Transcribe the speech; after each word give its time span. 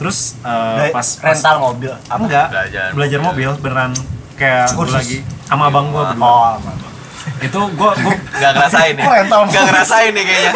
terus 0.00 0.38
eh, 0.42 0.90
pas, 0.90 1.08
pas 1.20 1.30
rental 1.34 1.56
mobil. 1.62 1.92
Apa? 1.94 2.22
enggak. 2.22 2.46
Belajar 2.50 2.86
belajar, 2.92 3.18
mobil. 3.22 3.46
mobil 3.48 3.62
beneran 3.62 3.92
kayak 4.34 4.66
gue 4.74 4.86
lagi. 4.90 5.18
Sama 5.46 5.70
abang 5.70 5.92
gue 5.94 6.02
berdua. 6.02 6.26
Oh, 6.26 6.58
itu 7.40 7.56
gue 7.56 7.90
gue 8.04 8.14
Gak 8.36 8.52
ngerasain 8.52 8.92
nih 9.00 9.04
Rental 9.08 9.40
Gak 9.48 9.64
ngerasain 9.64 10.12
nih 10.12 10.24
kayaknya 10.28 10.52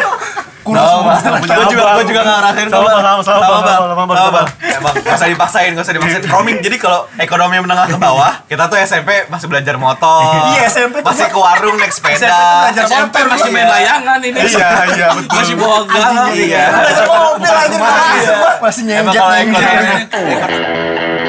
kurus 0.61 0.91
Gue 1.39 1.65
juga, 1.69 1.83
gue 1.95 2.05
juga 2.07 2.21
gak 2.21 2.37
ngerasain 2.39 2.67
Sama, 2.67 2.83
Bang. 2.83 2.99
sama, 2.99 3.21
sama, 3.21 3.23
Sama, 3.23 3.39
Bang. 3.39 3.61
sama, 3.63 3.93
sama, 3.95 4.13
Sama. 4.13 4.31
Bang. 4.31 4.47
Emang 4.59 4.93
gak 4.95 5.15
usah 5.15 5.27
dipaksain, 5.27 5.69
gak 5.73 5.83
usah 5.83 5.93
dipaksain 5.95 6.21
Roaming, 6.31 6.57
jadi 6.59 6.75
kalau 6.77 6.99
ekonomi 7.15 7.55
menengah 7.59 7.87
ke 7.87 7.97
bawah 7.97 8.31
Kita 8.51 8.63
tuh 8.67 8.77
SMP 8.77 9.09
masih 9.27 9.47
belajar 9.47 9.75
motor 9.75 10.21
Iya, 10.53 10.67
SMP 10.67 10.95
Masih 11.01 11.25
ke 11.27 11.37
warung 11.37 11.75
naik 11.75 11.91
sepeda 11.91 12.17
SMP 12.19 12.35
belajar 12.59 12.83
SMP 12.85 13.15
masih 13.25 13.49
main 13.49 13.63
iya. 13.63 13.73
layangan 13.73 14.19
ini. 14.21 14.37
iya 14.39 14.69
iya 14.89 15.07
betul 15.11 15.35
Masih 15.35 15.55
bawa 15.55 15.79
galang. 15.85 16.29
Iya 16.31 16.63
Belajar 16.69 17.05
mobil 17.05 17.53
aja 17.53 17.77
masih 17.77 18.35
masih 18.59 18.81
Emang 18.83 19.13
nyenjak 19.13 19.21
kalau 19.21 19.33
nyenjak. 19.33 19.73
ekonomi 19.73 21.28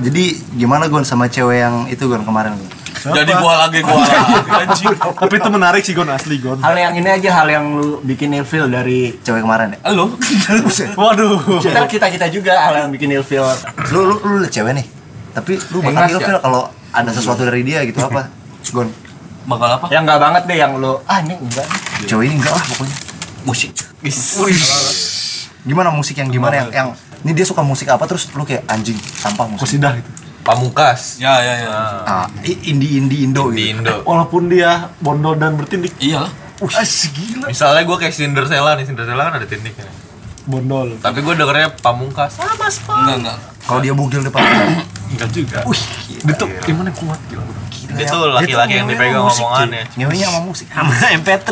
Jadi 0.00 0.24
gimana 0.54 0.88
Gon 0.88 1.04
sama 1.04 1.28
cewek 1.28 1.58
yang 1.62 1.74
itu 1.86 2.04
Gon 2.06 2.24
kemarin 2.24 2.56
Gon? 2.56 2.70
Jadi 3.04 3.36
gua 3.36 3.68
lagi 3.68 3.84
gua 3.84 4.00
lagi 4.00 4.32
anjing. 4.64 4.96
tapi 4.96 5.34
itu 5.36 5.50
menarik 5.52 5.82
sih 5.84 5.92
gon 5.92 6.08
asli 6.08 6.40
gon 6.40 6.56
Hal 6.64 6.72
yang 6.72 6.96
ini 6.96 7.04
aja 7.12 7.36
hal 7.36 7.52
yang 7.52 7.76
lu 7.76 8.00
bikin 8.00 8.32
ilfeel 8.32 8.64
dari 8.72 9.12
cewek 9.20 9.44
kemarin 9.44 9.76
ya? 9.76 9.92
Lu 9.92 10.16
waduh 11.04 11.60
Kita 11.60 11.84
kita 11.84 12.06
kita 12.08 12.26
juga 12.32 12.56
hal 12.64 12.86
yang 12.86 12.88
bikin 12.88 13.12
ilfeel. 13.12 13.44
Lu 13.92 14.08
lu 14.08 14.14
lu 14.24 14.34
liat 14.40 14.48
cewek 14.48 14.72
nih. 14.80 14.86
Tapi 15.36 15.52
lu 15.68 15.84
bakal 15.84 16.08
sih, 16.08 16.14
ilfeel 16.16 16.38
kalau 16.40 16.62
ada 16.96 17.10
sesuatu 17.12 17.44
dari 17.44 17.60
dia 17.60 17.84
gitu 17.84 18.00
apa? 18.00 18.30
Gon. 18.72 18.88
bakal 19.44 19.68
apa? 19.76 19.86
Yang 19.92 20.02
enggak 20.08 20.20
banget 20.24 20.42
deh 20.48 20.56
yang 20.56 20.72
lu 20.80 20.96
ah 21.04 21.18
ini 21.20 21.34
enggak. 21.36 21.66
Cewek 22.08 22.24
ini 22.32 22.34
enggak 22.40 22.56
lah 22.56 22.64
pokoknya. 22.72 22.96
Musik. 23.44 23.70
Gimana 25.64 25.88
musik 25.90 26.20
yang 26.20 26.28
gimana 26.28 26.54
yang 26.60 26.68
yang 26.70 26.88
ini 27.24 27.32
dia 27.32 27.46
suka 27.48 27.64
musik 27.64 27.88
apa 27.88 28.04
terus 28.04 28.28
lu 28.36 28.44
kayak 28.44 28.68
anjing 28.68 28.96
sampah 28.96 29.48
musik. 29.48 29.64
kusidah 29.64 29.92
gitu. 29.96 30.10
Pamungkas. 30.44 31.16
Ya 31.16 31.40
ya 31.40 31.54
ya. 31.64 31.76
Ah, 32.04 32.26
indie 32.44 33.00
indie 33.00 33.24
Indo 33.24 33.48
di 33.48 33.72
gitu. 33.72 33.80
Indo. 33.80 33.94
Walaupun 34.04 34.52
dia 34.52 34.92
bondol 35.00 35.40
dan 35.40 35.56
bertindik. 35.56 35.96
Iyalah. 35.96 36.28
Ah, 36.60 36.84
gila. 36.84 37.48
Misalnya 37.48 37.82
gue 37.82 37.96
kayak 37.96 38.14
Cinderella 38.14 38.76
nih, 38.76 38.84
Cinderella 38.86 39.32
kan 39.32 39.40
ada 39.40 39.48
tindiknya 39.48 39.88
bondol. 40.44 41.00
Tapi 41.00 41.18
gue 41.24 41.34
dengernya 41.34 41.72
Pamungkas. 41.80 42.36
Enggak 42.38 43.16
enggak. 43.24 43.38
Kalau 43.64 43.80
dia 43.80 43.96
bugil 43.96 44.20
depan. 44.20 44.44
Enggak 45.14 45.30
juga. 45.32 45.62
Wih, 45.64 45.80
tuh 46.36 46.48
gimana 46.66 46.90
kuat 46.92 47.20
gitu 47.30 47.40
Dia 47.94 48.06
tuh 48.06 48.26
laki-laki 48.28 48.74
yang 48.74 48.86
dipegang 48.86 49.24
omongannya 49.24 49.82
Ngewenya 49.94 50.26
sama 50.28 50.40
musik. 50.42 50.66
sama 50.66 50.90
MP3 51.18 51.48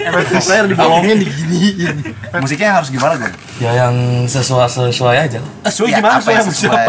MP3 0.00 0.30
player 0.42 0.64
dibolongin 0.66 1.16
diginiin 1.18 1.96
Musiknya 2.36 2.70
harus 2.74 2.90
gimana, 2.90 3.14
Gon? 3.14 3.32
Ya 3.60 3.70
yang 3.76 3.94
sesuai 4.24 4.66
sesuai 4.66 5.16
aja. 5.20 5.36
Ya, 5.36 5.70
gimana 6.00 6.16
apa 6.16 6.24
sih 6.24 6.32
yang 6.32 6.48
sesuai? 6.48 6.86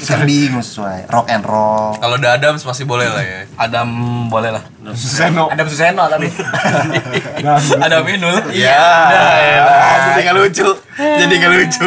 Sending 0.00 0.52
sesuai. 0.58 0.98
Rock 1.12 1.26
and 1.28 1.44
roll. 1.44 1.92
Kalau 1.96 2.16
The 2.16 2.30
Adams 2.30 2.64
masih 2.64 2.84
boleh 2.84 3.06
lah 3.06 3.20
ya 3.20 3.38
Adam 3.54 3.88
boleh 4.28 4.50
lah. 4.50 4.64
Suseno 4.92 5.48
Ada 5.48 5.64
Suseno 5.64 6.04
tapi. 6.08 6.28
dan 6.28 7.60
Ada 7.80 7.96
Minul. 8.00 8.36
Iya 8.52 8.80
Jadi 10.12 10.20
gak 10.24 10.36
lucu 10.36 10.68
Jadi 10.96 11.34
gak 11.40 11.50
lucu 11.52 11.86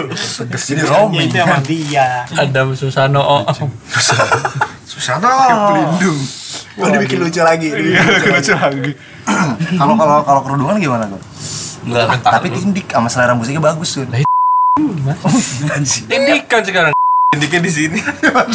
Jadi 0.54 0.82
roaming. 0.84 1.30
itu 1.30 1.38
sama 1.38 1.58
dia 1.62 2.26
Adam 2.34 2.74
Susano. 2.74 3.22
Oh. 3.22 3.42
Susano. 4.88 5.28
Pelindung. 5.68 6.20
Mau 6.78 6.88
dibikin 6.88 7.20
lucu 7.20 7.42
lagi. 7.44 7.68
iya 7.74 8.00
lucu 8.06 8.54
lagi 8.54 8.92
Kalau 9.76 10.00
kalau 10.00 10.24
kalau 10.24 10.42
kerudungan 10.42 10.80
gimana, 10.80 11.04
Gon? 11.06 11.20
Enggak. 11.84 12.24
Tapi 12.24 12.48
tindik 12.50 12.88
sama 12.88 13.12
selera 13.12 13.36
musiknya 13.36 13.60
bagus, 13.60 14.00
Gon. 14.00 14.08
Tindikan 16.08 16.62
sekarang. 16.64 16.94
Tindiknya 17.28 17.60
di 17.60 17.72
sini 17.74 18.00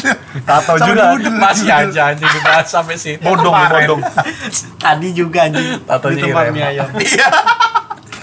tato 0.49 0.81
juga 0.81 1.13
Masih 1.29 1.69
aja 1.69 2.09
anjing 2.09 2.25
dibahas 2.25 2.65
sampai 2.65 2.97
situ. 2.97 3.21
bodong 3.21 3.53
bodong 3.53 4.01
Tadi 4.81 5.13
juga 5.13 5.45
anjing. 5.45 5.85
Tato 5.85 6.09
di 6.09 6.17
tempat 6.17 6.49
mie 6.49 6.65
ayam 6.65 6.89
Iya 6.97 7.29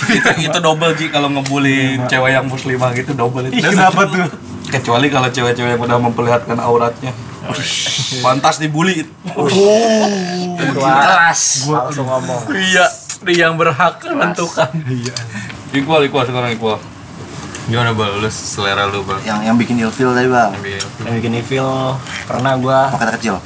itu, 0.10 0.50
itu 0.50 0.58
double 0.58 0.98
Ji 0.98 1.14
kalau 1.14 1.30
ngebully 1.30 2.02
cewek 2.10 2.34
yang 2.34 2.50
muslimah 2.50 2.90
gitu 2.98 3.14
double 3.14 3.46
itu. 3.46 3.62
kenapa 3.62 4.10
tuh 4.10 4.26
Kecuali 4.70 5.10
kalau 5.10 5.30
cewek-cewek 5.34 5.76
yang 5.76 5.82
udah 5.82 5.98
memperlihatkan 5.98 6.58
auratnya. 6.62 7.12
Pantas 8.22 8.62
dibully. 8.62 9.06
Kelas. 10.74 11.66
Langsung 11.66 12.06
ngomong. 12.06 12.42
Iya, 12.54 12.86
yang 13.34 13.58
berhak 13.58 14.00
menentukan. 14.06 14.70
iya 14.88 15.14
Equal, 15.74 16.06
equal 16.06 16.26
sekarang 16.26 16.54
equal. 16.54 16.78
Gimana 17.70 17.94
Bal? 17.94 18.18
Lu 18.18 18.30
selera 18.34 18.90
lu 18.90 19.06
Bal? 19.06 19.22
Yang 19.22 19.40
yang 19.46 19.58
bikin 19.58 19.76
ilfeel 19.78 20.12
tadi, 20.18 20.26
Bang. 20.26 20.58
Ambil. 20.58 20.82
Yang 21.06 21.14
bikin 21.22 21.32
ilfeel 21.38 21.70
pernah 22.26 22.58
gua 22.58 22.90
kata 22.98 23.14
kecil. 23.18 23.38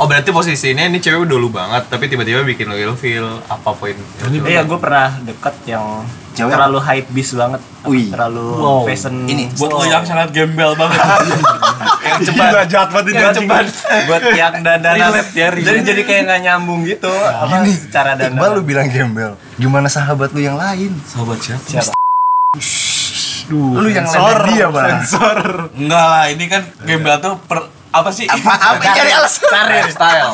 Oh 0.00 0.08
berarti 0.08 0.32
posisinya 0.32 0.88
ini 0.88 1.04
cewek 1.04 1.28
udah 1.28 1.36
lu 1.36 1.52
banget 1.52 1.84
Tapi 1.92 2.08
tiba-tiba 2.08 2.40
bikin 2.48 2.64
lo 2.64 2.80
ilfeel 2.80 3.44
Apa 3.44 3.76
poin 3.76 3.92
Iya, 4.24 4.64
gue 4.64 4.78
pernah 4.80 5.20
deket 5.20 5.52
yang 5.68 5.84
Cewek 6.32 6.48
terlalu 6.50 6.78
hype 6.80 7.08
beast 7.12 7.32
banget. 7.34 7.60
Wih. 7.84 8.08
Terlalu 8.08 8.46
Wow. 8.56 8.82
fashion. 8.88 9.14
Ini, 9.24 9.52
Buat 9.52 9.70
lo 9.70 9.84
yang 9.84 10.04
sangat 10.04 10.28
gembel 10.32 10.72
banget. 10.74 10.98
Yang 12.02 12.34
cepat 12.34 12.50
Gila 12.50 12.62
jahat 12.66 12.88
banget 12.90 13.06
ini 13.08 13.22
Yang 13.22 13.34
cepat 13.38 13.64
buat 14.04 14.22
yang 14.34 14.54
dandanan 14.58 15.06
Relate 15.14 15.32
ya, 15.32 15.48
jadi 15.54 15.78
jadi 15.86 16.02
kayak 16.02 16.22
nggak 16.26 16.40
nyambung 16.42 16.82
gitu 16.82 17.08
apa 17.08 17.62
Gini, 17.62 17.72
cara 17.88 18.18
Iqbal 18.18 18.26
dandan 18.34 18.50
lu 18.52 18.62
bilang 18.66 18.90
gembel. 18.90 19.38
Gimana 19.54 19.86
sahabat 19.86 20.34
lu 20.34 20.42
yang 20.42 20.58
lain? 20.58 20.90
Sahabat 21.06 21.38
siapa? 21.38 21.62
siapa 21.62 21.94
Duh, 23.42 23.74
Lu 23.78 23.86
yang 23.86 24.02
sensor, 24.02 24.38
dia, 24.48 24.66
Bang. 24.66 24.98
Sensor. 24.98 25.38
Enggak 25.74 26.04
lah, 26.04 26.24
ini 26.26 26.44
kan 26.46 26.62
gembel 26.82 27.16
tuh 27.18 27.34
per, 27.42 27.58
apa 27.90 28.10
sih? 28.10 28.26
Apa 28.26 28.50
apa 28.50 28.82
cari 28.82 29.12
alasan? 29.12 29.46
karir 29.46 29.86
style 29.86 30.30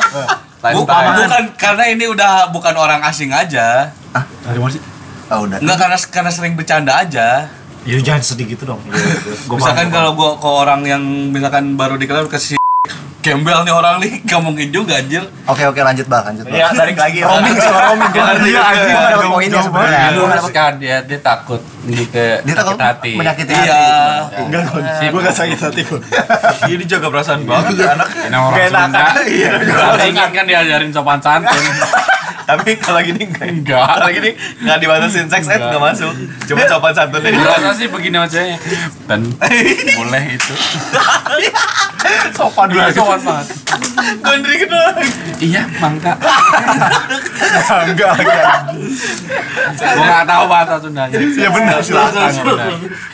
Bukan, 0.59 1.03
bukan 1.15 1.43
karena 1.55 1.83
ini 1.87 2.05
udah 2.05 2.51
bukan 2.51 2.75
orang 2.75 2.99
asing 3.05 3.31
aja. 3.31 3.93
Dari 4.43 4.59
mana 4.59 4.71
sih? 4.73 4.81
Oh, 5.29 5.45
udah. 5.45 5.57
Enggak 5.57 5.77
karena 5.79 5.97
karena 6.09 6.31
sering 6.31 6.53
bercanda 6.53 6.93
aja. 6.97 7.45
Ya 7.81 7.95
jangan 7.97 8.19
sedih 8.19 8.49
gitu 8.49 8.65
dong. 8.65 8.81
Gua 9.45 9.55
misalkan 9.55 9.87
kalau 9.87 10.11
gua 10.11 10.35
ke 10.35 10.45
orang 10.45 10.81
yang 10.83 11.01
misalkan 11.29 11.73
baru 11.73 11.95
dikenal 11.95 12.27
kasih 12.27 12.57
gembel 13.19 13.61
nih 13.61 13.73
orang 13.73 13.99
nih 13.99 14.23
gak 14.23 14.39
mungkin 14.39 14.67
juga 14.69 14.95
anjir. 14.95 15.23
Oke 15.45 15.63
oke 15.63 15.77
lanjut 15.77 16.05
bang 16.05 16.23
lanjut 16.25 16.45
bang. 16.45 16.55
ya 16.55 16.67
balik 16.71 16.95
lagi 16.95 17.19
Roaming 17.19 17.55
sama 17.55 17.79
roaming 17.85 18.11
kan. 18.15 18.35
Iya, 18.39 18.61
poinnya 19.21 19.59
banget. 19.61 20.11
Gua 20.13 20.27
dapat- 20.29 20.53
kan 20.53 20.73
dia 20.75 20.97
dia 21.01 21.19
takut 21.19 21.61
ini 21.83 22.03
ke 22.05 22.25
Dia 22.41 22.55
takut 22.55 22.73
sakit 22.73 22.87
hati. 22.89 23.11
menyakiti 23.13 23.51
Iya. 23.51 23.79
hati. 24.23 24.41
Enggak, 24.43 24.61
Gon. 24.65 24.83
Gua 25.09 25.21
gak 25.21 25.35
sakit 25.35 25.59
hati 25.59 25.81
kok. 25.83 26.01
Jadi 26.63 26.83
jaga 26.85 27.07
perasaan 27.07 27.41
banget 27.43 27.73
ya 27.75 27.87
anak 27.93 28.07
Ini 28.17 28.37
orang 28.37 28.59
Sunda. 28.67 29.03
Iya 29.25 29.51
Palingan 29.89 30.29
kan 30.31 30.45
diajarin 30.45 30.89
sopan 30.89 31.19
santun. 31.19 31.63
Tapi 32.49 32.71
kalau 32.77 32.97
gini 32.99 33.21
enggak 33.23 33.45
Enggak. 33.51 33.85
Kalau 33.93 34.09
gini 34.09 34.31
nggak 34.59 34.77
dibatasin 34.79 35.27
seks 35.27 35.45
ed 35.47 35.61
nggak 35.61 35.77
masuk 35.79 36.13
Cuma 36.43 36.65
sopan 36.65 36.91
santunnya 36.91 37.29
Biasa 37.29 37.69
sih 37.71 37.85
begini 37.87 38.17
macamnya. 38.17 38.57
Dan 39.05 39.21
boleh 39.99 40.23
itu. 40.31 40.53
Sopan 42.31 42.67
Iya, 42.67 42.75
banget 42.81 42.95
sopan 42.95 43.19
banget. 43.21 43.47
Gondri 44.19 44.55
kenal 44.57 44.95
Iya, 45.39 45.61
mangga. 45.77 46.13
Enggak, 47.85 48.11
enggak. 48.17 48.45
Gua 49.77 49.91
enggak 49.99 50.23
tahu 50.25 50.43
bahasa 50.47 50.75
Sundanya. 50.79 51.17
Ya 51.19 51.49
benar, 51.49 51.77
silakan. 51.79 52.31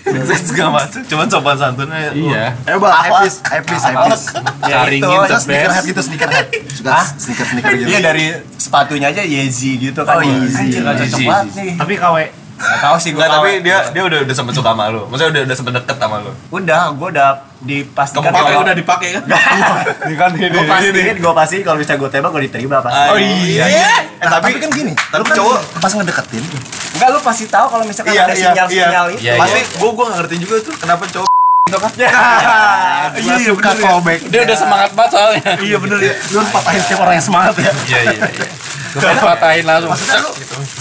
Seks 0.06 0.50
nggak 0.50 0.70
masuk 0.72 1.02
Cuma 1.06 1.24
sopan 1.26 1.56
santunnya 1.56 2.14
Iya. 2.14 2.44
Ayo 2.64 2.78
bang, 2.78 2.94
hypebeast, 2.96 3.40
hypebeast, 3.44 3.84
hypebeast. 3.86 4.26
Caringin 4.62 5.20
the 5.26 5.38
best. 5.44 5.84
gitu, 5.84 6.02
sneakerhead. 6.02 6.48
Suka 6.72 6.96
sneaker 7.12 7.46
sneaker 7.46 7.72
gitu. 7.76 7.88
Iya 7.88 8.00
dari 8.02 8.26
sepatunya 8.56 9.08
aja 9.10 9.22
Yeezy 9.28 9.72
gitu 9.82 10.02
kan. 10.02 10.16
Oh, 10.16 10.22
Yeezy. 10.22 10.56
Anjir, 10.56 10.80
nggak 10.82 10.96
cocok 10.98 11.20
banget 11.22 11.48
nih. 11.54 11.74
Tapi 11.76 11.94
KW 11.96 12.18
Nggak 12.56 12.80
tahu 12.80 12.96
sih 12.96 13.12
gue 13.12 13.20
Enggak 13.20 13.36
tapi 13.36 13.50
dia 13.60 13.78
dia 13.92 14.00
udah 14.02 14.20
udah 14.24 14.32
sempet 14.32 14.56
suka 14.56 14.72
sama 14.72 14.88
lu. 14.88 15.04
Maksudnya 15.06 15.28
udah 15.30 15.42
udah 15.44 15.56
sempet 15.60 15.74
deket 15.76 15.98
sama 16.00 16.16
lu. 16.24 16.32
Udah 16.50 16.82
gue 16.90 17.08
udah 17.12 17.30
dipastikan 17.60 18.24
Kamu 18.24 18.32
pakai 18.32 18.48
kalau- 18.48 18.64
udah 18.64 18.76
dipakai 18.76 19.08
kan? 19.12 19.24
ini 20.08 20.16
kan 20.16 20.30
ini 20.32 20.48
gue 20.48 20.64
pastiin 20.64 21.18
gue 21.20 21.34
pasti 21.36 21.56
kalau 21.62 21.78
bisa 21.78 21.94
gue 21.94 22.08
tembak 22.08 22.32
gue 22.32 22.44
diterima 22.48 22.80
pasti 22.80 23.00
Oh 23.12 23.20
iya 23.20 23.66
Eh, 24.16 24.30
tapi, 24.32 24.56
kan 24.56 24.72
gini, 24.72 24.96
tapi 24.96 25.20
lu 25.20 25.26
kan 25.26 25.36
cowok- 25.36 25.62
pas 25.78 25.92
ngedeketin, 25.92 26.44
enggak 26.96 27.10
lu 27.12 27.20
pasti 27.20 27.44
tahu 27.46 27.68
kalau 27.68 27.84
misalkan 27.84 28.16
Iya, 28.16 28.24
ada 28.24 28.32
iya, 28.32 28.48
sinyal-sinyal 28.48 29.06
itu. 29.12 29.20
Iya, 29.20 29.34
Pasti 29.36 29.60
gua 29.76 29.90
gua 29.92 30.04
nggak 30.08 30.18
ngerti 30.24 30.36
juga 30.40 30.56
tuh 30.64 30.74
kenapa 30.80 31.04
cowok 31.06 31.30
gitu 31.66 31.78
kan. 31.78 31.92
Iya. 31.94 32.10
Suka 33.46 33.72
callback. 33.76 34.20
Dia 34.26 34.42
udah 34.44 34.58
semangat 34.58 34.92
banget 34.94 35.12
soalnya. 35.12 35.50
Iya 35.60 35.78
bener 35.78 36.00
ya. 36.00 36.14
Lu 36.32 36.40
patahin 36.48 36.80
setiap 36.80 37.00
orang 37.02 37.16
yang 37.16 37.26
semangat 37.26 37.54
ya. 37.58 37.72
Iya, 37.86 38.00
iya, 38.08 38.20
iya. 38.24 38.48
Patahin 38.98 39.64
langsung. 39.64 39.90
maksudnya 39.90 40.20
lu 40.20 40.32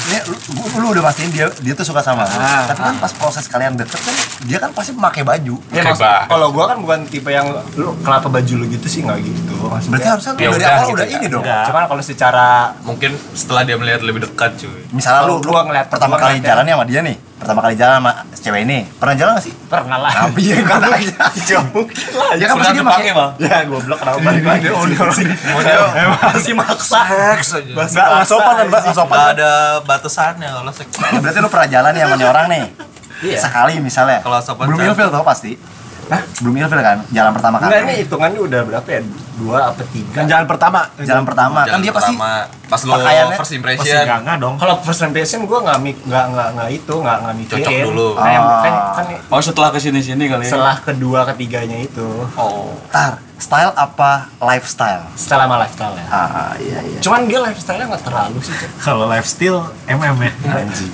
ini 0.04 0.18
lu, 0.24 0.36
lu- 0.54 0.70
lu 0.76 0.86
udah 0.92 1.02
mastiin 1.04 1.30
dia 1.30 1.46
dia 1.56 1.72
tuh 1.72 1.82
suka 1.82 2.00
sama 2.00 2.22
lu 2.22 2.36
Ah. 2.36 2.64
tapi 2.64 2.80
kan 2.80 2.96
pas 2.96 3.12
proses 3.12 3.44
kalian 3.44 3.74
deket 3.74 3.96
kan 3.96 4.14
dia 4.42 4.58
kan 4.58 4.70
pasti 4.70 4.92
pakai 4.92 5.22
baju 5.22 5.54
Ya, 5.68 5.82
Mbak. 5.82 6.28
kalau 6.28 6.48
gua 6.50 6.64
kan 6.66 6.78
bukan 6.78 6.98
tipe 7.04 7.28
yang 7.28 7.46
lu 7.74 7.96
kenapa 7.98 8.28
baju 8.28 8.52
lu 8.54 8.64
gitu 8.68 8.86
sih 8.86 9.00
nggak 9.00 9.18
gitu. 9.20 9.54
Maksudnya, 9.64 9.90
berarti 9.90 10.08
harusnya 10.08 10.32
lu 10.32 10.36
Ya 10.36 10.44
dari 10.44 10.54
udah 10.54 10.68
awal 10.68 10.82
gitu 10.82 10.94
udah 10.94 11.06
kan. 11.06 11.16
ini 11.16 11.26
dong 11.26 11.42
Enggak. 11.42 11.64
Cuman 11.66 11.82
kalau 11.86 12.02
secara 12.02 12.46
Mungkin 12.84 13.10
setelah 13.32 13.62
dia 13.62 13.76
melihat 13.76 14.00
lebih 14.00 14.20
dekat 14.22 14.50
cuy. 14.56 14.80
misalnya 14.90 15.22
lu, 15.24 15.34
lu 15.36 15.50
gua 15.50 15.62
ngeliat- 15.64 15.88
pertama 15.88 16.14
kali 16.14 16.38
jalannya 16.40 16.72
sama 16.72 16.84
dia 16.84 17.00
nih 17.00 17.16
pertama 17.44 17.60
kali 17.60 17.76
jalan 17.76 18.00
sama 18.00 18.12
cewek 18.34 18.60
ini 18.64 18.78
pernah 18.90 19.14
jalan 19.14 19.32
gak 19.36 19.44
sih 19.44 19.54
pernah 19.64 19.98
lah. 20.00 20.12
Tapi 20.16 20.40
ya 20.42 20.58
kan 20.60 20.80
aja 20.82 21.26
Gak 21.30 21.62
mungkin 21.70 22.08
lah. 22.10 22.30
ya 22.34 22.44
kan 22.44 22.54
pasti 22.56 22.72
dia 22.72 22.80
dipakai, 22.80 22.96
pakai 22.96 23.12
Bang. 23.12 23.30
Ya 23.38 23.56
goblok 23.64 23.98
kenapa 24.00 24.18
balik 24.18 24.42
lagi 24.42 24.66
sih? 25.12 25.26
Model 25.46 25.82
Masih 26.16 26.54
maksa. 26.54 27.00
seks 27.04 27.48
aja. 27.54 27.70
Nggak, 27.70 28.06
nggak 28.10 28.26
sopan 28.26 28.52
kan, 28.54 28.66
Mbak? 28.66 28.80
Nggak 28.82 28.96
sopan. 28.96 29.16
Nggak 29.16 29.30
ada 29.36 29.50
batasannya 29.84 30.48
kalau 30.50 30.72
seks. 30.72 30.92
Ya, 30.96 31.18
berarti 31.20 31.38
lu 31.38 31.48
pernah 31.48 31.68
jalan 31.68 31.90
nih 31.92 32.02
sama 32.02 32.14
nih 32.16 32.26
orang 32.26 32.46
nih 32.48 32.64
Iya. 33.24 33.38
sekali 33.40 33.74
misalnya 33.78 34.18
Kalau 34.20 34.40
sopan 34.40 34.64
belum 34.66 34.80
ilfil 34.84 35.08
tau 35.08 35.22
pasti 35.22 35.54
Hah? 36.06 36.22
belum 36.36 36.54
ilfil 36.56 36.80
kan 36.80 36.98
jalan 37.08 37.32
pertama 37.32 37.56
kali 37.56 37.68
Enggak 37.68 37.80
ini 37.82 37.94
hitungannya 38.00 38.40
udah 38.40 38.60
berapa 38.64 38.88
ya? 38.88 39.00
Dua 39.34 39.58
apa 39.66 39.82
tiga? 39.88 40.14
Kan 40.14 40.26
jalan 40.26 40.46
pertama. 40.46 40.80
jalan 40.96 41.24
pertama 41.24 41.58
kan 41.60 41.68
Jalan 41.68 41.80
dia 41.80 41.90
pasti 41.90 42.14
pertama, 42.14 42.30
pas 42.64 42.80
lo 42.80 42.92
first 42.94 43.34
Pasti 43.34 43.54
impression. 43.56 43.98
enggak 43.98 44.18
enggak 44.20 44.36
dong. 44.38 44.54
Kalau 44.56 44.74
first 44.80 45.02
impression 45.02 45.38
gua 45.44 45.58
enggak 45.60 45.78
mik 45.80 45.96
enggak 46.04 46.24
enggak 46.28 46.48
enggak 46.50 46.68
itu, 46.70 46.94
enggak 46.96 47.16
enggak 47.18 47.34
mikirin. 47.34 47.58
Cocok 47.60 47.78
dulu. 47.84 48.08
Nah, 48.14 48.30
yang- 48.30 48.46
Ah. 48.46 48.62
kan, 48.62 48.74
kan 48.94 49.04
Oh 49.28 49.40
setelah 49.40 49.68
ke 49.68 49.78
sini 49.78 50.00
sini 50.00 50.24
kali 50.24 50.42
ya. 50.42 50.50
setelah 50.50 50.76
kedua 50.78 51.20
ketiganya 51.26 51.78
itu. 51.78 52.08
Oh. 52.34 52.70
tar 52.88 53.18
style 53.34 53.74
apa 53.74 54.30
lifestyle 54.38 55.02
Setelah 55.12 55.44
sama 55.44 55.56
lifestyle 55.58 55.92
ya. 55.92 56.06
ah 56.08 56.54
iya 56.56 56.78
iya 56.80 56.98
Cuman 57.00 57.26
dia 57.26 57.42
lifestyle-nya 57.42 57.86
enggak 57.86 58.04
terlalu 58.04 58.38
sih. 58.40 58.54
Kalau 58.78 59.04
lifestyle 59.04 59.60
MM 59.84 60.16
ya. 60.20 60.32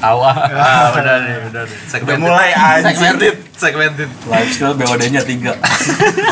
Awal. 0.02 0.34
Ah, 0.50 0.88
udah 0.90 1.14
deh, 1.20 1.36
udah 1.46 1.62
deh. 1.62 1.78
Segmented. 1.84 2.18
mulai 2.18 2.50
anjing. 2.50 2.96
Segmented, 2.96 3.34
segmented. 3.60 4.08
Lifestyle 4.24 4.72
BOD-nya 4.72 5.20
tiga. 5.22 5.52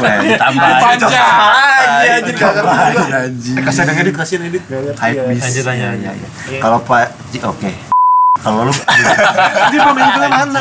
Wah, 0.00 0.16
Tambah. 0.34 0.70
Panjang 0.80 1.12
aja 1.12 2.10
anjir 2.18 2.34
kagak 2.34 2.64
anjing 2.64 3.56
Kasih 3.60 3.82
ada 3.84 3.92
edit, 3.94 4.14
kasih 4.14 4.36
edit. 4.40 4.62
hype 4.96 5.20
beast 5.28 5.44
Lanjut, 5.44 5.64
lanjut. 5.66 5.84
Iya, 5.84 5.90
iya, 5.94 6.12
iya. 6.14 6.60
kalau 6.60 6.78
pak 6.80 7.12
oke 7.44 7.70
kalau 8.38 8.70
lu 8.70 8.72
Dia 9.68 9.78
pemain 9.82 10.08
film 10.14 10.30
mana? 10.30 10.60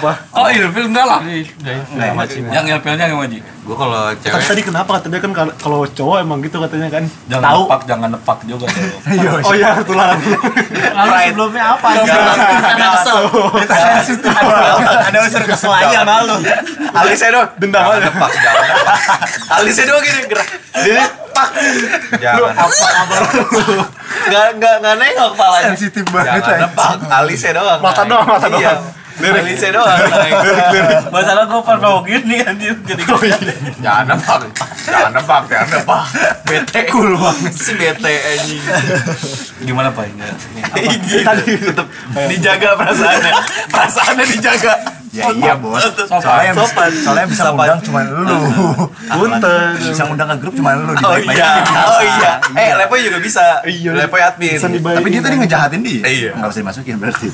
Belum 0.00 0.16
Oh 0.32 0.46
ilfil 0.48 0.86
enggak 0.88 1.06
lah. 1.06 1.20
Nggak, 1.20 2.26
Yang 2.50 2.64
ilfilnya 2.72 3.04
yang 3.06 3.18
Maji. 3.18 3.38
Gue 3.60 3.76
kalau 3.76 4.08
Tapi 4.08 4.24
cewek 4.24 4.42
tadi 4.42 4.62
kenapa 4.64 4.90
kata 4.98 5.06
dia 5.06 5.20
kan 5.20 5.30
kalau- 5.30 5.86
cowok 5.86 6.16
emang 6.18 6.40
gitu 6.40 6.56
katanya 6.58 6.88
kan. 6.90 7.04
Jangan 7.28 7.44
Tahu. 7.44 7.62
nepak, 7.62 7.80
jangan 7.84 8.08
nepak 8.10 8.38
juga. 8.44 8.66
tuh. 8.66 8.98
Oh 9.46 9.52
iya, 9.52 9.68
ketularan. 9.76 10.18
Lalu 10.90 11.12
sebelumnya 11.28 11.64
apa? 11.76 11.88
Karena 11.92 12.86
kesel. 12.96 13.20
Ada 15.06 15.18
unsur 15.20 15.42
kesel 15.44 15.70
aja 15.70 15.98
sama 16.00 16.14
lu. 16.24 16.36
Alisnya 16.90 17.28
dong 17.30 17.48
dendam 17.58 17.84
aja. 17.86 18.10
Pak, 18.10 18.30
jangan. 18.32 18.64
Alisnya 19.60 19.84
doang 19.86 20.02
gini 20.02 20.20
gerak. 20.26 20.48
Dia 20.80 21.04
pak. 21.30 21.48
Jangan. 22.18 22.52
Apa 22.54 22.74
kabar 22.90 23.20
lu? 23.28 23.44
Enggak 24.20 24.46
enggak 24.54 24.74
enggak 24.80 24.94
nengok 24.96 25.28
kepalanya. 25.34 25.66
sensitif 25.68 26.04
banget 26.08 26.42
Jangan 26.42 26.58
nepak. 26.64 26.90
Alisnya 27.12 27.52
doang. 27.54 27.80
Mata 27.80 28.02
doang, 28.04 28.26
mata 28.26 28.48
Iya. 29.20 29.40
Alisnya 29.44 29.70
doang. 29.76 29.98
naik. 30.12 30.34
Masalah 31.12 31.44
gue 31.46 31.60
pernah 31.60 32.00
gini 32.02 32.36
anjir 32.40 32.76
jadi 32.84 33.02
Jangan 33.84 34.04
nepak. 34.08 34.38
Jangan 34.84 35.10
nepak, 35.12 35.42
jangan 35.48 35.68
nepak. 35.76 36.02
Bete. 36.48 36.80
Cool 36.90 37.14
banget 37.14 37.54
sih 37.54 37.78
bete 37.78 38.10
anjing. 38.10 38.62
gimana 39.62 39.94
pak 39.94 40.10
ini? 40.10 40.26
Tadi 41.22 41.52
tetap 41.54 41.86
dijaga 42.26 42.68
perasaannya. 42.74 43.32
Perasaannya 43.70 44.24
dijaga. 44.26 44.74
Ya 45.10 45.26
iya 45.32 45.52
bos 45.54 45.82
Sopan. 45.82 46.22
soalnya 46.22 46.46
yang 46.46 46.56
bisa, 46.56 46.66
Sopan. 46.66 46.90
soalnya 46.96 47.26
bisa 47.26 47.42
Sopan. 47.42 47.66
undang 47.66 47.80
cuma 47.82 48.00
lu 48.06 48.38
Punten. 49.10 49.70
bisa 49.76 50.02
undang 50.06 50.28
ke 50.28 50.36
grup 50.38 50.54
cuma 50.54 50.70
lu 50.72 50.92
Oh 50.94 51.18
iya, 51.18 51.50
oh 51.66 52.00
iya. 52.00 52.32
Eh, 52.52 52.70
Lepoy 52.76 53.02
juga 53.02 53.18
bisa. 53.18 53.42
Iya. 53.62 53.90
Lepoy 53.96 54.20
admin. 54.20 54.54
Tapi 54.60 55.08
dia 55.08 55.20
tadi 55.20 55.34
ngejahatin 55.36 55.80
dia 55.80 56.02
Iya. 56.02 56.30
nggak 56.34 56.48
usah 56.48 56.60
dimasukin 56.60 56.94
berarti 56.96 57.26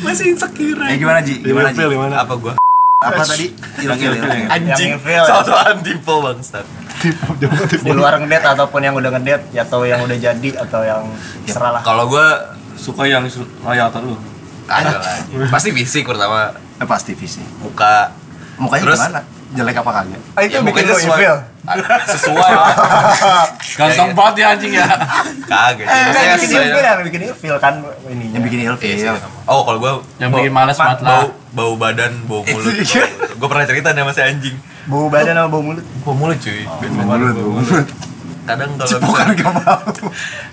Masih 0.00 0.34
insecure. 0.34 0.82
ya 0.82 0.96
gimana 0.96 1.22
Ji 1.22 1.38
gimana 1.38 1.70
Ji? 1.70 1.82
Apa 2.10 2.34
gua? 2.34 2.54
apa 2.98 3.22
tadi. 3.22 3.54
Anjing. 4.50 4.66
Yang 4.66 4.98
ilfil. 4.98 5.22
Soal 5.22 5.46
antipo 5.70 6.18
bangsat. 6.18 6.66
Di 7.78 7.92
luar 7.94 8.18
ngedate 8.18 8.58
ataupun 8.58 8.82
yang 8.82 8.90
udah 8.92 9.14
ngedate 9.14 9.54
atau 9.56 9.86
yang 9.86 10.02
udah 10.02 10.18
jadi 10.18 10.50
atau 10.58 10.82
yang 10.82 11.06
serah 11.46 11.78
lah. 11.78 11.82
Kalau 11.82 12.10
gua 12.10 12.26
Suka 12.74 13.06
yang 13.06 13.22
su- 13.26 13.46
kayak 13.60 13.90
atau 13.90 14.02
lu? 14.02 14.14
Ada 14.68 14.96
lah. 14.96 15.16
Pasti 15.48 15.72
fisik 15.72 16.04
pertama, 16.04 16.52
Eh, 16.76 16.84
pasti 16.84 17.12
visi 17.12 17.42
muka. 17.58 18.12
mukanya 18.56 18.84
Terus? 18.84 19.00
gimana 19.00 19.20
jelek 19.48 19.76
apa 19.76 19.90
kagak 19.94 20.20
Ah, 20.34 20.42
itu 20.42 20.52
Ya, 20.52 20.60
bikin 20.60 20.82
lu 20.82 20.92
sesuai- 20.92 21.08
ilfil. 21.16 21.36
Ah, 21.64 21.74
Sesuai 22.06 22.50
lah. 22.50 22.68
Ganteng 23.78 24.10
Ya, 24.10 24.14
banget 24.14 24.34
ya 24.34 24.46
anjing 24.50 24.72
ya. 24.74 24.86
Kagak. 25.44 25.86
Eh, 25.86 26.04
yang 26.26 26.38
bikin 26.38 26.58
ilfil 26.60 26.82
yang 26.82 26.98
bikin 27.02 27.20
ilfil 27.24 27.56
kan 27.56 27.74
ininya. 28.04 28.34
yang 28.34 28.42
bikin 28.42 28.58
Iya 28.58 28.68
ilfil 28.68 28.94
sih, 28.94 29.08
Oh, 29.44 29.62
kalau 29.62 29.78
gua 29.78 29.92
Yang 30.16 30.28
bau- 30.28 30.38
bikin 30.38 30.52
malas 30.52 30.76
ma- 30.76 30.84
banget 30.84 30.98
lah. 31.00 31.10
Bau 31.10 31.26
bau 31.50 31.72
badan, 31.76 32.12
bau 32.24 32.40
mulut. 32.42 32.74
Gua 33.34 33.48
pernah 33.48 33.64
cerita 33.64 33.88
nih 33.90 34.00
sama 34.00 34.12
si 34.12 34.22
anjing. 34.22 34.56
Bau 34.84 35.06
badan 35.06 35.32
sama 35.34 35.48
bau 35.48 35.62
mulut. 35.62 35.84
Bau 36.02 36.12
mulut 36.12 36.36
cuy. 36.36 36.62
mulut 36.98 37.34
mulut 37.34 37.88
Kadang 38.44 38.70
kalau 38.74 39.00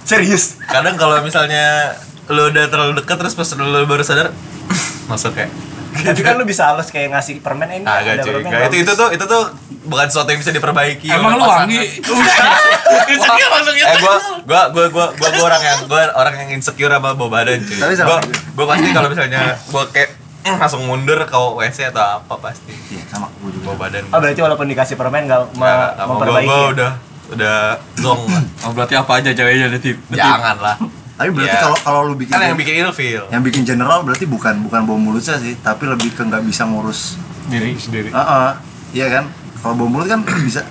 Serius. 0.04 0.60
kadang 0.62 0.96
kalau 0.96 1.20
misalnya 1.22 1.96
lu 2.28 2.50
udah 2.50 2.66
terlalu 2.66 2.92
dekat 2.96 3.16
terus 3.18 3.34
pas 3.34 3.48
lu 3.54 3.86
baru 3.86 4.02
sadar 4.02 4.34
masuk 5.12 5.34
kayak 5.34 5.52
Tapi 5.96 6.22
kan 6.22 6.36
lu 6.36 6.44
bisa 6.44 6.68
halus 6.68 6.92
kayak 6.92 7.08
ngasih 7.10 7.40
permen 7.40 7.72
eh, 7.72 7.80
ini. 7.80 7.86
agak 7.88 8.12
ada 8.12 8.22
cuy 8.22 8.32
permen, 8.36 8.52
Nggak, 8.52 8.68
itu 8.68 8.78
itu 8.84 8.92
tuh 8.94 9.10
itu 9.10 9.24
tuh 9.24 9.44
bukan 9.86 10.06
sesuatu 10.06 10.28
yang 10.28 10.42
bisa 10.42 10.52
diperbaiki 10.52 11.08
Emang 11.08 11.40
lu 11.40 11.46
wangi? 11.46 12.04
Insecure 13.16 13.50
maksudnya. 13.50 13.86
eh 13.86 13.98
gua 13.98 14.16
gua 14.44 14.62
gua 14.68 14.86
gua 14.90 15.06
gua, 15.14 15.30
gua 15.32 15.44
orang 15.46 15.64
yang 15.64 15.80
gua 15.88 16.02
orang 16.14 16.36
yang 16.36 16.50
insecure 16.52 16.90
sama 16.90 17.14
bau 17.14 17.30
badan 17.30 17.62
cuy 17.62 17.78
Tapi 17.78 17.94
sama 17.94 18.08
gua 18.12 18.20
gua 18.54 18.66
pasti 18.76 18.88
kalau 18.92 19.08
misalnya 19.08 19.40
gua 19.70 19.84
kayak 19.88 20.10
mm, 20.44 20.58
langsung 20.58 20.84
mundur 20.84 21.20
ke 21.22 21.38
WC 21.38 21.78
atau 21.90 22.04
apa 22.20 22.34
pasti 22.44 22.76
iya 22.90 23.04
sama 23.08 23.32
aku 23.32 23.54
juga 23.54 23.66
bau 23.66 23.78
badan 23.80 24.04
Oh 24.10 24.20
berarti 24.20 24.42
walaupun 24.42 24.68
dikasih 24.68 24.96
permen 24.96 25.26
gak, 25.26 25.48
mau. 25.54 25.64
gua, 25.64 26.06
memperbaiki. 26.12 26.44
gua 26.44 26.58
ya? 26.58 26.68
udah 26.72 26.92
udah 27.26 27.58
zong 27.96 28.22
lah. 28.28 28.44
Oh 28.62 28.72
berarti 28.76 28.94
apa 28.94 29.12
aja 29.16 29.30
ceweknya 29.32 29.72
detik? 29.72 29.96
jangan 30.12 30.60
lah 30.60 30.76
tapi 31.16 31.30
berarti 31.32 31.48
Iya. 31.50 31.64
kalau 31.64 31.78
kalau 31.78 32.00
lu 32.06 32.16
bikin 32.16 32.32
kan 32.32 32.44
yang 32.44 32.56
bikin 32.56 32.76
ilfil 32.82 33.24
yang 33.30 33.40
bikin 33.42 33.64
general 33.64 34.04
berarti 34.04 34.26
bukan 34.26 34.60
bukan 34.62 34.82
bau 34.84 34.96
mulutnya 34.96 35.36
sih 35.36 35.56
tapi 35.58 35.86
lebih 35.86 36.12
ke 36.12 36.22
nggak 36.22 36.44
bisa 36.44 36.64
ngurus 36.64 37.16
Diri 37.46 37.72
sendiri. 37.76 38.10
Heeh. 38.10 38.50
iya 38.92 39.08
kan? 39.10 39.30
Kalau 39.58 39.74
bau 39.76 39.86
mulut 39.86 40.06
kan 40.06 40.20
bisa. 40.48 40.66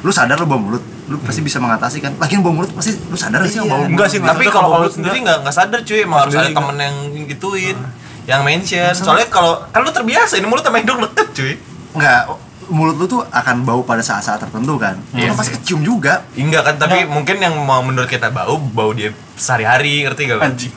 Lu 0.00 0.10
sadar 0.10 0.34
lu 0.34 0.44
bau 0.44 0.58
mulut 0.58 0.82
lu 1.06 1.16
pasti 1.18 1.40
bisa 1.40 1.56
mengatasi 1.56 1.98
kan? 1.98 2.12
Lagian 2.16 2.42
bau 2.42 2.50
mulut 2.50 2.68
pasti 2.70 2.98
lu 2.98 3.14
sadar 3.14 3.40
nggak 3.40 3.48
sih 3.48 3.58
bau 3.60 3.80
mulut 3.80 3.88
Enggak 3.88 4.08
sih, 4.08 4.18
tapi 4.18 4.44
kalau 4.46 4.68
kalau 4.68 4.68
kalau 4.82 4.90
sendiri 4.90 5.22
nggak 5.22 5.38
nggak 5.40 5.54
sadar 5.54 5.80
cuy. 5.80 6.02
Emang 6.02 6.18
harus 6.20 6.34
ada 6.34 6.50
temen 6.50 6.76
yang 6.76 6.96
gituin 7.24 7.78
yang 8.26 8.42
mention. 8.42 8.92
Soalnya 8.92 9.30
kalau 9.30 9.62
kan 9.64 9.80
lu 9.80 9.88
terbiasa 9.88 10.36
ini 10.36 10.46
mulut 10.46 10.60
sama 10.60 10.82
hidung 10.82 11.00
deket 11.00 11.28
cuy. 11.32 11.54
Nggak 11.94 12.20
mulut 12.68 12.96
lu 12.96 13.06
tuh 13.08 13.22
akan 13.24 13.64
bau 13.64 13.80
pada 13.82 14.00
saat-saat 14.00 14.38
tertentu 14.38 14.76
kan 14.76 14.96
Iya 15.12 15.32
lu 15.32 15.34
pasti 15.36 15.56
kecium 15.56 15.80
juga 15.80 16.24
enggak 16.36 16.62
kan 16.64 16.74
tapi 16.76 17.08
mungkin 17.08 17.40
yang 17.40 17.54
mau 17.64 17.80
menurut 17.80 18.08
kita 18.08 18.28
bau 18.28 18.60
bau 18.60 18.92
dia 18.92 19.10
sehari-hari 19.38 20.02
ngerti 20.04 20.28
gak 20.28 20.42
anjing 20.42 20.72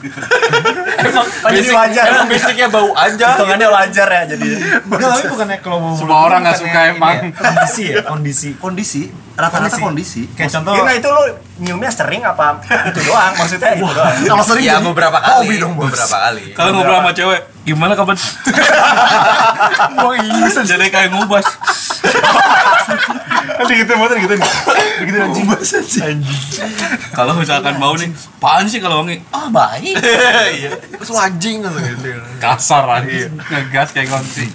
emang 1.02 1.26
jadi 1.56 1.70
wajar. 1.74 2.04
emang 2.14 2.28
basicnya 2.30 2.66
bau 2.70 2.90
aja 2.94 3.28
Hitungannya 3.34 3.68
wajar 3.68 4.08
ya 4.08 4.22
jadi. 4.34 4.48
Enggak, 4.86 5.08
tapi 5.18 5.24
bukannya 5.34 5.58
kalau 5.58 5.78
mau 5.82 5.92
Semua 5.98 6.18
orang 6.30 6.40
nggak 6.46 6.58
suka 6.58 6.80
emang. 6.94 7.14
Kondisi 7.34 7.84
ya, 7.90 8.02
kondisi. 8.06 8.48
kondisi 8.58 9.02
rata-rata 9.32 9.76
kondisi. 9.80 10.28
Kayak 10.36 10.60
contoh 10.60 10.72
Nah 10.82 10.94
itu 10.94 11.08
lu 11.08 11.22
nyiumnya 11.62 11.90
sering 11.92 12.22
apa 12.24 12.60
itu 12.90 13.00
doang? 13.06 13.32
Maksudnya 13.36 13.70
itu 13.76 13.86
doang. 13.88 14.14
kalau 14.28 14.44
sering 14.44 14.64
ya 14.64 14.78
beberapa 14.80 15.18
hobi 15.20 15.56
kali 15.56 15.62
dong 15.62 15.72
bos. 15.76 15.88
Beberapa 15.88 16.16
kali. 16.28 16.44
Kalau 16.52 16.70
ngobrol 16.76 16.98
sama 17.00 17.12
cewek, 17.16 17.40
gimana 17.64 17.92
kapan? 17.96 18.16
Mau 19.96 20.10
aja 20.12 20.62
Jadi 20.62 20.86
kayak 20.92 21.08
ngubas. 21.12 21.46
Gitu 23.68 23.92
motor 23.94 24.16
gitu 24.16 24.34
nih. 24.34 24.48
Begitu 25.04 25.16
anjing. 25.20 25.46
Kalau 27.12 27.36
misalkan 27.36 27.76
bau 27.76 27.92
nih, 27.94 28.08
apaan 28.40 28.64
sih 28.64 28.80
kalau 28.80 29.04
wangi? 29.04 29.20
Ah 29.28 29.52
baik. 29.52 29.94
iya 30.56 30.72
terus 30.78 31.12
anjing 31.12 31.60
gitu 31.60 32.08
Kasar 32.40 32.88
anjing. 32.88 33.30
Ngegas 33.36 33.92
kayak 33.92 34.08
gonti. 34.08 34.48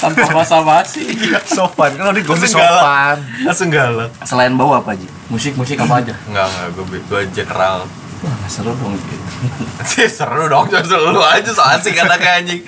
Tanpa 0.00 0.26
basa-basi. 0.32 1.04
Sopan. 1.44 1.92
Kalau 1.94 2.12
di 2.16 2.22
langsung 2.24 2.60
galak 2.60 3.18
langsung 3.44 3.68
galak 3.68 4.10
selain 4.24 4.54
bau 4.54 4.72
apa 4.72 4.94
aja 4.94 5.08
Musik 5.28 5.58
musik 5.58 5.76
apa 5.76 6.00
aja? 6.00 6.14
enggak 6.30 6.46
enggak 6.48 6.68
gue 6.72 6.84
gue 7.04 7.22
general 7.34 7.84
Wah 8.18 8.34
seru 8.50 8.74
dong 8.74 8.98
gitu. 8.98 9.14
sih 9.94 10.08
seru 10.10 10.50
dong 10.50 10.66
justru 10.66 10.98
lu 10.98 11.22
aja 11.22 11.50
so 11.54 11.62
asik 11.62 11.94
anaknya 12.00 12.32
anjing 12.42 12.60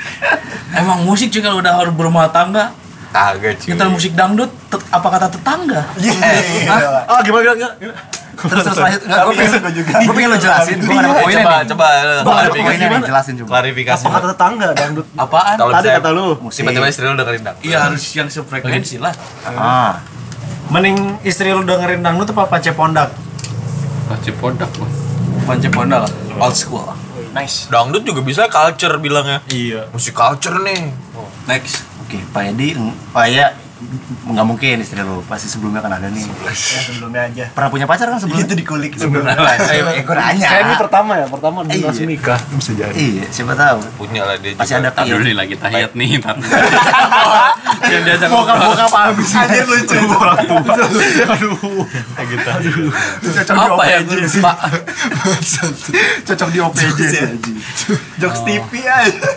Emang 0.70 1.02
musik 1.02 1.34
juga 1.34 1.50
udah 1.50 1.82
harus 1.82 1.90
berumah 1.90 2.30
tangga. 2.30 2.70
Kagak 3.10 3.54
cuy 3.56 3.68
Nyetel 3.70 3.88
musik 3.90 4.12
dangdut, 4.14 4.50
tet- 4.66 4.88
apa 4.88 5.08
kata 5.08 5.26
tetangga? 5.28 5.82
Iya. 5.96 6.14
Ah, 7.04 7.20
gimana 7.20 7.42
gimana? 7.44 7.74
gimana? 7.76 7.98
terus 8.40 8.64
terus 8.64 8.80
lanjut 8.80 9.02
nggak 9.04 9.20
gue 9.20 9.34
pengen 9.36 9.60
gue 10.00 10.14
pengen 10.16 10.30
lo 10.32 10.38
jelasin 10.40 10.76
gue 10.80 10.88
nggak 10.88 11.04
ada 11.04 11.20
poinnya 11.20 11.44
coba 11.44 11.52
nih 11.52 11.68
coba 11.68 11.84
ada 11.84 12.12
klarifikasi 12.24 12.76
nih 12.80 13.00
jelasin 13.04 13.34
coba 13.36 13.50
klarifikasi 13.52 14.00
Apa 14.00 14.10
kata 14.10 14.26
tetangga 14.32 14.66
dangdut? 14.72 15.06
Apaan? 15.12 15.56
kalau 15.60 15.72
Tadi 15.76 15.88
kata 15.92 16.08
lu. 16.08 16.26
tiba-tiba 16.48 16.86
istri 16.88 17.04
lu 17.04 17.14
dengerin 17.14 17.42
dang 17.44 17.56
Iya 17.60 17.78
harus 17.84 18.04
yang 18.10 18.28
sefrekuensi 18.28 18.96
lah. 18.96 19.12
ah 19.44 20.00
Mending 20.72 21.20
istri 21.20 21.52
lu 21.52 21.60
dengerin 21.62 22.00
dangdut 22.00 22.32
apa 22.32 22.48
pace 22.48 22.72
pondak? 22.72 23.12
Pasti 24.08 24.32
podak 24.32 24.72
mah. 24.74 24.88
Panci 25.42 25.68
Ponda 25.68 26.00
lah. 26.00 26.10
Old 26.38 26.54
school. 26.54 26.86
Nice. 27.30 27.68
dangdut 27.68 28.02
juga 28.02 28.22
bisa 28.22 28.48
culture 28.48 28.96
bilangnya 28.96 29.44
Iya. 29.46 29.86
musik 29.90 30.14
culture 30.14 30.56
nih 30.60 30.88
Next. 31.44 31.89
Oke 32.10 32.18
Pak 32.34 32.42
Edi 32.50 32.74
oh 32.74 33.22
iya 33.22 33.54
nggak 34.26 34.44
mungkin 34.44 34.76
istri 34.78 35.00
lo 35.00 35.24
pasti 35.24 35.48
sebelumnya 35.48 35.80
kan 35.80 35.92
ada 35.92 36.06
nih 36.06 36.20
Ya 36.44 36.52
sebelumnya 36.84 37.22
aja. 37.24 37.44
pernah 37.50 37.68
punya 37.68 37.84
pacar 37.84 38.06
kan 38.06 38.18
sebelumnya 38.18 38.44
Itu 38.44 38.54
dikulik 38.54 38.92
sebelumnya. 38.94 39.34
gue 40.00 40.14
nanya 40.14 40.46
Kayak 40.46 40.62
ini 40.62 40.74
pertama 40.76 41.12
ya, 41.14 41.26
pertama 41.26 41.58
di 41.62 41.72
Iya. 41.74 41.86
langsung 41.86 42.06
nikah. 42.06 42.40
Bisa 42.50 42.72
jadi. 42.72 42.92
iya 42.94 43.24
siapa 43.26 43.52
tahu 43.54 43.78
punya 43.96 44.22
lah 44.22 44.36
dia 44.36 44.52
pasti 44.54 44.74
ada 44.74 44.90
dulu 44.90 45.02
pil 45.02 45.18
nih 45.22 45.34
lagi 45.34 45.54
tahiyat 45.56 45.92
nih. 45.94 46.08
Tar. 46.18 46.36
Yang 47.90 48.02
diajak 48.04 48.28
bokap 48.28 48.56
bokap 48.60 48.92
habis 48.92 49.28
Anjir 49.32 49.64
lucu. 49.64 49.96
Orang 50.12 50.38
tua. 50.44 50.74
cocok 53.20 53.56
di 53.56 53.60
Apa 53.60 53.82
ya 53.84 53.98
OPJ 53.98 54.12
sih 54.26 54.40
lupa. 54.40 54.52
cocok 56.26 56.48
di 56.50 56.58
OPJ 56.60 56.98
sih 57.00 57.24
Jokes 58.18 58.40
TV 58.42 58.70
aja. 58.82 59.28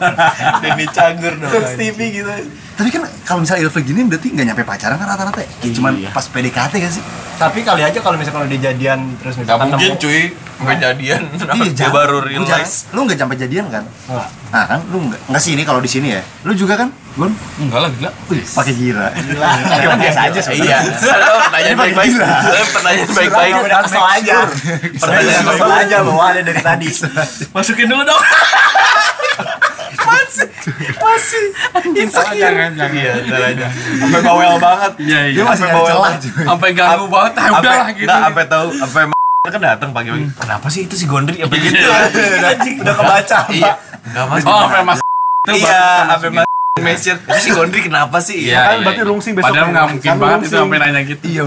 Denny 0.60 0.86
Cagur 0.88 1.34
dong 1.38 1.50
Jokes 1.50 1.74
TV 1.76 1.98
gitu. 2.14 2.30
Tapi 2.74 2.90
kan 2.90 3.02
kalau 3.24 3.40
misalnya 3.40 3.62
ilfil 3.64 3.82
gini 3.82 4.02
berarti 4.04 4.28
nggak 4.30 4.46
nyampe 4.48 4.64
pacaran 4.64 4.96
kan 4.96 5.08
rata-rata 5.08 5.40
ya? 5.40 5.50
Kayak 5.58 5.74
cuman 5.76 5.94
pas 6.10 6.26
PDKT 6.26 6.74
kan 6.76 6.92
sih? 6.92 7.04
Tapi 7.34 7.60
kali 7.62 7.82
aja 7.82 8.00
kalau 8.00 8.16
misalnya 8.16 8.36
kalau 8.36 8.48
dia 8.48 8.62
jadian 8.64 9.00
terus 9.18 9.34
Gak 9.36 9.46
misalkan 9.46 9.66
mungkin 9.70 9.92
nemu- 9.92 10.02
cuy. 10.02 10.22
Sampai 10.54 10.78
jadian. 10.78 11.22
Dia 11.60 11.74
jangan. 11.76 11.92
baru 11.92 12.18
realize. 12.24 12.88
lu 12.90 13.04
nggak 13.04 13.18
sampai 13.18 13.36
jadian 13.36 13.66
kan? 13.68 13.84
Enggak. 13.84 14.30
nah 14.48 14.64
kan? 14.64 14.80
Lu 14.88 14.98
nggak 15.02 15.20
nggak 15.28 15.42
sih 15.42 15.52
ini 15.52 15.64
kalau 15.64 15.82
di 15.82 15.90
sini 15.90 16.14
ya? 16.14 16.22
Lu 16.42 16.54
juga 16.54 16.78
kan? 16.78 16.88
Gun? 17.14 17.34
Enggak 17.60 17.80
lah 17.80 17.90
gila. 17.92 18.10
Wih, 18.28 18.40
pakai 18.40 18.74
gira. 18.74 19.08
Gila. 19.12 19.50
Kan 19.84 19.98
biasa 20.00 20.20
aja 20.24 20.40
Iya. 20.50 20.78
Pertanyaan 21.44 21.78
baik-baik. 21.80 22.12
Pertanyaan 22.70 23.10
baik-baik. 23.12 23.54
Udah 23.60 23.80
kesel 23.82 24.04
aja. 24.08 24.36
Pertanyaan 24.94 25.44
Kesel 25.44 25.46
baik-baik. 25.52 25.84
aja 25.84 25.98
bawa 26.02 26.24
ada 26.32 26.42
dari 26.42 26.62
tadi. 26.62 26.88
Masukin 27.52 27.86
dulu 27.86 28.02
dong. 28.04 28.22
Insecure 32.04 32.40
Jangan 32.40 32.72
jangan. 32.76 32.96
Iya 32.96 33.14
ntar 33.28 33.42
aja 33.54 33.68
Sampai 33.74 34.22
bawel 34.22 34.54
banget. 34.58 34.92
Iya 35.02 35.20
iya. 35.30 35.36
dia 35.36 35.44
masih 35.46 35.66
Sampai 35.66 35.76
bawel. 35.76 35.98
Sampai 36.22 36.70
ganggu 36.76 37.06
banget. 37.10 37.34
Ah 37.38 37.48
udah 37.50 37.62
lah 37.62 37.76
Sampai 37.84 37.94
gitu. 37.96 38.08
Nggak 38.08 38.22
sampai 38.24 38.46
tahu 38.48 38.68
Sampai 38.78 39.04
kan 39.44 39.60
datang 39.60 39.92
pagi-pagi. 39.92 40.26
Kenapa 40.40 40.68
sih 40.72 40.88
itu 40.88 40.96
si 40.96 41.04
Gondri? 41.04 41.44
Apa 41.44 41.52
gitu? 41.60 41.76
Udah 42.80 42.96
kebaca. 42.96 43.40
Iya. 43.52 43.74
Gak 44.04 44.26
mas 44.32 44.44
Oh, 44.48 44.60
sampai 44.68 44.82
mas 44.84 45.00
itu 45.00 45.54
Iya 45.64 45.84
Sampai 46.12 46.30
mas 46.32 46.48
Mention 46.80 47.18
Itu 47.20 47.40
si 47.40 47.50
Gondri 47.52 47.80
kenapa 47.84 48.18
sih? 48.24 48.50
Iya, 48.50 48.62
Kan 48.64 48.76
iya, 48.80 48.84
berarti 48.88 49.02
iya. 49.04 49.10
rungsing 49.12 49.34
besok. 49.36 49.48
Padahal 49.52 49.68
nggak 49.72 49.88
mungkin 49.94 50.12
banget 50.18 50.40
itu 50.48 50.56
sampai 50.58 50.78
nanya 50.80 51.02
gitu. 51.06 51.24
iya. 51.28 51.42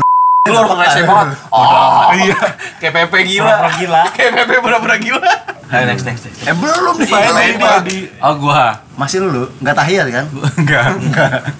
Lu 0.47 0.55
orang 0.63 0.79
rese 0.79 1.01
banget. 1.03 1.37
Oh. 1.51 2.15
Iya. 2.15 2.39
Kayak 2.79 2.93
Pepe 2.95 3.19
gila. 3.27 3.55
Gila. 3.81 4.03
Kayak 4.15 4.33
Pepe 4.45 4.55
pura-pura 4.63 4.97
gila 5.01 5.46
Ayo 5.67 5.83
next 5.85 6.05
next 6.05 6.23
next. 6.25 6.41
eh 6.43 6.55
belum 6.55 6.95
nih 6.97 7.09
Iya, 7.09 7.19
Pak. 7.19 7.43
iya. 7.43 7.59
Pak. 7.59 7.81
Oh 8.23 8.35
gua. 8.39 8.67
masih 8.97 9.21
lu 9.21 9.45
nggak 9.61 9.77
tahiyat 9.77 10.09
kan 10.09 10.25
Enggak. 10.57 10.89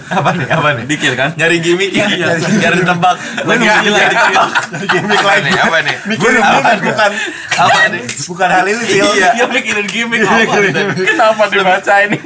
Apa 0.09 0.33
nih 0.33 0.49
Apa 0.49 0.69
nih 0.73 0.85
Dikir 0.87 1.13
kan? 1.13 1.37
Nyari 1.37 1.61
gimmick 1.61 1.93
ya 1.93 2.09
Iya. 2.09 2.33
Nyari 2.33 2.81
tebak 2.81 3.13
Nggak, 3.45 3.57
gila 3.61 3.77
nyari 3.93 4.09
ditebak 4.09 4.51
Gimmick 4.89 5.21
lagi 5.21 5.51
Apa 5.53 5.79
nih 5.83 5.97
Mikirin 6.07 6.41
Apa 6.41 6.49
gimmick 6.49 6.73
nih? 6.73 6.89
bukan 6.89 7.11
Apa 7.53 7.81
nih 7.87 8.03
bukan 8.25 8.49
hal 8.49 8.65
itu 8.65 8.83
Phil. 8.89 9.05
Iya 9.13 9.29
Dia 9.35 9.47
mikirin 9.51 9.87
gimmick 9.87 10.21
apa? 10.25 10.55
Kenapa 10.97 11.43
dibaca 11.47 11.95
ini? 12.01 12.19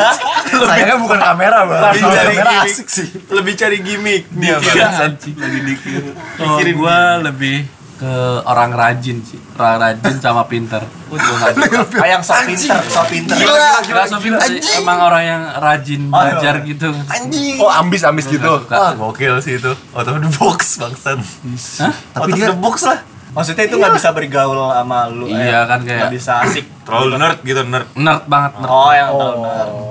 sayangnya 0.66 0.96
bukan 0.96 1.18
kamera 1.20 1.58
bang 1.62 1.80
Lebih 1.84 2.00
cari 2.06 2.16
kamera 2.30 2.32
gimmick. 2.48 2.70
asik 2.72 2.88
sih 2.88 3.08
Lebih 3.28 3.54
cari 3.56 3.78
gimmick 3.78 4.22
Dia 4.32 4.56
lagi 4.56 5.60
dikir. 5.60 6.00
Oh, 6.38 6.56
gua 6.74 6.98
lebih 7.20 7.68
ke 7.96 8.12
orang 8.44 8.70
rajin 8.70 9.18
sih. 9.20 9.40
Orang 9.54 9.76
rajin 9.78 10.16
sama 10.18 10.44
pinter. 10.44 10.84
Gua 11.06 11.16
nggak 11.16 11.52
suka. 11.56 11.80
Kayak 11.96 12.10
yang 12.10 12.22
sok 12.22 12.38
pinter, 12.44 12.78
sok 12.86 13.06
pinter. 13.08 13.36
Gila 13.36 13.68
Nggak 13.82 14.06
so 14.06 14.16
pinter 14.18 14.40
sih. 14.42 14.60
Emang 14.76 14.98
orang 15.00 15.22
yang 15.22 15.42
rajin 15.56 16.00
belajar 16.06 16.54
gitu. 16.62 16.88
Anjing 17.06 17.56
Oh, 17.56 17.68
ambis 17.68 18.02
ambis 18.02 18.26
gitu. 18.26 18.52
Wah 18.62 18.92
gokil 18.92 19.40
sih 19.40 19.56
itu 19.56 19.72
Out 19.90 20.06
of 20.06 20.18
the 20.18 20.30
box 20.30 20.76
bangsat 20.76 21.16
Hah? 21.80 21.92
Out 22.14 22.28
of 22.28 22.36
the 22.36 22.52
box 22.54 22.84
lah 22.84 23.00
Maksudnya 23.26 23.64
itu 23.64 23.76
nggak 23.76 23.92
bisa 23.92 24.08
bergaul 24.10 24.56
sama 24.70 25.08
lu. 25.08 25.28
Iya 25.28 25.60
eh, 25.60 25.62
kan 25.62 25.78
kayak- 25.80 25.98
nggak 25.98 26.12
bisa 26.14 26.32
asik. 26.40 26.64
Terlalu 26.82 27.16
nerd 27.16 27.38
gitu 27.42 27.60
nerd 27.62 27.84
Nerd 27.94 28.24
banget 28.24 28.52
nerd. 28.56 28.70
Oh, 28.70 28.88
yang 28.90 29.08
tahu. 29.10 29.40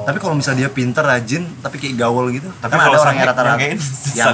tapi 0.01 0.17
kalau 0.17 0.33
misalnya 0.33 0.59
dia 0.59 0.71
pinter 0.71 1.03
rajin 1.03 1.43
tapi 1.59 1.75
kayak 1.75 1.93
gaul 1.95 2.25
gitu 2.29 2.49
Tapi 2.55 2.71
kan 2.71 2.79
ada 2.79 2.85
kalau 2.87 2.97
orang 2.99 3.15
yang 3.15 3.27
rata-rata 3.27 3.53
sangein, 3.53 3.77
yang 4.15 4.25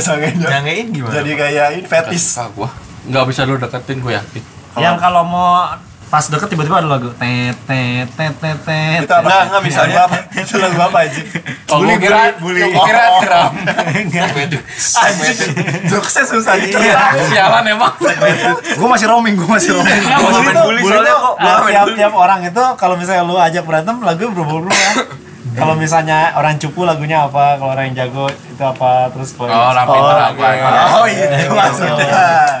sangein 0.00 0.32
apa? 0.32 0.40
Iya. 0.40 0.48
Nyangein 0.48 0.86
gimana? 0.90 1.12
Jadi 1.14 1.30
kayak 1.34 1.66
ini 1.70 1.84
fetis. 1.84 2.24
Ah, 2.34 2.48
gua 2.48 2.68
nggak 3.06 3.24
bisa 3.26 3.46
lu 3.46 3.56
deketin 3.56 3.98
gue 3.98 4.12
yakin. 4.14 4.42
Yang 4.76 4.96
kalau 5.00 5.22
mau 5.24 5.72
pas 6.06 6.22
deket 6.22 6.46
tiba-tiba 6.46 6.78
ada 6.78 6.86
lagu 6.86 7.10
tet 7.18 7.58
tet 7.66 8.06
tet 8.14 8.34
tet 8.38 8.58
tet. 8.62 9.02
Itu 9.02 9.10
Nggak, 9.10 9.42
nggak, 9.50 9.62
misalnya. 9.66 10.06
Itu 10.38 10.54
lagu 10.62 10.78
apa 10.78 10.98
aja? 11.02 11.20
Oh, 11.66 11.82
gua 11.82 11.98
kira, 11.98 12.30
bully. 12.38 12.62
kira 12.62 13.04
drum. 13.26 13.52
Anjing. 15.02 15.50
Jokesnya 15.90 16.24
susah 16.30 16.54
dicerna. 16.62 17.10
Sialan 17.26 17.66
emang. 17.66 17.90
gue 18.78 18.86
masih 18.86 19.06
roaming 19.10 19.34
gue 19.34 19.48
masih 19.50 19.74
roaming 19.74 19.98
main 20.46 20.56
bully 20.62 20.80
soalnya 20.86 21.14
kok 21.18 21.34
tiap 21.66 21.86
tiap 21.98 22.12
orang 22.14 22.40
itu 22.46 22.62
kalau 22.78 22.94
misalnya 22.94 23.26
lu 23.26 23.34
ajak 23.34 23.66
berantem 23.66 23.98
lagu 23.98 24.30
berubah-ubah 24.30 24.70
ya. 24.70 24.92
Kalau 25.56 25.74
misalnya 25.74 26.30
orang 26.32 26.54
cupu 26.56 26.84
lagunya 26.84 27.24
apa, 27.24 27.56
kalau 27.56 27.72
orang 27.72 27.88
yang 27.88 28.04
jago 28.04 28.28
itu 28.28 28.60
apa, 28.60 29.08
terus 29.08 29.32
kalau 29.32 29.48
Oh, 29.48 29.72
orang 29.72 29.86
pinter 29.88 30.16
apa? 30.20 30.48
Oh 30.94 31.06
iya, 31.08 31.26
itu 31.34 31.50
maksudnya. 31.50 32.06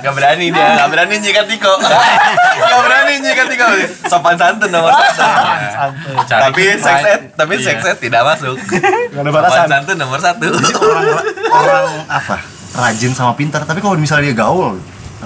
Gak 0.00 0.12
berani 0.12 0.46
dia, 0.48 0.66
gak 0.74 0.88
berani 0.88 1.14
nyikat 1.20 1.46
Tiko. 1.46 1.72
Gak 2.72 2.80
berani 2.80 3.12
nyikat 3.20 3.46
Tiko. 3.46 3.66
Sopan 4.06 4.34
santun 4.34 4.72
nomor 4.72 4.90
satu 4.90 5.22
Santuy. 5.68 6.14
Cari 6.24 6.42
Tapi 6.42 6.62
sex 6.74 6.96
ed, 7.04 7.20
tapi 7.32 7.52
Iya. 7.54 7.66
sex 7.68 7.76
ed 7.84 7.98
tidak 8.00 8.22
masuk. 8.24 8.56
Gak 8.56 9.20
ada 9.20 9.30
Sopan 9.30 9.68
santun 9.68 9.96
nomor 9.96 10.18
satu. 10.18 10.46
Orang 10.48 11.04
orang 11.52 11.86
apa? 12.08 12.36
Rajin 12.72 13.12
sama 13.12 13.32
pintar 13.32 13.64
tapi 13.64 13.80
kalau 13.80 13.96
misalnya 13.96 14.28
dia 14.28 14.36
gaul 14.38 14.76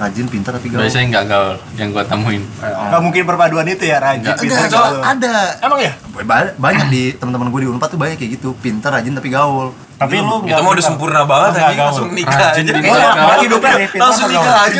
rajin 0.01 0.25
pintar 0.25 0.57
tapi 0.57 0.67
gaul. 0.67 0.81
Biasanya 0.81 1.05
nggak 1.07 1.25
gaul 1.29 1.53
yang 1.77 1.93
gua 1.93 2.01
temuin. 2.03 2.41
Gak 2.57 3.01
mungkin 3.01 3.21
perpaduan 3.21 3.65
itu 3.65 3.85
ya, 3.85 4.01
rajin, 4.01 4.25
Enggak, 4.25 4.41
pintar, 4.41 4.65
enggak, 4.65 4.81
gaul. 4.81 4.97
ada. 4.99 5.35
Emang 5.61 5.79
ya? 5.79 5.91
Ba- 6.25 6.53
banyak 6.57 6.87
di 6.89 7.03
teman-teman 7.13 7.47
gue 7.47 7.61
di 7.61 7.69
Unpad 7.69 7.87
tuh 7.87 7.99
banyak 8.01 8.17
kayak 8.17 8.31
gitu 8.35 8.57
pintar 8.57 8.89
rajin 8.91 9.13
tapi 9.13 9.29
gaul. 9.29 9.69
Tapi 9.95 10.17
lu 10.17 10.41
Itu 10.41 10.57
mau 10.57 10.73
udah 10.73 10.81
sempurna 10.81 11.21
banget 11.23 11.61
gaul. 11.61 11.77
Langsung 11.77 12.09
nikah 12.09 12.33
Rajin 12.49 12.65
aja 12.65 13.37
hidupnya 13.37 13.73
pintar 13.85 14.01
Langsung 14.01 14.27
nikah 14.27 14.53
gaul. 14.57 14.65
aja 14.65 14.79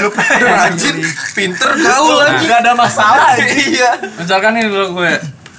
Rajin, 0.65 0.95
pinter, 1.37 1.69
gaul 1.77 2.15
lagi 2.17 2.43
Gak 2.49 2.59
ada 2.65 2.73
masalah. 2.73 3.29
Iya. 3.71 3.89
Misalkan 4.17 4.57
nih 4.57 4.65
lu 4.65 4.97
gue 4.97 5.11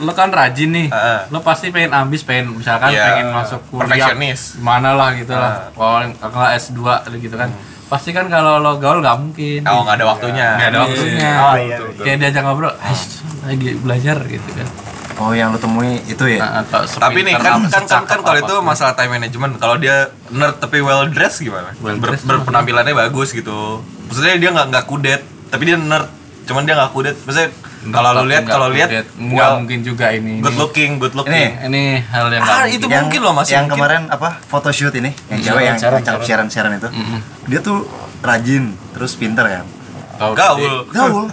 lu 0.02 0.10
kan 0.10 0.34
rajin 0.34 0.66
nih, 0.66 0.90
Heeh. 0.90 1.18
lu 1.30 1.38
pasti 1.38 1.70
pengen 1.70 1.94
ambis, 1.94 2.26
pengen 2.26 2.58
misalkan 2.58 2.90
Iya, 2.90 3.06
pengen 3.14 3.30
masuk 3.30 3.60
kuliah, 3.70 4.10
mana 4.58 4.98
lah 4.98 5.14
gitu 5.14 5.30
lah, 5.30 5.70
kalau 5.70 6.02
kalau 6.18 6.48
S2 6.50 6.82
gitu 7.22 7.38
kan, 7.38 7.54
pasti 7.92 8.10
kan 8.10 8.24
kalau 8.26 8.56
lo 8.56 8.80
gaul 8.80 9.04
nggak 9.04 9.16
mungkin, 9.20 9.60
Oh 9.62 9.84
nggak 9.84 10.00
ada 10.00 10.06
waktunya 10.08 10.48
nggak 10.56 10.68
ada 10.72 10.78
waktunya, 10.80 11.30
Oh 11.36 11.54
iya. 11.54 11.76
kayak 11.92 12.16
diajak 12.18 12.42
ngobrol, 12.42 12.72
"Ais, 12.80 13.20
lagi 13.44 13.76
belajar 13.76 14.16
gitu 14.24 14.48
kan, 14.48 14.68
oh 15.20 15.30
yang 15.30 15.52
lu 15.52 15.60
temui 15.60 16.00
itu 16.02 16.24
ya 16.24 16.40
Nah, 16.40 16.64
Tapi 16.88 17.20
nih 17.20 17.36
kan 17.36 17.60
kan 17.68 17.84
kan, 17.84 18.02
kan 18.08 18.18
kalau 18.24 18.38
itu 18.40 18.54
masalah 18.64 18.96
time 18.96 19.12
management. 19.12 19.60
Kalau 19.60 19.76
dia 19.76 20.08
nerd 20.30 20.56
tapi 20.56 20.80
well 20.80 21.04
dressed 21.06 21.44
gimana? 21.44 21.76
Well 21.78 22.00
Ber- 22.00 22.16
berpenampilannya 22.16 22.96
bagus 22.96 23.30
gitu. 23.30 23.84
Maksudnya 24.08 24.40
dia 24.40 24.50
nggak 24.50 24.66
nggak 24.72 24.84
kudet, 24.86 25.20
tapi 25.48 25.68
dia 25.68 25.76
nerd. 25.76 26.08
Cuman 26.42 26.64
dia 26.64 26.74
nggak 26.74 26.90
kudet. 26.90 27.16
Maksudnya 27.18 27.52
kalau 27.84 28.10
lu 28.14 28.24
lihat 28.26 28.44
kalau 28.44 28.68
lihat 28.68 28.88
nggak 29.10 29.48
mungkin 29.58 29.78
juga 29.80 30.06
ini, 30.08 30.38
good 30.38 30.50
ini. 30.50 30.60
looking, 30.60 30.90
good 30.96 31.14
looking. 31.14 31.50
ini 31.62 31.98
hal 32.04 32.28
yang 32.28 32.40
Ah, 32.40 32.62
mungkin. 32.62 32.76
itu 32.76 32.86
mungkin 32.86 33.20
loh, 33.20 33.32
masih 33.32 33.52
yang 33.52 33.66
mungkin. 33.66 33.74
kemarin 33.76 34.02
apa 34.06 34.28
photoshoot 34.40 34.94
ini 34.94 35.10
yang 35.26 35.40
Iya, 35.40 35.46
cewek 35.48 35.62
yang 35.64 35.76
cakep 35.76 36.22
siaran 36.22 36.46
siaran 36.46 36.72
itu 36.74 36.88
dia 37.44 37.58
tuh 37.58 37.82
rajin 38.20 38.64
terus 38.92 39.12
pintar 39.12 39.50
kan 39.50 39.66
Tahu 40.14 40.32
Gaul. 40.32 40.74
gaul 40.94 41.24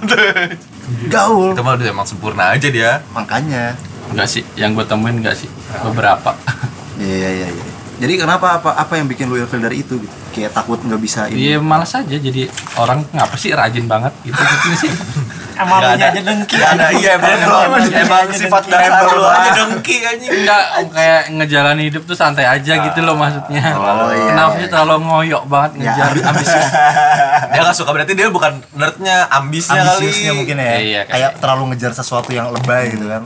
gaul 1.08 1.48
Itu 1.52 1.62
mah 1.62 1.74
udah 1.76 1.88
emang 1.88 2.08
sempurna 2.08 2.50
aja 2.50 2.66
dia. 2.68 3.06
makanya 3.10 3.78
Enggak 4.10 4.26
sih, 4.28 4.42
yang 4.56 4.74
gue 4.74 4.82
temuin 4.84 5.22
enggak 5.22 5.38
sih, 5.38 5.46
beberapa. 5.80 6.34
iya 6.98 7.30
iya 7.36 7.48
iya 7.48 7.66
jadi 8.00 8.16
kenapa 8.18 8.58
apa 8.58 8.74
apa 8.74 8.94
yang 8.96 9.06
bikin 9.06 9.28
lu 9.28 9.36
ilfil 9.36 9.60
dari 9.60 9.84
itu 9.84 10.00
gitu 10.00 10.16
kayak 10.32 10.50
takut 10.52 10.80
nggak 10.80 10.98
bisa 10.98 11.28
ini 11.28 11.52
Iya 11.52 11.60
malas 11.60 11.92
aja 11.92 12.10
jadi 12.10 12.48
orang 12.74 13.04
ngapa 13.06 13.36
sih 13.36 13.52
rajin 13.52 13.86
banget 13.86 14.16
gitu 14.24 14.40
gitu 14.40 14.70
sih. 14.80 14.92
emang 15.60 15.80
lu 15.80 15.90
ada. 15.92 16.06
aja 16.10 16.20
dengki. 16.20 16.56
Ada. 16.56 16.86
Iya 16.96 17.10
emang 17.20 17.32
emang, 17.36 17.84
emang 17.84 18.24
sifat 18.32 18.64
dasar 18.66 19.06
lu 19.12 19.24
aja. 19.24 19.52
dengki 19.54 19.96
anjing 20.02 20.32
Enggak, 20.32 20.64
kayak 20.90 21.22
ngejalani 21.36 21.82
hidup 21.92 22.04
tuh 22.04 22.16
santai 22.16 22.46
aja 22.48 22.74
gitu 22.80 23.00
loh 23.04 23.16
maksudnya. 23.16 23.64
Oh, 23.76 24.10
iya, 24.10 24.32
Kenapa 24.32 24.52
iya. 24.56 24.60
sih 24.60 24.68
terlalu 24.72 24.96
ngoyok 25.04 25.44
banget 25.46 25.72
ngejar 25.78 26.10
ambisius? 26.26 26.68
dia 27.52 27.60
nggak 27.60 27.78
suka 27.78 27.90
berarti 27.92 28.14
dia 28.16 28.28
bukan 28.30 28.54
nerdnya 28.74 29.28
ambisnya 29.30 29.82
kali. 29.84 30.08
Ambisiusnya 30.08 30.32
mungkin 30.34 30.56
ya. 30.58 30.64
Iya, 30.64 30.76
kayak- 30.80 31.08
kayak 31.10 31.32
terlalu 31.38 31.64
ngejar 31.76 31.92
sesuatu 31.92 32.30
yang 32.32 32.48
lebay 32.50 32.96
gitu 32.96 33.06
kan. 33.06 33.24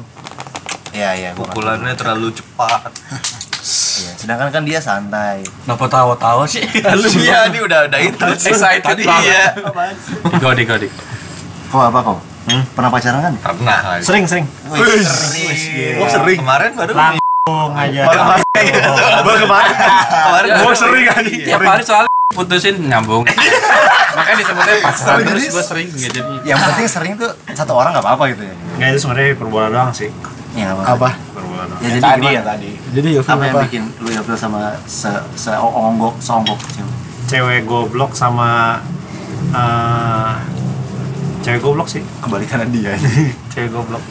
Iya 0.93 1.09
iya 1.17 1.29
pukulannya 1.33 1.93
terlalu 1.97 2.29
cepat. 2.33 2.89
Iya, 3.93 4.11
sedangkan 4.17 4.49
kan 4.49 4.63
dia 4.65 4.81
santai. 4.81 5.45
Kenapa 5.45 5.85
tawa-tawa 5.87 6.43
sih? 6.45 6.65
iya 7.23 7.47
ini 7.47 7.61
udah 7.61 7.87
udah 7.87 7.99
itu. 8.01 8.25
Excited 8.49 8.97
iya. 8.99 9.53
Banget. 9.53 9.95
Godik, 10.41 10.65
godik. 10.67 10.91
Kok 11.73 11.81
apa 11.83 11.99
kok? 12.03 12.19
Pernah 12.75 12.89
pacaran 12.91 13.19
kan? 13.19 13.33
pernah 13.35 13.77
lagi 13.89 14.03
sering 14.03 14.25
sering 14.27 14.45
oh 15.95 16.07
sering 16.07 16.37
kemarin 16.37 16.69
baru 16.75 16.91
langsung 16.93 17.71
aja 17.73 18.01
Baru 18.03 18.19
kemarin. 18.19 19.73
kemarin 19.73 19.73
Ya, 20.45 20.55
gua 20.59 20.73
sering 20.75 21.05
Tiap 21.41 21.61
hari 21.63 21.81
soalnya 21.81 22.11
putusin 22.29 22.75
nyambung. 22.83 23.23
Makanya 24.13 24.37
disebutnya 24.37 24.75
pacaran 24.77 25.01
Sering. 25.17 25.25
terus 25.25 25.45
gue 25.49 25.63
sering 25.63 25.87
jadi. 25.89 26.19
Yang 26.45 26.59
penting 26.63 26.85
sering 26.87 27.13
tuh 27.15 27.31
satu 27.49 27.73
orang 27.73 27.89
nggak 27.91 28.05
apa-apa 28.05 28.23
gitu 28.29 28.43
ya. 28.43 28.53
nggak 28.75 28.87
itu 28.91 28.99
sebenarnya 28.99 29.33
perbola 29.33 29.67
doang 29.69 29.89
sih 29.89 30.09
Ya 30.53 30.69
nggak 30.69 30.85
apa-apa. 30.85 31.09
perbola 31.33 31.63
doang 31.65 31.79
Ya, 31.79 31.87
jadi 31.89 31.99
tadi 31.99 32.21
gimana? 32.21 32.29
ya 32.31 32.43
tadi 32.45 32.69
jadi 32.91 33.07
ya 33.09 33.21
Apa 33.23 33.43
yang 33.43 33.55
bikin 33.63 33.83
lu 33.97 34.09
ilfil 34.11 34.35
sama 34.35 34.59
se 34.83 35.09
se 35.33 35.49
onggok 35.55 36.13
seonggok 36.19 36.59
cewek? 36.69 36.93
cewek 37.25 37.59
goblok 37.65 38.11
sama 38.13 38.77
eh 39.49 40.33
cewek 41.43 41.59
goblok 41.59 41.87
sih. 41.91 42.01
Kebalikan 42.23 42.63
dia. 42.71 42.95
cewek 43.53 43.69
goblok. 43.69 44.01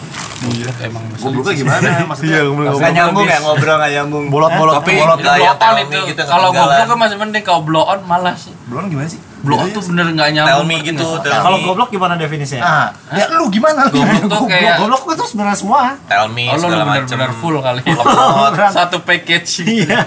Emang 0.82 1.02
Gobloknya 1.16 1.54
gimana? 1.54 1.88
Maksudnya 2.10 2.42
nggak 2.42 2.92
nyambung 2.98 3.26
ya 3.26 3.38
ngobrol 3.40 3.76
nggak 3.78 3.92
nyambung. 3.94 4.24
Bolot-bolot 4.28 4.74
Tapi 4.82 4.92
bolot. 4.98 5.18
on 5.22 5.54
tell 5.56 5.74
itu 5.78 5.96
me 5.96 5.98
gitu, 6.12 6.22
kalau 6.26 6.48
goblok 6.52 6.82
kan 6.84 6.98
masih 6.98 7.16
mending 7.16 7.44
kalau 7.46 7.62
blow 7.64 7.84
on 7.86 8.00
malas. 8.04 8.50
Belum 8.68 8.90
gimana 8.90 9.08
sih? 9.08 9.18
Blow 9.18 9.31
on 9.44 9.68
tuh 9.68 9.82
bener 9.84 10.06
nggak 10.08 10.28
nyambung. 10.32 10.50
tell 10.52 10.64
me 10.64 10.76
gitu 10.80 11.04
kalau 11.18 11.58
goblok 11.60 11.90
gimana 11.90 12.14
definisinya? 12.14 12.62
Ah, 12.62 12.86
ya 13.10 13.26
lu 13.32 13.46
gimana 13.48 13.86
lu? 13.86 13.98
Goblok 13.98 14.24
tuh 14.28 14.44
kayak 14.46 14.78
goblok 14.78 15.02
itu 15.10 15.24
sebenarnya 15.26 15.56
semua. 15.56 15.80
Tell 16.04 16.26
me 16.28 16.44
Oh, 16.44 16.54
lu 16.54 16.62
segala 16.62 16.84
macam 16.84 17.02
bener-bener 17.04 17.32
full 17.34 17.56
kali. 17.58 17.80
Satu 18.76 18.96
package. 19.00 19.50
iya 19.64 19.98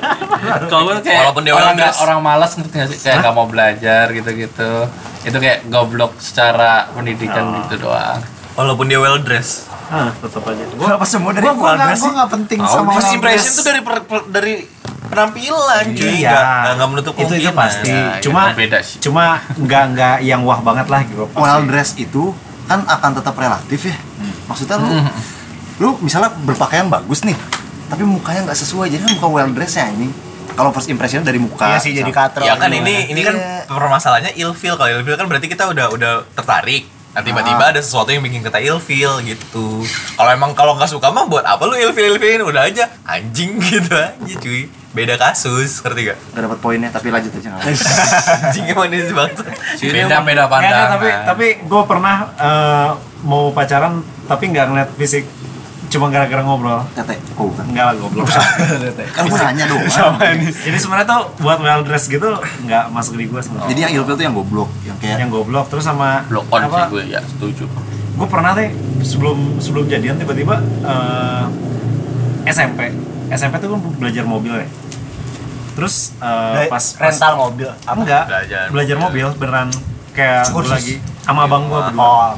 Kalau 0.66 0.88
gue 0.88 0.96
kayak 1.02 1.22
Walaupun 1.26 1.44
dia 1.44 1.54
orang 1.54 1.74
nggak 1.74 1.94
orang 2.00 2.20
malas 2.20 2.52
ngerti 2.54 2.74
nggak 2.74 2.90
sih? 2.90 2.98
Kayak 3.02 3.18
nggak 3.22 3.34
mau 3.34 3.46
belajar 3.46 4.06
gitu-gitu. 4.10 4.72
Itu 5.22 5.38
kayak 5.38 5.68
goblok 5.68 6.16
secara 6.18 6.88
pendidikan 6.90 7.44
gitu 7.62 7.84
doang. 7.84 8.22
walaupun 8.54 8.88
dia 8.88 8.96
well 8.96 9.20
dressed. 9.20 9.68
Ah 9.86 10.16
tetap 10.16 10.42
aja. 10.46 10.64
Gua 10.72 10.96
apa 10.96 11.04
semua 11.04 11.30
dari 11.30 11.44
gua 11.44 11.54
gua 11.54 11.76
nggak? 11.76 11.76
keluarga 11.76 11.92
gua 11.92 12.00
sih? 12.00 12.12
nggak 12.16 12.30
penting 12.32 12.60
Oh, 12.60 12.70
sama 12.70 12.90
first 12.94 13.12
impression 13.12 13.52
tuh 13.52 13.64
dari 13.64 13.82
per- 13.82 14.06
per- 14.06 14.28
dari 14.28 14.54
penampilan 15.08 15.86
cuy 15.92 16.14
Iya. 16.18 16.32
nggak 16.32 16.74
nggak- 16.76 16.90
menutup 16.90 17.14
Itu- 17.16 17.36
itu 17.36 17.52
pasti. 17.52 17.92
Ya, 17.92 18.20
Cuma- 18.20 18.48
itu 18.48 18.58
beda 18.58 18.78
sih. 18.80 18.98
cuma 19.00 19.24
nggak 19.52 19.84
nggak 19.92 20.16
yang 20.22 20.42
wah 20.42 20.60
banget 20.60 20.88
lah 20.88 21.02
gitu 21.04 21.26
pasti. 21.28 21.40
well 21.40 21.62
dress 21.64 21.92
itu 21.96 22.24
kan 22.66 22.82
akan 22.82 23.12
tetap 23.14 23.36
relatif 23.36 23.82
ya. 23.84 23.98
Maksudnya 24.46 24.78
lu 24.78 24.90
lu 25.76 25.90
misalnya 26.00 26.32
berpakaian 26.40 26.88
bagus 26.88 27.22
nih, 27.22 27.36
tapi 27.88 28.02
mukanya 28.02 28.46
nggak 28.46 28.58
sesuai 28.58 28.88
jadi 28.88 29.02
kan 29.02 29.12
bukan 29.16 29.32
well 29.34 29.52
dress 29.52 29.76
ya 29.76 29.88
ini. 29.88 30.08
Kalau 30.48 30.72
first 30.72 30.88
impression 30.88 31.20
dari 31.20 31.36
muka. 31.36 31.68
iya 31.68 31.78
sih 31.78 31.92
jadi 31.92 32.08
katro 32.10 32.40
ya 32.42 32.56
kan 32.56 32.70
gimana. 32.70 32.80
ini 32.82 33.12
ini 33.12 33.22
kan 33.22 33.36
Iya. 33.36 33.68
permasalahannya 33.68 34.34
ilfeel 34.36 34.74
kalau 34.74 34.88
ilfeel 34.94 35.16
kan 35.16 35.28
berarti 35.28 35.46
kita 35.46 35.68
udah 35.68 35.92
udah 35.92 36.14
tertarik 36.32 36.88
nah 37.12 37.20
tiba-tiba 37.22 37.60
ada 37.66 37.78
sesuatu 37.78 38.08
yang 38.10 38.20
bikin 38.22 38.40
kita 38.40 38.60
ilfeel 38.62 39.20
gitu 39.22 39.84
kalau 40.16 40.32
emang 40.32 40.52
kalau 40.52 40.76
nggak 40.76 40.88
suka 40.88 41.08
mah 41.10 41.24
buat 41.26 41.44
apa 41.44 41.60
lu 41.62 41.76
ilfeel 41.76 42.08
ilfeelin 42.10 42.44
udah 42.46 42.66
aja 42.66 42.88
anjing 43.04 43.56
gitu 43.66 43.92
aja 43.92 44.16
cuy 44.38 44.68
beda 44.96 45.20
kasus 45.20 45.84
ngerti 45.84 46.02
gak 46.08 46.18
Gak 46.32 46.42
dapat 46.48 46.60
poinnya 46.64 46.88
tapi 46.88 47.12
lanjut 47.12 47.36
aja 47.36 47.48
nggak 47.52 47.62
apa-apa. 47.62 47.92
anjing 48.48 48.66
emang 48.66 48.88
ini 48.88 48.98
bang. 49.12 49.32
Beda 49.92 50.18
beda 50.24 50.44
pandangan. 50.48 50.88
tapi 50.96 51.08
tapi 51.28 51.46
gue 51.68 51.82
pernah 51.84 52.16
eh, 52.34 52.90
mau 53.22 53.52
pacaran 53.52 54.00
tapi 54.26 54.44
nggak 54.50 54.66
ngeliat 54.72 54.90
fisik. 54.96 55.28
Cuma 55.86 56.12
gara-gara 56.12 56.44
ngobrol. 56.44 56.82
Tete, 56.92 57.16
kok 57.16 57.40
bukan? 57.40 57.72
enggak 57.72 57.86
lah 57.88 57.96
goblok. 57.96 58.28
Kan 59.16 59.24
gue 59.30 59.40
nanya 59.40 59.64
dong. 59.70 59.80
jadi 60.66 60.76
sebenarnya 60.76 61.08
tuh 61.08 61.22
buat 61.40 61.60
well 61.62 61.84
dress 61.84 62.08
gitu 62.08 62.36
nggak 62.66 62.84
masuk 62.90 63.16
di 63.16 63.28
gue 63.28 63.40
sebenarnya 63.40 63.70
Jadi 63.72 63.80
yang 63.80 63.92
ilfil 64.02 64.16
tuh 64.16 64.26
yang 64.26 64.36
goblok, 64.36 64.70
yang 64.84 64.98
kayak 65.00 65.24
yang 65.24 65.32
goblok 65.32 65.68
terus 65.68 65.84
sama 65.84 66.24
blow 66.28 66.44
on 66.50 66.68
sih 66.68 66.84
gue 66.90 67.04
ya 67.12 67.22
setuju. 67.24 67.68
gue 68.16 68.28
pernah 68.28 68.56
deh 68.56 68.72
sebelum 69.04 69.60
sebelum 69.60 69.86
jadian 69.88 70.16
tiba-tiba 70.16 70.56
eh, 70.84 71.46
SMP 72.48 72.92
SMP 73.28 73.58
tuh 73.58 73.74
gue 73.74 73.80
belajar 73.98 74.24
mobil 74.24 74.54
ya 74.56 74.68
terus 75.76 76.16
eh, 76.18 76.54
Dari 76.56 76.68
pas, 76.72 76.84
pas 76.96 77.12
rental 77.12 77.34
mobil 77.36 77.68
apa? 77.68 78.00
Enggak. 78.00 78.24
Belajar 78.32 78.64
belajar, 78.72 78.96
mobil. 78.98 79.24
mobil 79.28 79.40
beneran 79.40 79.70
kayak 80.16 80.48
gue 80.48 80.56
Kursus. 80.56 80.72
lagi 80.72 80.96
sama 81.22 81.44
abang 81.46 81.68
gue 81.68 81.80
berdua. 81.92 82.02
Oh 82.02 82.32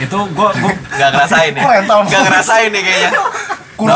itu 0.00 0.18
gue 0.18 0.48
gue 0.56 0.72
nggak 0.96 1.08
ngerasain 1.12 1.50
nih. 1.54 1.62
Rental 1.62 1.98
nggak 2.04 2.22
ngerasain 2.26 2.68
nih 2.72 2.82
kayaknya. 2.82 3.10
Kurus 3.76 3.92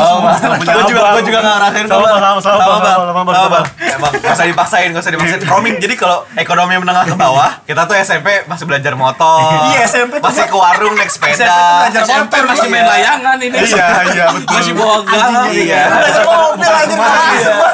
Gue 0.61 0.83
juga, 0.93 1.17
gue 1.17 1.23
juga 1.25 1.39
gak 1.41 1.55
ngerasain 1.57 1.85
Sama, 1.89 2.05
sama, 2.05 2.21
sama, 2.21 2.61
Sama, 2.61 2.77
sama, 2.85 3.31
sama, 3.33 3.59
Emang 3.91 4.11
gak 4.13 4.31
usah 4.31 4.45
dipaksain, 4.45 4.87
gak 4.89 5.01
usah 5.01 5.11
dipaksain. 5.11 5.41
Roaming, 5.43 5.75
jadi 5.77 5.93
kalau 5.95 6.23
ekonomi 6.33 6.75
menengah 6.77 7.03
ke 7.03 7.15
bawah, 7.15 7.59
kita 7.61 7.83
tuh 7.83 7.95
SMP 7.97 8.27
masih 8.45 8.65
belajar 8.65 8.93
motor. 8.93 9.67
Iya, 9.69 9.83
SMP 9.85 10.17
tuh 10.17 10.25
Masih 10.25 10.45
ke 10.45 10.55
warung 10.55 10.93
naik 10.93 11.09
sepeda. 11.09 11.55
belajar 11.81 12.01
SMP 12.03 12.33
masih 12.43 12.67
main 12.67 12.85
layangan 12.85 13.37
ini. 13.37 13.55
Iya, 13.57 13.87
iya, 14.09 14.25
betul. 14.29 14.53
Masih 14.53 14.73
bawa 14.73 14.95
galang. 15.03 15.45
Iya. 15.51 15.83
belajar 15.91 16.23
mobil 16.23 16.71
aja 16.71 16.95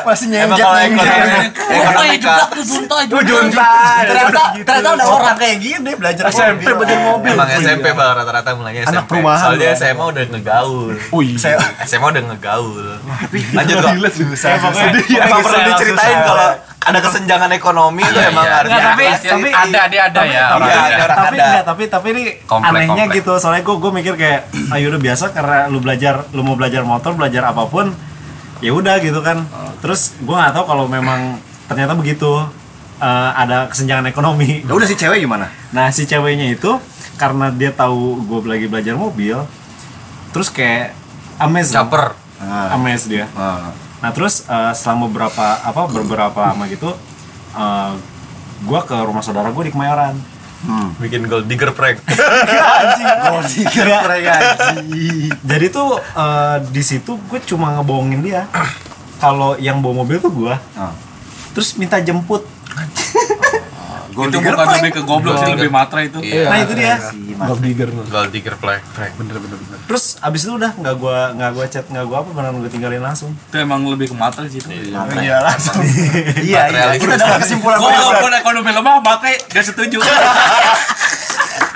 masih 0.04 0.26
Emang 0.30 0.56
nyengjet 0.56 0.64
kalau 0.64 0.80
ekonomi, 0.80 1.40
ekonomi 1.70 2.16
junta 2.18 2.46
junta. 3.22 3.70
ternyata 4.00 4.42
ternyata 4.56 4.90
ada 4.90 5.06
orang 5.06 5.36
kayak 5.36 5.58
gini 5.60 5.92
belajar 5.94 6.24
SMP 6.28 6.64
belajar 6.66 7.00
mobil 7.02 7.32
Emang 7.34 7.50
SMP 7.52 7.86
bang 7.90 8.10
rata-rata 8.14 8.50
mulainya 8.54 8.82
SMP. 8.82 8.94
Anak 8.94 9.06
perumahan 9.06 9.42
Soalnya. 9.44 9.72
SMA 9.74 10.06
udah 10.06 10.24
ngegaul. 10.28 10.94
Oh 11.12 11.22
iya. 11.22 11.60
SMA 11.84 12.08
udah 12.08 12.24
ngegaul. 12.26 12.86
Lanjut 13.52 13.76
kok. 13.78 13.92
Ya, 14.38 14.56
pokoknya- 14.58 14.94
Emang 15.20 15.42
perlu 15.42 15.60
diceritain 15.68 16.07
susah. 16.10 16.26
kalau 16.26 16.48
ada 16.80 17.00
kesenjangan 17.02 17.52
ekonomi 17.52 18.00
itu 18.02 18.20
emang 18.22 18.42
Iya, 18.42 18.56
harus 18.56 18.70
Nggak, 18.70 18.84
tapi- 18.88 19.08
tapi- 19.20 19.52
ada 19.54 19.82
dia 19.86 20.02
ada 20.04 20.22
ya 20.24 20.44
tapi, 20.46 20.56
orang 20.56 20.68
Iya, 20.68 20.78
ada. 20.78 20.88
ada 20.88 21.04
orang 21.04 21.18
tapi 21.18 21.36
ada. 21.36 21.44
enggak, 21.44 21.64
tapi 21.66 21.84
tapi 21.88 22.08
ini 22.10 22.22
Komplek, 22.42 22.70
anehnya 22.72 23.04
komplek. 23.04 23.18
gitu 23.18 23.34
soalnya 23.36 23.62
gue 23.62 23.76
gue 23.78 23.92
mikir 23.94 24.14
kayak 24.16 24.42
ayo 24.72 24.86
udah 24.88 25.02
biasa 25.02 25.26
karena 25.30 25.58
lu 25.68 25.78
belajar 25.78 26.16
lu 26.30 26.42
mau 26.42 26.54
belajar 26.54 26.82
motor 26.84 27.12
belajar 27.14 27.44
apa 27.46 27.64
pun 27.66 27.92
ya 28.58 28.72
udah 28.72 28.96
gitu 29.00 29.20
kan 29.20 29.44
terus 29.78 30.16
gue 30.18 30.32
nggak 30.32 30.52
tahu 30.52 30.66
kalau 30.66 30.86
memang 30.86 31.38
ternyata 31.66 31.94
begitu 31.94 32.32
eh, 32.98 33.32
ada 33.36 33.68
kesenjangan 33.68 34.06
ekonomi 34.06 34.64
Ya 34.64 34.72
udah 34.72 34.86
si 34.86 34.96
cewek 34.96 35.20
gimana? 35.20 35.52
nah 35.70 35.90
si 35.90 36.04
ceweknya 36.04 36.50
itu 36.50 36.72
karena 37.14 37.50
dia 37.50 37.70
tahu 37.70 38.00
gue 38.20 38.40
lagi 38.46 38.66
belajar 38.66 38.94
mobil 38.94 39.36
terus 40.30 40.48
kayak 40.48 40.94
amazed 41.38 41.70
caper. 41.72 42.14
Amazed 42.72 43.08
dia 43.08 43.26
ah. 43.34 43.74
Nah 43.98 44.10
terus 44.14 44.46
eh, 44.46 44.74
selama 44.78 45.10
beberapa 45.10 45.46
apa 45.60 45.82
beberapa 45.90 46.40
lama 46.54 46.70
gitu, 46.70 46.94
eh, 47.54 47.92
gua 48.66 48.82
ke 48.86 48.94
rumah 48.94 49.22
saudara 49.22 49.50
gue 49.50 49.64
di 49.70 49.74
Kemayoran. 49.74 50.18
Hmm. 50.58 50.90
Bikin 50.98 51.30
gold 51.30 51.46
digger 51.46 51.70
prank. 51.70 52.02
Kira 53.74 54.02
Jadi 55.42 55.66
tuh 55.70 55.98
eh, 55.98 56.58
di 56.70 56.82
situ 56.82 57.18
gue 57.18 57.40
cuma 57.46 57.78
ngebohongin 57.78 58.22
dia. 58.26 58.50
Kalau 59.18 59.58
yang 59.58 59.82
bawa 59.82 60.06
mobil 60.06 60.22
tuh 60.22 60.30
gua, 60.30 60.62
Ah. 60.78 60.94
terus 61.54 61.74
minta 61.74 61.98
jemput. 61.98 62.46
Gold 64.18 64.34
Itu 64.34 64.42
digger 64.42 64.54
bukan 64.58 64.76
lebih 64.82 64.92
ke 64.98 65.02
goblok 65.06 65.36
sih 65.38 65.48
lebih 65.54 65.70
matre 65.70 66.02
itu. 66.10 66.20
Iya. 66.26 66.50
Nah 66.50 66.58
itu 66.66 66.74
dia. 66.74 66.96
gold 67.38 67.62
digger 67.62 67.90
Gold 67.94 68.32
digger 68.34 68.56
prank. 68.58 68.82
bener 68.98 69.38
bener 69.38 69.58
bener 69.62 69.78
Terus 69.86 70.18
abis 70.26 70.42
itu 70.50 70.58
udah 70.58 70.74
nggak 70.74 70.96
gua 70.98 71.38
nggak 71.38 71.52
gua 71.54 71.66
chat 71.70 71.86
nggak 71.86 72.06
gua 72.10 72.18
apa 72.26 72.30
beneran 72.34 72.58
gue 72.66 72.72
tinggalin 72.74 73.02
langsung. 73.06 73.30
Itu 73.38 73.56
emang 73.62 73.86
lebih 73.86 74.10
ke 74.10 74.16
matre 74.18 74.50
sih 74.50 74.58
itu. 74.58 74.74
iya 75.22 75.38
langsung 75.46 75.78
Iya, 76.42 76.62
iya. 76.74 76.84
Kita 76.98 77.14
dapat 77.14 77.46
kesimpulan 77.46 77.78
Gua 77.78 77.94
walaupun 77.94 78.34
ekonomi 78.34 78.70
lemah 78.74 78.98
matre 79.06 79.38
gak 79.54 79.64
setuju. 79.70 80.02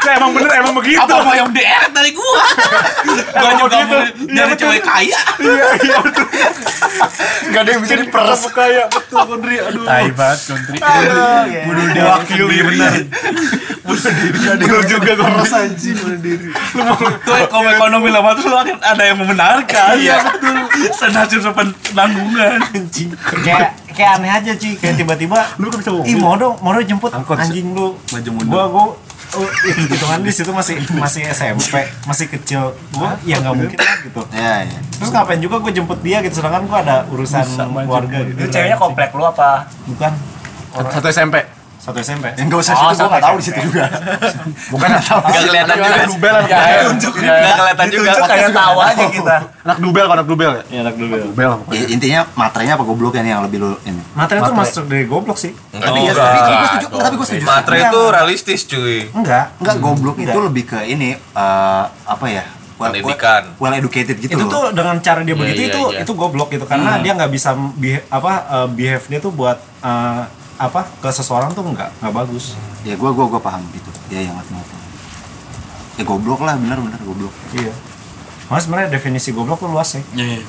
Nah, 0.01 0.13
emang 0.17 0.31
bener 0.33 0.51
emang 0.65 0.73
begitu. 0.73 0.97
Apa 0.97 1.21
mau 1.21 1.35
yang 1.37 1.49
deret 1.53 1.91
dari 1.93 2.11
gua? 2.13 2.43
Gua 3.41 3.51
juga 3.57 3.77
mau 3.85 4.01
nyari 4.33 4.53
cewek 4.57 4.81
kaya. 4.81 5.21
Gak 7.53 7.61
ada 7.61 7.69
yang 7.69 7.81
bisa 7.85 7.95
diperes. 8.01 8.41
Kayak 8.49 8.87
betul 8.89 9.21
Kondri. 9.29 9.55
Aduh. 9.61 9.85
Tai 9.85 10.09
banget 10.13 10.39
country. 10.49 10.77
Bunuh 11.69 11.85
diri 11.93 12.01
wakili 12.01 12.57
bener. 12.65 12.93
Bener 13.81 14.83
juga 14.89 15.11
gue 15.13 15.25
peres 15.25 15.53
anjing 15.53 15.95
bunuh 16.01 16.19
diri. 16.19 16.49
Tuh 17.21 17.35
kalau 17.49 17.69
ekonomi 17.69 18.09
lemah 18.09 18.31
tuh 18.33 18.43
lu 18.49 18.57
akan 18.57 18.77
ada 18.81 19.03
yang 19.05 19.17
membenarkan. 19.21 19.93
Iya 20.01 20.15
betul. 20.25 20.55
Senasib 20.97 21.45
penanggungan. 21.53 22.59
kayak 23.45 23.77
kayak 23.91 24.11
aneh 24.17 24.31
aja 24.31 24.51
cuy 24.55 24.73
kayak 24.79 24.95
tiba-tiba 24.97 25.39
lu 25.59 25.67
kan 25.67 25.77
bisa 25.83 25.91
ih 26.07 26.15
mau 26.15 26.39
dong 26.39 26.55
mau 26.63 26.71
dong 26.71 26.87
jemput 26.87 27.11
anjing 27.11 27.75
lu 27.75 27.99
gua 28.47 28.65
gua 28.71 28.95
oh, 29.37 29.49
hitungan 29.91 30.19
di 30.23 30.31
situ 30.33 30.51
masih 30.51 30.75
masih 30.97 31.21
SMP 31.31 31.87
masih 32.07 32.25
kecil. 32.27 32.75
Gue 32.91 33.09
ya 33.23 33.39
nggak 33.39 33.53
mungkin 33.55 33.77
lah 33.79 33.95
gitu. 34.03 34.21
Ya 34.35 34.55
ya. 34.67 34.79
Terus 34.99 35.09
ngapain 35.13 35.39
juga 35.39 35.55
gue 35.61 35.71
jemput 35.71 35.99
dia 36.03 36.19
gitu. 36.25 36.41
Sedangkan 36.41 36.67
gue 36.67 36.77
ada 36.77 37.05
urusan 37.07 37.43
keluarga 37.85 38.17
gitu 38.27 38.39
Itu 38.43 38.49
ceweknya 38.51 38.77
komplek 38.77 39.09
lu 39.15 39.23
apa? 39.23 39.69
bukan. 39.87 40.11
Satu 40.71 41.07
SMP. 41.11 41.60
Satu 41.81 41.97
SMP 41.97 42.29
enggak 42.35 42.59
usah 42.63 42.73
Oh, 42.73 42.87
situ 42.87 43.01
gue 43.01 43.09
nggak 43.09 43.23
tahu 43.23 43.35
di 43.35 43.43
situ 43.43 43.59
juga 43.63 43.83
bukan 44.73 44.87
nggak 44.87 45.03
tahu 45.03 45.19
Gak 45.23 45.41
kelihatan 45.43 45.75
juga. 45.75 46.05
Dubel 46.05 46.33
anak 46.35 46.47
Ya, 46.47 46.57
dubel. 46.61 47.25
ya. 47.25 47.41
Gak 47.41 47.55
kelihatan 47.57 47.87
juga. 47.89 48.11
Kayak 48.23 48.51
tahu 48.53 48.77
aja 48.79 49.05
kita. 49.17 49.37
Anak 49.61 49.77
dubel 49.79 50.05
anak 50.07 50.25
dubel 50.25 50.51
ya. 50.51 50.63
ya 50.67 50.79
anak 50.81 50.95
Dubel? 50.95 51.51
Ya, 51.67 51.83
intinya 51.87 52.19
materainya 52.33 52.73
apa 52.73 52.83
gobloknya 52.83 53.21
nih 53.21 53.31
yang 53.31 53.43
lebih 53.43 53.57
lu 53.59 53.69
ini 53.83 54.01
materi 54.13 54.37
itu 54.39 54.53
masuk 54.53 54.83
dari 54.85 55.03
goblok 55.03 55.35
sih 55.35 55.51
Tapi 55.71 55.99
ya, 56.01 56.13
tapi 56.13 56.37
gue 56.37 56.67
setuju, 56.67 56.85
tapi 56.95 57.13
gue 57.15 57.27
setuju. 57.27 57.43
Enggak, 57.43 57.61
itu 57.83 57.99
realistis 58.11 58.61
cuy. 58.63 58.97
enggak 59.11 59.45
enggak 59.57 59.75
goblok 59.77 60.15
itu 60.17 60.39
lebih 60.39 60.63
ke 60.67 60.79
ini 60.85 61.09
eh, 61.15 61.83
apa 61.87 62.27
ya? 62.27 62.45
Well, 62.75 62.89
Pendidikan. 62.89 63.43
well 63.57 63.69
educated 63.71 64.17
gitu 64.17 64.33
itu 64.33 64.41
loh. 64.41 64.49
tuh 64.49 64.63
dengan 64.71 64.97
cara 64.99 65.21
dia 65.21 65.31
Iya, 65.31 65.37
begitu 65.37 65.59
iya, 65.59 65.69
itu 65.69 65.81
iya. 65.87 65.99
itu 66.01 66.11
goblok 66.11 66.49
gitu 66.49 66.65
karena 66.65 66.97
dia 66.97 67.13
nggak 67.13 67.29
bisa 67.29 67.53
beha- 67.53 68.05
apa 68.09 68.31
eh, 68.43 68.67
behave 68.71 69.05
dia 69.05 69.19
tuh 69.19 69.29
buat 69.31 69.53
eh, 69.79 70.23
apa 70.61 70.85
ke 70.97 71.09
seseorang 71.09 71.51
tuh 71.51 71.65
nggak 71.65 71.89
nggak 71.99 72.13
bagus 72.13 72.53
Ya 72.81 72.93
gue 72.93 73.09
gue 73.09 73.25
gue 73.27 73.37
paham 73.37 73.61
itu. 73.71 73.91
Ya 74.09 74.25
yang 74.25 74.33
ngata 74.33 74.57
Ya 75.95 76.03
goblok 76.03 76.41
lah, 76.41 76.57
bener-bener 76.57 76.97
goblok. 76.99 77.33
iya 77.51 77.69
Mas 78.45 78.65
sebenarnya 78.65 78.89
definisi 78.89 79.31
goblok 79.31 79.59
tuh 79.59 79.69
luas 79.69 79.89
ya 79.91 80.01
Iya. 80.15 80.41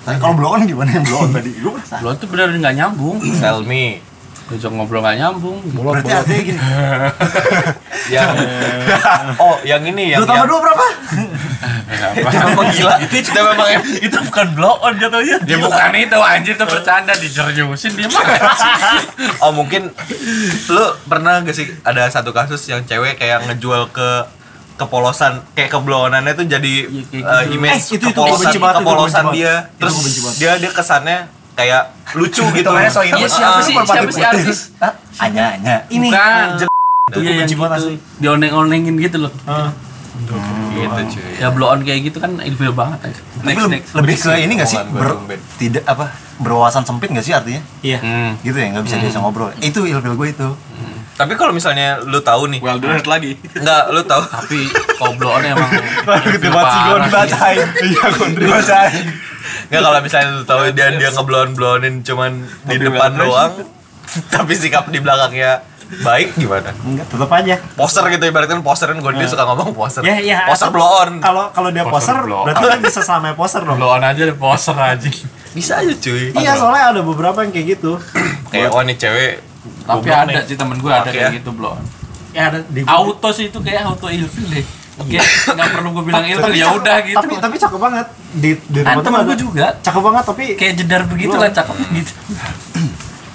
Tapi 0.00 0.16
kalau 0.16 0.32
blow 0.32 0.52
on 0.52 0.64
gimana 0.64 0.92
yang 0.92 1.04
blow 1.04 1.24
on 1.24 1.30
tadi? 1.30 1.52
Gue 1.54 1.72
penasaran. 1.72 2.00
Lo 2.00 2.16
tuh 2.16 2.24
bener 2.26 2.48
nggak 2.52 2.72
nyambung. 2.74 3.20
Tell 3.36 3.60
me. 3.62 4.00
Diajak 4.50 4.70
ngobrol 4.70 5.00
nggak 5.00 5.16
nyambung. 5.16 5.58
Berarti 5.70 6.10
artinya 6.10 6.40
gini. 6.42 6.58
Yang 8.10 8.28
Oh, 9.42 9.54
yang 9.62 9.82
ini 9.84 10.10
yang 10.10 10.20
Dua 10.20 10.28
tambah 10.28 10.46
dua 10.50 10.58
berapa? 10.60 10.86
Emang 12.26 12.66
gila. 12.70 12.94
Itu 13.04 13.30
memang 13.30 13.68
Itu 14.00 14.16
bukan 14.26 14.46
blow 14.52 14.74
on 14.80 14.98
jatuhnya. 14.98 15.38
Ya 15.44 15.56
bukan 15.56 15.90
itu 15.94 16.16
anjir 16.18 16.54
tuh 16.56 16.66
bercanda 16.66 17.14
dijeriusin 17.14 17.92
dia 17.94 18.08
mah. 18.08 18.24
Oh 19.42 19.52
mungkin 19.52 19.94
lu 20.66 20.84
pernah 21.06 21.40
gak 21.40 21.54
sih 21.54 21.70
ada 21.80 22.08
satu 22.08 22.30
kasus 22.30 22.66
yang 22.66 22.82
cewek 22.82 23.16
kayak 23.16 23.46
ngejual 23.46 23.88
ke 23.88 24.08
kepolosan 24.74 25.44
kayak 25.52 25.70
keblonannya 25.70 26.32
tuh 26.32 26.44
jadi 26.44 26.74
Iya, 26.82 27.04
kayak 27.06 27.22
uh, 27.22 27.42
gitu. 27.42 27.54
image 27.54 27.70
Eh, 27.70 27.78
itu- 27.78 27.96
itu 28.00 28.06
kepolosan 28.10 28.50
itu 28.50 28.58
gua 28.58 28.72
kepolosan 28.74 29.24
benci 29.24 29.36
dia. 29.36 29.54
Itu 29.68 29.76
terus 29.78 29.96
dia 30.36 30.52
dia 30.56 30.70
kesannya 30.72 31.18
kayak 31.60 31.82
lucu 32.12 32.40
gitu 32.42 32.56
Hitungannya 32.56 32.88
so 32.88 33.00
Iya 33.00 33.14
iris. 33.14 33.32
siapa 33.32 33.60
sih? 33.60 33.74
Siapa 33.76 34.10
sih 34.10 34.24
artis? 34.24 34.58
Hanya 35.18 35.42
hanya. 35.52 35.76
ini 35.88 36.08
Bukan. 36.08 36.46
eh, 36.58 36.68
Iya 37.12 37.28
yang 37.28 37.38
benci 37.40 37.54
banget 37.54 37.70
gitu. 37.70 37.84
asli. 37.84 37.94
Dioneng-onengin 38.18 38.94
gitu 38.98 39.16
loh. 39.20 39.32
eh, 39.34 39.68
gitu 40.72 41.02
cuy 41.10 41.32
Ya 41.36 41.48
blow 41.50 41.68
on 41.68 41.80
kayak 41.80 42.00
gitu 42.04 42.18
kan 42.18 42.38
ilfil 42.38 42.72
banget. 42.72 42.98
Tapi 43.02 43.18
Next 43.42 43.58
lebih, 43.58 43.68
next. 43.70 43.90
lebih 43.94 44.14
ke 44.16 44.30
ini 44.38 44.52
gak 44.54 44.68
sih? 44.68 44.78
Tidak 45.58 45.84
apa? 45.84 46.06
Berwawasan 46.38 46.82
sempit 46.82 47.10
gak 47.10 47.20
sih 47.20 47.32
artinya? 47.32 47.60
iya 47.80 47.98
Hmm. 47.98 48.32
Gitu 48.38 48.54
ya, 48.54 48.70
nggak 48.70 48.84
bisa 48.84 48.96
diajak 48.96 49.18
ngobrol. 49.18 49.50
Itu 49.60 49.84
ilfil 49.84 50.14
gue 50.14 50.28
itu. 50.30 50.50
tapi 51.12 51.36
kalau 51.36 51.52
misalnya 51.52 52.00
lu 52.00 52.16
tahu 52.18 52.48
nih 52.48 52.60
Well 52.60 52.80
dressed 52.80 53.04
lagi. 53.04 53.36
enggak 53.52 53.92
lu 53.92 54.00
tahu 54.02 54.24
Tapi 54.24 54.58
kalau 54.94 55.12
blow 55.14 55.32
on 55.34 55.44
emang 55.44 55.68
Gede 56.26 56.48
banget 56.48 56.68
sih 56.70 56.80
gue 56.82 56.98
dibacain. 57.02 57.66
Iya 57.86 58.04
gue 58.10 58.28
dibacain. 58.38 59.04
Enggak 59.70 59.82
kalau 59.86 59.98
misalnya 60.02 60.28
lu 60.32 60.42
tahu 60.42 60.60
dia 60.74 60.90
dia 60.92 61.10
ngeblon-blonin 61.10 62.02
cuman 62.02 62.30
di 62.66 62.76
depan 62.76 63.10
doang 63.14 63.52
tapi 64.34 64.52
sikap 64.52 64.90
di 64.90 64.98
belakangnya 64.98 65.62
baik 65.90 66.34
gimana? 66.34 66.70
enggak 66.82 67.06
tetap 67.06 67.30
aja 67.32 67.54
Poster 67.74 68.02
gitu 68.08 68.22
ibaratnya 68.24 68.58
poster 68.60 68.90
kan 68.90 68.98
gue 68.98 69.10
dia 69.12 69.26
suka 69.26 69.42
ngomong 69.44 69.70
poster. 69.72 70.02
ya 70.02 70.18
ya 70.18 70.38
Poster 70.46 70.70
blow 70.70 70.86
on. 71.02 71.18
kalau 71.18 71.50
kalau 71.50 71.70
dia 71.70 71.82
Poster 71.82 72.14
berarti 72.18 72.62
kan 72.64 72.78
bisa 72.78 72.98
selamanya 73.00 73.34
poster 73.34 73.62
dong 73.62 73.74
Blow 73.74 73.90
on 73.90 74.02
aja 74.02 74.22
di 74.22 74.34
poster 74.34 74.74
aja. 74.74 75.06
Bisa 75.50 75.78
aja 75.78 75.90
cuy. 75.92 76.30
iya 76.34 76.54
soalnya 76.54 76.90
ada 76.90 77.00
beberapa 77.02 77.42
yang 77.42 77.50
kayak 77.50 77.66
gitu 77.74 77.98
Kayak 78.50 78.70
oh 78.70 78.82
nih 78.82 78.96
cewek 78.96 79.32
Tapi 79.82 80.06
ada 80.08 80.40
sih 80.42 80.54
temen 80.54 80.78
gue 80.78 80.90
ada 80.90 81.06
kayak 81.06 81.26
ya. 81.26 81.38
gitu 81.38 81.50
blow 81.50 81.74
on. 81.74 81.82
ya 82.30 82.42
ada 82.50 82.58
di 82.64 82.82
Auto 82.86 83.30
sih 83.30 83.50
itu 83.50 83.58
kayak 83.58 83.82
auto 83.84 84.06
ilfil 84.06 84.46
deh. 84.46 84.62
Kayak 85.02 85.26
nggak 85.50 85.68
perlu 85.72 85.88
gue 85.92 86.04
bilang 86.04 86.24
ilfil 86.24 86.52
ya 86.52 86.66
udah 86.70 86.96
gitu. 87.00 87.16
tapi 87.16 87.32
tapi 87.38 87.54
cakep 87.56 87.80
banget 87.80 88.06
di 88.32 88.50
di 88.68 88.80
Kan 88.80 89.00
temen 89.00 89.16
ada- 89.16 89.26
gue 89.26 89.36
juga 89.38 89.66
cakep 89.78 90.02
banget 90.02 90.24
tapi 90.26 90.44
kayak 90.54 90.74
jedar 90.76 91.02
begitu 91.04 91.34
lah 91.34 91.50
cakep 91.50 91.76
gitu. 91.94 92.12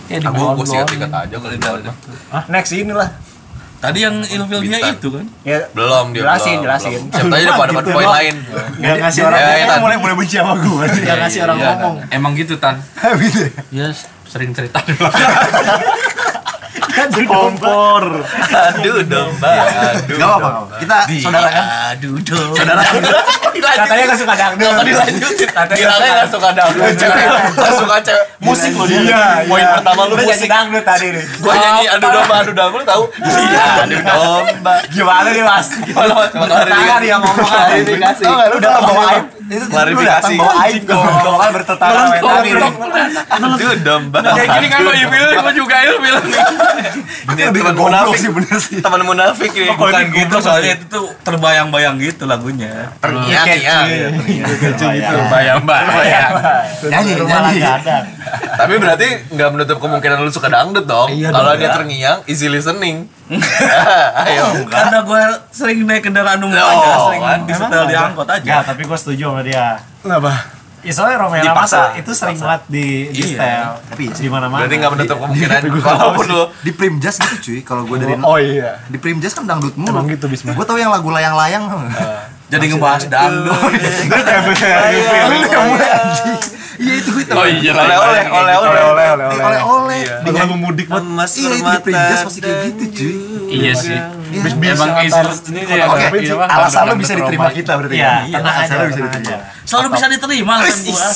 Kayak 0.05 0.21
di 0.21 0.27
gue 0.27 0.37
blow 0.37 0.65
sikat 0.85 1.09
aja 1.09 1.35
kali 1.35 1.55
ini. 1.57 1.91
Next 2.45 2.71
inilah. 2.71 3.09
Tadi 3.75 3.99
yang 3.99 4.21
ilfilnya 4.21 4.77
itu 4.87 5.07
kan. 5.09 5.25
Ya, 5.41 5.65
Belum 5.71 6.09
dia 6.09 6.21
Jelasin, 6.21 6.57
belum, 6.57 6.63
jelasin. 6.63 6.89
belum. 6.95 7.05
Siapa 7.11 7.25
tahu 7.27 7.41
dapat 7.43 7.65
dapat 7.67 7.83
Gitu 7.83 7.91
poin 7.91 8.09
lain. 8.11 8.35
nggak 8.75 8.95
ngasih 8.99 9.19
Ya, 9.19 9.27
orang 9.27 9.39
ya, 9.39 9.49
ngomong 9.65 9.81
mulai 9.81 9.97
mulai 9.99 10.15
benci 10.15 10.35
sama 10.35 10.53
gue. 10.55 10.85
nggak 10.95 11.17
ngasih 11.19 11.39
orang 11.43 11.57
Iya, 11.57 11.65
ngomong 11.71 11.95
Emang 12.11 12.31
gitu 12.33 12.53
tan. 12.55 12.75
gitu. 13.21 13.41
Ya 13.71 13.87
sering 14.25 14.53
cerita 14.53 14.77
dulu. 14.79 15.05
kan 16.95 17.07
jadi 17.11 17.27
Kompor. 17.27 18.03
Aduh 18.71 19.03
domba. 19.03 19.53
Aduh. 19.91 20.15
Gak 20.15 20.29
apa-apa. 20.31 20.75
Kita 20.79 20.97
saudara 21.19 21.49
kan? 21.51 21.65
Aduh 21.91 22.15
dong. 22.23 22.53
Saudara. 22.55 22.81
katanya 23.75 24.03
nggak 24.07 24.19
suka 24.19 24.33
dangdut 24.35 24.67
Kalau 24.67 24.83
dilanjutin, 24.85 25.49
bilangnya 25.51 26.11
nggak 26.15 26.29
suka 26.31 26.49
dangdut, 26.55 26.93
nggak 27.55 27.73
suka 27.75 27.95
cewek 28.03 28.25
musik 28.39 28.71
loh 28.75 28.85
dia. 28.87 28.99
Iya, 29.01 29.23
Poin 29.47 29.61
iya. 29.63 29.71
pertama 29.79 30.01
lu 30.07 30.15
musik, 30.19 30.47
dangdut 30.49 30.83
tadi 30.85 31.07
nih. 31.11 31.23
gua 31.41 31.53
nyanyi 31.55 31.85
adu 31.91 32.07
domba, 32.07 32.35
adu 32.41 32.51
domba, 32.55 32.75
lu 32.79 32.85
tahu? 32.85 33.03
Iya, 33.21 33.63
adu 33.85 33.97
domba. 33.99 34.73
Gimana 34.91 35.29
nih 35.31 35.43
mas? 35.43 35.67
Gimana 35.83 36.11
mas? 36.15 36.29
Bertentangan 36.31 36.99
dia 37.03 37.17
ngomong. 37.19 37.47
Tau 37.47 38.33
nggak, 38.35 38.47
lu 38.51 38.55
Udah 38.59 38.71
bawa 38.79 38.87
bawa 38.87 39.03
aib. 39.15 39.25
Itu 39.45 39.61
lu 39.61 39.69
Klarifikasi. 39.69 40.33
bawa 40.41 40.53
aib 40.65 40.83
kan 40.83 40.97
yang 40.97 42.17
tadi 42.17 42.49
nih. 42.49 42.71
Aduh 43.29 43.73
domba. 43.79 44.19
Kayak 44.25 44.49
gini 44.57 44.67
kan 44.67 44.79
lo 44.81 44.91
ilfil, 44.91 45.23
gue 45.29 45.53
juga 45.53 45.75
ilfil 45.85 46.15
nih. 46.25 46.41
Ini 47.29 47.41
teman 47.53 47.75
munafik 47.75 48.17
sih 48.17 48.29
bener 48.33 48.57
sih. 48.57 48.77
Teman 48.81 49.01
munafik 49.05 49.49
ini 49.51 49.69
Kalau 49.69 49.77
bukan 49.77 50.01
ini 50.03 50.17
gitu 50.17 50.35
soalnya. 50.41 50.73
itu 50.73 50.85
tuh 50.89 51.05
terbayang-bayang 51.21 51.95
gitu 51.97 52.25
lagunya. 52.25 52.89
Terngiang 52.97 53.45
Iya, 53.45 53.77
ya. 53.85 54.07
Bayang-bayang. 55.29 56.31
Nyanyi, 56.85 57.11
rumah 57.15 57.39
nyanyi. 57.45 57.61
kadang 57.61 58.05
Tapi 58.55 58.73
berarti 58.77 59.07
nggak 59.29 59.49
menutup 59.51 59.77
kemungkinan 59.77 60.17
lu 60.19 60.31
suka 60.31 60.49
dangdut 60.49 60.85
dong. 60.85 61.09
Iya 61.11 61.29
Kalau 61.29 61.53
dia 61.53 61.69
ya. 61.69 61.73
terngiang, 61.73 62.19
easy 62.25 62.49
listening. 62.49 63.05
Ayo. 64.21 64.45
Karena 64.65 64.99
gue 65.01 65.21
sering 65.49 65.81
naik 65.81 66.03
kendaraan 66.03 66.37
umum 66.39 66.53
Oh, 66.53 66.69
aja, 66.71 66.91
sering 67.09 67.21
kan. 67.21 67.39
disetel 67.43 67.83
di 67.83 67.95
angkot 67.95 68.27
aja. 68.27 68.43
Nggak, 68.43 68.61
tapi 68.67 68.81
gue 68.83 68.97
setuju 68.97 69.23
sama 69.27 69.41
dia 69.41 69.81
Kenapa? 69.99 70.31
ya 70.79 70.93
soalnya 70.93 71.17
Romeo 71.17 71.41
Dipaksa. 71.41 71.77
Lama 71.81 71.97
itu 71.97 72.11
sering 72.13 72.37
banget 72.37 72.61
di 72.67 72.85
di 73.09 73.17
Iya. 73.17 73.25
setel 73.33 73.69
Tapi 73.89 74.03
iya 74.05 74.13
di 74.15 74.29
mana 74.29 74.45
mana 74.45 74.59
Berarti 74.61 74.75
nggak 74.77 74.91
menutup 74.93 75.17
kemungkinan 75.17 75.59
walaupun 75.81 76.25
lu 76.27 76.41
Di 76.61 76.71
Primjas 76.71 77.15
gitu 77.17 77.35
cuy. 77.41 77.59
Kalau 77.61 77.81
gue 77.83 77.97
dari 77.97 78.13
Oh 78.21 78.37
iya. 78.37 78.77
di 78.85 78.97
Primjas 78.97 79.33
kan 79.33 79.43
dangdut 79.43 79.73
mulu. 79.73 79.89
Emang 79.91 80.05
gitu, 80.05 80.29
Bisma? 80.29 80.53
Gue 80.53 80.61
tau 80.61 80.77
yang 80.77 80.93
lagu 80.93 81.09
layang-layang. 81.09 81.65
Jadi 82.45 82.65
ngebahas 82.69 83.09
dangdut. 83.09 83.57
Iya 86.75 86.93
itu 86.99 87.09
gue 87.15 87.23
Oh 87.31 87.47
iya, 87.47 87.71
oleh-oleh, 87.71 88.23
oleh-oleh. 88.27 88.53
Oleh 88.67 88.83
oleh 88.83 89.05
oleh. 89.15 89.43
oleh-oleh. 89.43 90.01
Lagu 90.27 90.37
lagu 90.37 90.55
mudik 90.59 90.87
banget. 90.91 91.07
Emas 91.07 91.31
Iya 91.35 91.49
itu 91.55 91.69
di 91.69 91.81
Primjas 91.81 92.19
pasti 92.27 92.39
kayak 92.43 92.57
gitu 92.67 92.83
cuy. 92.91 93.15
Iya 93.55 93.71
sih. 93.75 93.95
Iya. 93.95 94.51
Emang 94.75 94.91
ini 94.99 95.61
ya. 95.63 95.85
Oke, 95.87 96.19
iya, 96.19 96.33
apa, 96.35 96.45
alasan 96.59 96.81
lo 96.91 96.93
bisa 96.99 97.13
diterima 97.15 97.47
kita 97.55 97.71
berarti 97.79 97.95
Iya, 97.95 98.11
kan? 98.11 98.27
tenang 98.27 98.55
aja, 98.59 98.59
alasan 98.59 98.75
lo 98.75 98.85
bisa 98.91 99.01
diterima. 99.07 99.37
Selalu 99.63 99.87
bisa 99.95 100.05
diterima 100.11 100.51
alasan 100.59 100.83
gua. 100.83 101.07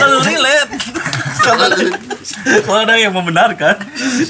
Selalu 0.00 0.18
relate. 0.24 0.72
Kalau 1.40 2.80
ada 2.84 2.94
yang 2.96 3.12
membenarkan 3.12 3.74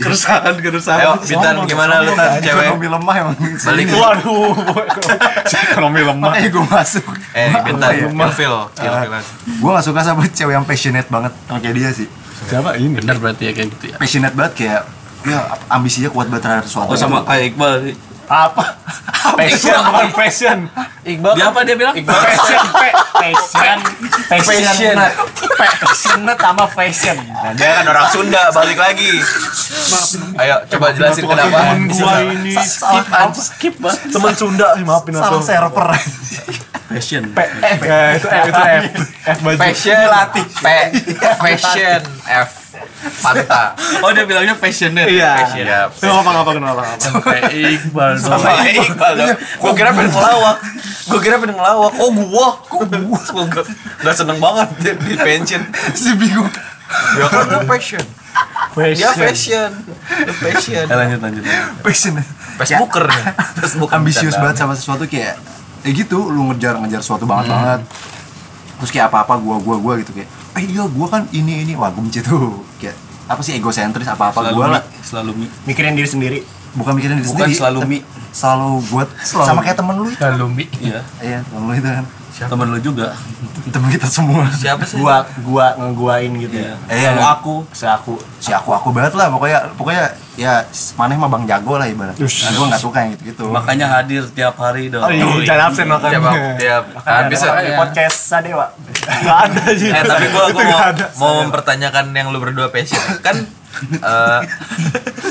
keresahan-keresahan. 0.00 1.00
Ayo, 1.02 1.12
Bintan 1.20 1.54
gimana 1.66 2.00
lu 2.00 2.12
tan 2.14 2.38
cewek? 2.38 2.66
Ekonomi 2.70 2.88
lemah 2.88 3.14
emang. 3.18 3.36
Balik. 3.36 3.84
Waduh, 3.92 4.54
ekonomi 5.44 6.00
lemah. 6.00 6.30
Makanya 6.32 6.48
gue 6.48 6.64
masuk. 6.66 7.04
Eh, 7.34 7.50
Bintan, 7.66 7.90
Iya. 7.90 8.06
ilfil, 8.08 8.54
ilfilan. 8.78 9.22
Gue 9.60 9.70
gak 9.70 9.84
suka 9.84 10.00
sama 10.02 10.22
cewek 10.26 10.54
yang 10.54 10.66
passionate 10.66 11.08
banget 11.08 11.32
sama 11.46 11.58
kayak 11.58 11.74
dia 11.76 11.90
sih. 11.92 12.08
Siapa 12.48 12.74
ini? 12.80 12.96
Bener 12.96 13.16
berarti 13.20 13.42
ya 13.46 13.52
kayak 13.52 13.68
gitu 13.76 13.84
ya. 13.92 13.96
Passionate 14.00 14.34
banget 14.34 14.52
kayak 14.56 14.82
ya 15.20 15.38
ambisinya 15.68 16.08
kuat 16.08 16.32
banget 16.32 16.48
terhadap 16.48 16.64
sesuatu. 16.64 16.88
Oh 16.88 16.96
sama 16.96 17.20
kayak 17.22 17.52
Iqbal 17.52 17.74
sih. 17.84 17.94
Apa 18.30 18.64
Passion 19.36 19.76
bukan 19.84 20.08
fashion. 20.14 20.58
Iqbal 21.02 21.34
Dia 21.34 21.50
apa 21.50 21.60
dia 21.60 21.74
bilang? 21.74 21.92
fashion 21.98 22.62
pe- 22.72 22.96
fashion 23.12 23.78
fashion 24.30 24.96
fashion 25.58 26.20
sama 26.30 26.64
fashion 26.66 27.16
Nah, 27.20 27.52
dia 27.52 27.68
kan 27.74 27.84
orang 27.86 28.06
Sunda, 28.08 28.48
balik 28.50 28.78
lagi. 28.78 29.10
Ayo, 30.36 30.56
coba 30.68 30.86
jelasin 30.90 31.24
kenapa. 31.24 31.58
Temen 31.68 31.80
gua 31.90 32.14
ini 32.22 32.54
skip 32.56 33.04
skip 33.34 33.74
banget 33.76 34.00
teman 34.08 34.32
Sunda, 34.32 34.66
maafin 34.78 35.12
Salah 35.12 35.36
aku. 35.36 35.42
server. 35.42 35.88
Fashion. 36.88 37.22
Eh, 37.30 37.76
Ya, 37.80 37.98
itu 38.14 38.26
F, 38.26 38.46
itu 38.46 38.62
F. 38.62 38.84
F 39.26 39.38
baju. 39.42 39.58
Fashion, 39.58 39.98
P, 40.56 40.66
fashion, 41.36 42.00
F. 42.24 42.50
Panta. 43.00 43.62
Oh 44.04 44.10
dia 44.16 44.24
bilangnya 44.24 44.56
passionate. 44.56 45.08
Iya. 45.08 45.32
Passion. 45.44 45.64
Ya. 45.66 45.82
Lu 45.88 46.10
ngapa 46.12 46.30
ngapa 46.36 46.50
kenapa 46.56 46.80
ngapa? 46.84 47.00
Sampai 47.00 47.40
Iqbal 47.76 48.12
dong. 48.16 48.32
Sama 48.32 48.50
Iqbal 48.64 49.12
dong. 49.16 49.30
Gue 49.36 49.72
kira 49.76 49.90
pengen 49.92 50.12
ngelawak. 50.12 50.56
Gue 51.08 51.20
kira 51.20 51.36
pengen 51.36 51.56
ngelawak. 51.60 51.92
Oh 52.00 52.08
gua, 52.12 52.48
kok 52.64 52.80
gua? 52.88 53.20
Gua 53.20 53.44
Gak 54.04 54.14
seneng 54.16 54.38
banget 54.40 54.68
dia 54.80 54.94
di 54.96 55.14
pension. 55.20 55.62
si 56.00 56.10
bingung 56.16 56.48
Ya 56.90 57.26
kan 57.30 57.44
dia 57.46 57.60
passion. 57.68 58.04
Dia 58.74 59.10
fashion. 59.14 59.70
Dia 60.26 60.34
fashion. 60.34 60.84
Eh, 60.86 60.96
lanjut 60.96 61.20
lanjut. 61.22 61.42
passion 61.84 62.14
Facebooker 62.60 63.04
nih. 63.08 63.24
Facebook 63.62 63.90
ambisius 63.94 64.36
banget 64.36 64.56
sama 64.60 64.74
sesuatu 64.76 65.04
kayak 65.08 65.38
ya 65.80 65.90
gitu 65.96 66.28
lu 66.28 66.52
ngejar 66.52 66.76
ngejar 66.76 67.00
sesuatu 67.00 67.24
banget 67.24 67.48
banget 67.48 67.80
terus 68.80 68.90
kayak 68.90 69.06
apa 69.06 69.22
apa 69.22 69.34
gua 69.36 69.56
gua 69.56 69.76
gua 69.76 69.92
gitu 69.96 70.10
kayak 70.10 70.26
eh 70.56 70.64
iya 70.66 70.82
gua 70.86 71.06
kan 71.06 71.22
ini 71.30 71.62
ini 71.62 71.72
wah 71.72 71.88
gua 71.88 72.00
benci 72.00 72.20
tuh 72.20 72.64
kayak 72.76 72.96
apa 73.26 73.40
sih 73.40 73.54
egosentris 73.54 74.08
apa 74.08 74.32
apa 74.32 74.40
Selalu 74.42 74.56
gua 74.56 74.66
mi, 74.66 74.72
lah 74.72 74.82
selalu 75.00 75.30
mi. 75.36 75.46
Mikirin 75.64 75.94
diri 75.94 76.08
sendiri. 76.08 76.38
bukan 76.70 76.94
mikirin 76.94 77.18
diri 77.18 77.26
Bukan 77.26 77.38
sendiri 77.44 77.54
selalu 77.56 77.78
tapi 77.80 77.90
mi. 77.90 77.98
selalu 78.30 78.68
buat 78.88 79.08
sama 79.20 79.60
kayak 79.60 79.76
temen 79.76 79.94
lu 79.96 80.06
itu 80.06 80.16
Selalu 80.16 80.46
mi. 80.48 80.64
Iya. 80.80 81.00
iya 81.20 81.38
temen 81.42 81.62
lu 81.62 81.72
itu 81.72 81.84
kan 81.84 82.04
Temen 82.30 82.66
lu 82.70 82.78
juga. 82.80 83.12
temen 83.74 83.88
kita 83.92 84.08
semua 84.08 84.48
Siapa 84.50 84.82
sih? 84.88 84.98
Gua 84.98 85.22
gua 85.44 85.76
ngeguain 85.76 86.32
gitu 86.40 86.56
ya. 86.56 86.74
Iya. 86.88 87.10
Kalau 87.14 87.26
aku, 87.28 87.54
seaku. 87.74 88.14
si 88.40 88.50
aku 88.56 88.72
aku 88.72 88.88
banget 88.88 89.12
lah 89.20 89.28
pokoknya 89.28 89.68
pokoknya 89.76 90.16
ya 90.32 90.64
maneh 90.96 91.12
mah 91.20 91.28
bang 91.28 91.44
jago 91.44 91.76
lah 91.76 91.84
ibarat 91.84 92.16
nah, 92.16 92.50
gua 92.56 92.66
nggak 92.72 92.80
suka 92.80 92.98
yang 93.04 93.12
gitu 93.12 93.24
gitu 93.36 93.42
Makanya 93.52 93.86
hadir 94.00 94.24
tiap 94.32 94.56
hari 94.56 94.88
dong. 94.88 95.04
Oh, 95.04 95.12
iya, 95.12 95.44
jangan 95.44 95.62
absen 95.68 95.86
makan. 95.86 96.08
Tiap 96.08 96.24
tiap 96.56 96.84
kan 97.04 97.28
bisa. 97.28 97.46
di 97.60 97.72
podcast 97.76 98.16
Sadewa. 98.16 98.66
Enggak 99.04 99.38
ada 99.52 99.64
sih. 99.76 99.88
Eh 99.92 100.04
tapi 100.08 100.26
gua, 100.32 100.44
gua 100.56 100.64
mau, 100.64 100.80
mau 101.20 101.32
mempertanyakan 101.44 102.16
yang 102.16 102.32
lu 102.32 102.40
berdua 102.40 102.72
passion 102.72 103.00
kan 103.20 103.36
eh 104.00 104.40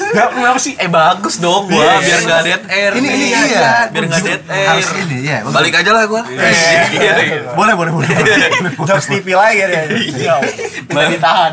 Nggak, 0.10 0.28
kenapa 0.32 0.58
sih? 0.58 0.74
eh 0.74 0.88
bagus 0.88 1.38
dong 1.38 1.66
gua 1.66 1.80
Iya. 1.80 1.98
biar 2.00 2.20
gak 2.24 2.42
dead 2.42 2.64
air 2.68 2.92
ini 2.94 3.08
ini 3.08 3.26
Iya, 3.28 3.40
iya. 3.46 3.70
Biar 3.88 4.04
gak 4.06 4.22
dead 4.22 4.44
air. 4.48 4.68
Harus 4.68 4.90
ini 4.96 5.18
ya 5.22 5.38
balik 5.46 5.74
aja 5.76 5.92
lah 5.92 6.04
gua. 6.06 6.22
Iya. 6.26 6.82
boleh 7.54 7.74
boleh 7.74 7.92
boleh. 7.94 8.10
Jokes 8.80 9.08
TV 9.08 9.34
lagi 9.34 9.60
ya. 9.60 9.68
Iya. 9.86 10.34
Ditahan. 10.90 11.52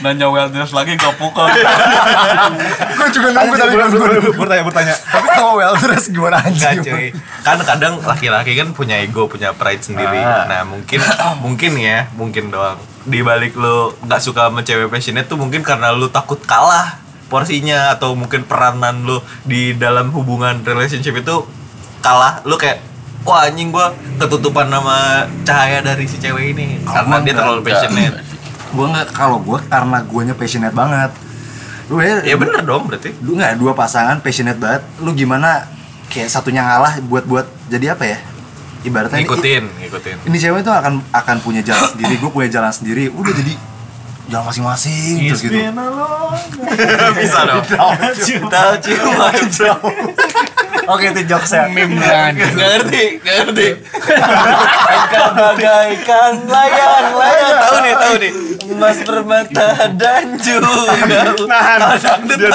Nanya 0.00 0.26
wellness 0.26 0.72
lagi 0.72 0.94
gak 0.94 1.14
pukul. 1.16 1.44
gue 2.88 3.08
juga 3.10 3.28
nunggu 3.30 3.54
tapi 3.54 3.74
gue 3.74 4.32
bertanya 4.34 4.64
bertanya 4.64 4.94
tapi 4.96 5.26
kalau 5.30 5.54
well 5.56 5.74
dress 5.74 6.08
gimana 6.08 6.40
Enggak 6.40 6.72
anjing 6.74 6.78
cuy. 6.84 7.06
Kan 7.40 7.58
kadang 7.62 7.94
laki-laki 8.00 8.52
kan 8.54 8.72
punya 8.72 8.98
ego 8.98 9.26
punya 9.26 9.52
pride 9.52 9.82
sendiri. 9.82 10.18
Ah. 10.18 10.44
nah 10.46 10.60
mungkin 10.64 10.98
mungkin 11.38 11.72
ya 11.76 12.08
mungkin 12.14 12.48
doang. 12.48 12.78
Di 13.02 13.20
balik 13.20 13.52
lu 13.54 13.92
nggak 14.00 14.20
suka 14.20 14.48
sama 14.48 14.60
cewek 14.60 14.88
passionate 14.88 15.26
tuh 15.26 15.36
mungkin 15.36 15.60
karena 15.60 15.90
lu 15.90 16.08
takut 16.08 16.38
kalah 16.40 17.00
porsinya 17.28 17.92
atau 17.92 18.12
mungkin 18.12 18.42
peranan 18.42 19.04
lu 19.04 19.16
di 19.42 19.72
dalam 19.72 20.08
hubungan 20.10 20.60
relationship 20.60 21.14
itu 21.14 21.44
kalah 21.98 22.40
lu 22.42 22.56
kayak 22.56 22.80
wah 23.22 23.44
anjing 23.44 23.68
gua 23.68 23.90
ketutupan 24.16 24.66
nama 24.66 25.22
cahaya 25.42 25.80
dari 25.80 26.04
si 26.04 26.16
cewek 26.16 26.52
ini 26.52 26.80
Kalau 26.82 27.04
karena 27.04 27.14
dia 27.20 27.34
terlalu 27.34 27.60
passionate. 27.62 28.16
gue 28.68 28.84
nggak 28.86 29.08
kalau 29.10 29.40
gue 29.40 29.58
karena 29.64 29.98
guanya 30.02 30.32
passionate 30.32 30.72
banget. 30.72 31.08
Lu 31.88 32.00
ya 32.00 32.20
ya 32.20 32.36
bener 32.36 32.60
dong 32.62 32.84
berarti. 32.84 33.16
lu 33.20 33.32
nggak 33.34 33.56
dua 33.56 33.72
pasangan 33.72 34.20
passionate 34.20 34.56
banget 34.56 34.84
lu 34.98 35.12
gimana 35.12 35.64
kayak 36.08 36.28
satunya 36.28 36.60
ngalah 36.60 37.00
buat 37.02 37.24
buat 37.24 37.46
jadi 37.68 37.92
apa 37.92 38.04
ya? 38.06 38.18
Ibaratnya 38.78 39.18
ini- 39.18 39.26
ngikutin 39.26 39.64
ngikutin. 39.82 40.16
ini 40.24 40.36
cewek 40.38 40.60
itu 40.62 40.70
akan 40.70 41.00
akan 41.10 41.36
punya 41.40 41.60
jalan 41.60 41.84
sendiri 41.92 42.14
gue 42.14 42.30
punya 42.30 42.48
jalan 42.50 42.70
sendiri 42.70 43.08
udah 43.10 43.32
jadi 43.34 43.52
jalan 44.28 44.44
masing-masing 44.44 45.24
terus 45.28 45.40
gitu 45.40 45.56
bisa 47.20 47.40
dong 47.48 47.64
tahu 48.52 48.72
cuma 48.84 49.28
Oke 50.88 51.12
itu 51.12 51.20
jokesnya. 51.28 51.68
Nggak 51.68 52.48
ngerti, 52.56 53.20
nggak 53.20 53.36
ngerti. 53.44 53.68
Engkau 54.88 55.28
bagaikan 55.36 56.32
layang-layang. 56.48 57.60
Tahu 57.60 57.78
nih, 57.84 57.92
tahu 57.92 58.14
nih. 58.16 58.32
Emas 58.72 58.98
permata 59.04 59.68
dan 60.00 60.40
juga. 60.40 60.96
Nahan, 61.44 61.78
dia 62.24 62.36
dia. 62.40 62.48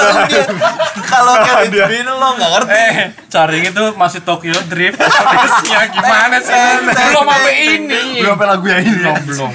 Kalau 1.14 1.34
Kevin 1.40 1.70
Bean 1.86 2.06
lo 2.06 2.28
nggak 2.34 2.50
ngerti. 2.52 2.74
Eh, 2.74 2.94
Caring 3.28 3.64
itu 3.66 3.84
masih 3.94 4.20
Tokyo 4.20 4.54
Drift. 4.66 4.98
Tesnya 5.34 5.80
gimana 5.88 6.36
sih? 6.38 6.54
Belum 6.82 7.24
sampai 7.24 7.54
ini. 7.60 8.02
belum 8.18 8.34
sampai 8.34 8.46
lagu 8.48 8.66
yang 8.66 8.80
ini 8.82 8.92
Belum, 8.96 9.16
belum. 9.24 9.50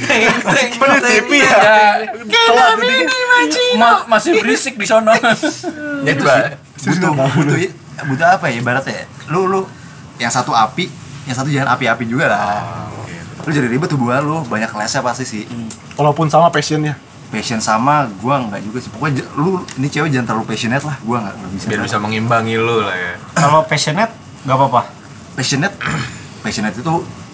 Bener 0.79 0.99
TV 1.01 1.31
Ya, 1.39 2.45
ma- 3.75 4.03
masih 4.07 4.39
berisik 4.39 4.75
di 4.75 4.85
sono. 4.85 5.11
Ya 5.99 6.15
itu 6.15 6.23
sih. 6.23 6.95
butuh 6.95 7.11
butuh 7.11 7.57
butuh 8.07 8.27
apa 8.31 8.47
ya 8.47 8.55
ibaratnya 8.55 8.93
ya? 8.93 9.05
lu 9.27 9.43
lu 9.45 9.67
yang 10.15 10.31
satu 10.31 10.55
api 10.55 10.87
yang 11.27 11.35
satu 11.35 11.51
jangan 11.51 11.75
api-api 11.75 12.07
juga 12.07 12.31
lah 12.31 12.63
lu 13.37 13.51
jadi 13.51 13.67
ribet 13.67 13.91
hubungan 13.91 14.23
lu 14.23 14.37
banyak 14.43 14.71
lesnya 14.71 15.03
pasti 15.03 15.23
sih 15.23 15.43
Walaupun 15.93 16.31
sama 16.31 16.47
passionnya. 16.47 16.95
Passion 17.29 17.59
sama 17.59 18.09
gua 18.17 18.41
nggak 18.41 18.61
juga 18.61 18.77
sih. 18.79 18.89
Pokoknya 18.89 19.21
lu 19.33 19.49
ini 19.75 19.87
cewek 19.87 20.09
jangan 20.09 20.27
terlalu 20.27 20.45
passionate 20.47 20.81
lah 20.81 20.97
gua 20.99 21.17
nggak 21.21 21.35
bisa. 21.51 21.65
Biar 21.67 21.81
bisa 21.81 21.97
mengimbangi 21.97 22.55
lu 22.55 22.81
lah 22.81 22.93
ya. 22.93 23.13
Kalau 23.33 23.61
passionate 23.63 24.11
nggak 24.43 24.55
apa-apa. 24.55 24.81
passionate 25.31 25.75
passionate 26.43 26.75
itu 26.75 26.93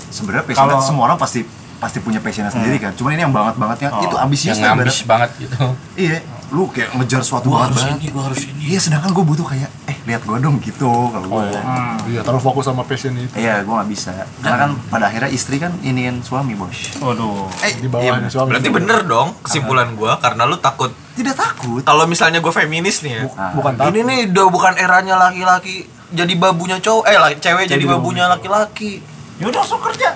sebenarnya 0.09 0.45
passionate 0.45 0.75
Kalau- 0.75 0.85
semua 0.85 1.03
orang 1.05 1.17
pasti 1.17 1.41
pasti 1.75 1.97
punya 1.99 2.19
passionate 2.19 2.51
sendiri 2.51 2.77
kan. 2.77 2.91
Cuman 2.91 3.13
ini 3.13 3.21
yang 3.23 3.31
banget 3.31 3.55
bangetnya 3.55 3.89
Oh, 3.91 4.03
itu 4.03 4.15
ambisius 4.15 4.55
Yang 4.55 4.71
ambis 4.73 4.97
banget 5.03 5.29
gitu. 5.37 5.57
iya 5.95 6.19
lu 6.47 6.67
kayak 6.67 6.93
ngejar 6.93 7.21
suatu 7.21 7.47
Gua 7.47 7.63
banget 7.63 7.69
harus 7.71 7.81
banget. 7.81 7.97
ini, 7.97 8.07
gua 8.09 8.23
harus 8.25 8.41
ini. 8.43 8.61
iya 8.65 8.77
sedangkan 8.77 9.09
gue 9.11 9.25
butuh 9.25 9.45
kayak 9.45 9.69
eh 9.85 9.97
lihat 10.05 10.21
gue 10.21 10.37
dong 10.37 10.55
gitu 10.59 10.85
kalau 11.09 11.27
gue 11.27 11.43
Hmm. 11.57 11.97
Iya, 12.05 12.21
terlalu 12.21 12.41
fokus 12.43 12.63
sama 12.63 12.81
passion 12.81 13.13
itu. 13.13 13.33
iya 13.33 13.59
gue 13.59 13.69
nggak 13.69 13.89
bisa 13.89 14.13
karena 14.37 14.57
kan 14.59 14.71
pada 14.87 15.05
akhirnya 15.07 15.29
istri 15.29 15.57
kan 15.57 15.73
iniin 15.79 16.21
suami 16.21 16.53
bos 16.53 16.93
Waduh. 16.97 17.49
eh 17.61 17.73
Di 17.75 17.87
bawahnya 17.87 18.21
iya, 18.21 18.29
suami. 18.29 18.49
Berarti 18.51 18.69
bener 18.69 18.99
dong 19.03 19.33
kesimpulan 19.41 19.93
gua 19.93 20.17
karena 20.17 20.43
lu 20.43 20.57
takut 20.57 20.93
tidak 21.13 21.33
takut 21.33 21.81
kalau 21.81 22.05
misalnya 22.05 22.37
gue 22.37 22.53
feminis 22.53 23.01
nih 23.01 23.13
ya. 23.15 23.23
Ah. 23.33 23.51
Bukan 23.51 23.73
takut. 23.73 23.89
Ini 23.89 23.99
nih 24.01 24.19
udah 24.29 24.45
bukan 24.47 24.73
eranya 24.75 25.15
laki-laki 25.17 25.87
jadi 26.07 26.33
babunya 26.33 26.77
cowok, 26.77 27.03
eh 27.03 27.17
cewek 27.35 27.65
jadi 27.65 27.83
babunya 27.83 28.29
laki-laki. 28.29 29.01
Ya 29.35 29.51
udah 29.51 29.59
langsung 29.61 29.83
kerja. 29.83 30.15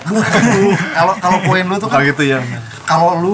kalau 0.96 1.14
kalau 1.20 1.38
poin 1.44 1.68
lu 1.68 1.76
tuh 1.76 1.92
kan 1.92 2.00
gitu 2.08 2.24
ya. 2.24 2.40
kalau 2.88 3.20
lu 3.20 3.34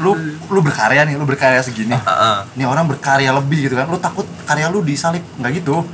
lu 0.00 0.10
lu 0.48 0.58
berkarya 0.64 1.04
nih 1.04 1.14
lu 1.14 1.28
berkarya 1.28 1.60
segini 1.62 1.94
Heeh. 1.94 2.36
ini 2.58 2.64
orang 2.66 2.88
berkarya 2.88 3.30
lebih 3.30 3.68
gitu 3.70 3.78
kan 3.78 3.86
lu 3.86 4.00
takut 4.00 4.26
karya 4.48 4.66
lu 4.72 4.82
disalip 4.82 5.22
nggak 5.38 5.62
gitu 5.62 5.86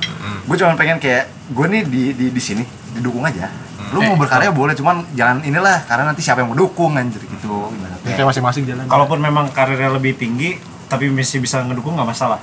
gue 0.48 0.56
cuma 0.56 0.72
pengen 0.78 0.96
kayak 0.96 1.28
gue 1.52 1.66
nih 1.68 1.82
di 1.84 2.02
di 2.16 2.26
di 2.32 2.40
sini 2.40 2.64
didukung 2.96 3.26
aja 3.26 3.52
lu 3.92 4.00
mau 4.00 4.16
berkarya 4.16 4.48
boleh 4.48 4.72
cuman 4.72 5.04
jangan 5.12 5.44
inilah 5.44 5.84
karena 5.84 6.14
nanti 6.14 6.24
siapa 6.24 6.40
yang 6.40 6.54
mau 6.54 6.58
dukung 6.58 6.96
anjir 6.96 7.20
gitu 7.20 7.68
ibaratnya 7.74 8.14
kayak 8.14 8.28
masing-masing 8.30 8.64
jalan. 8.68 8.84
Kalaupun 8.84 9.18
memang 9.18 9.48
karirnya 9.50 9.88
lebih 9.88 10.14
tinggi, 10.14 10.60
tapi 10.86 11.08
masih 11.08 11.40
bisa 11.40 11.64
ngedukung 11.64 11.96
nggak 11.96 12.08
masalah. 12.08 12.38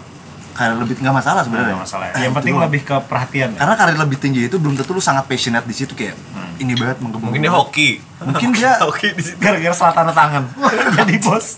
Karya 0.52 0.76
lebih 0.76 0.96
nggak 0.98 1.12
masalah 1.14 1.42
sebenarnya 1.42 1.72
Nggak 1.72 1.84
masalah. 1.84 2.06
Yang 2.14 2.22
Itu 2.24 2.38
penting 2.38 2.54
doang. 2.54 2.66
lebih 2.66 2.82
ke 2.82 2.96
perhatian. 3.02 3.50
ya. 3.50 3.58
karena 3.58 3.74
karir 3.74 3.98
lebih 3.98 4.18
tinggi 4.18 4.42
itu 4.46 4.56
belum 4.56 4.76
tentu 4.76 4.92
lu 4.92 5.00
sangat 5.00 5.26
passionate 5.26 5.64
di 5.64 5.74
situ 5.74 5.92
kayak 5.92 6.16
ini 6.58 6.74
banget 6.74 6.98
menggebu 7.00 7.26
Mungkin 7.26 7.42
dia 7.42 7.50
hoki. 7.50 7.90
mungkin 8.20 8.50
dia 8.52 8.72
Hoki 8.84 9.08
di 9.12 9.24
situ. 9.24 9.38
Gara-gara 9.38 9.74
salah 9.74 9.94
tanda 9.94 10.12
tangan. 10.12 10.44
Jadi 10.98 11.16
bos. 11.20 11.58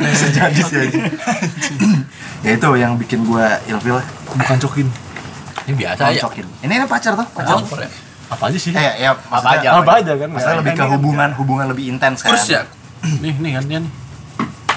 bisa 0.00 0.26
jadi 0.30 0.60
sih 0.60 0.78
ya 2.40 2.50
itu 2.52 2.68
yang 2.76 2.94
bikin 2.94 3.24
gue 3.24 3.46
ilfil 3.66 3.96
lah 3.96 4.06
Bukan 4.30 4.56
cokin. 4.60 4.88
Ini 5.64 5.74
biasa 5.74 6.00
ya. 6.10 6.20
Concokin. 6.20 6.46
ini 6.60 6.72
ini 6.74 6.86
pacar 6.86 7.12
tuh 7.14 7.26
pacar 7.30 7.56
ya. 7.80 7.88
Apa 8.26 8.48
aja 8.48 8.58
sih? 8.58 8.72
eh 8.72 9.00
ya 9.00 9.12
Apa 9.12 9.48
aja? 9.54 9.68
Apa 9.78 9.92
aja 9.98 10.12
kan? 10.14 10.28
masalah 10.28 10.56
lebih 10.60 10.74
ke 10.74 10.84
hubungan 10.88 11.30
hubungan 11.34 11.66
lebih 11.66 11.84
intens 11.88 12.20
kan 12.20 12.30
Terus 12.30 12.46
ya. 12.50 12.62
Nih, 13.20 13.32
nih 13.34 13.52
kan 13.52 13.64
dia 13.64 13.78
nih. 13.80 13.92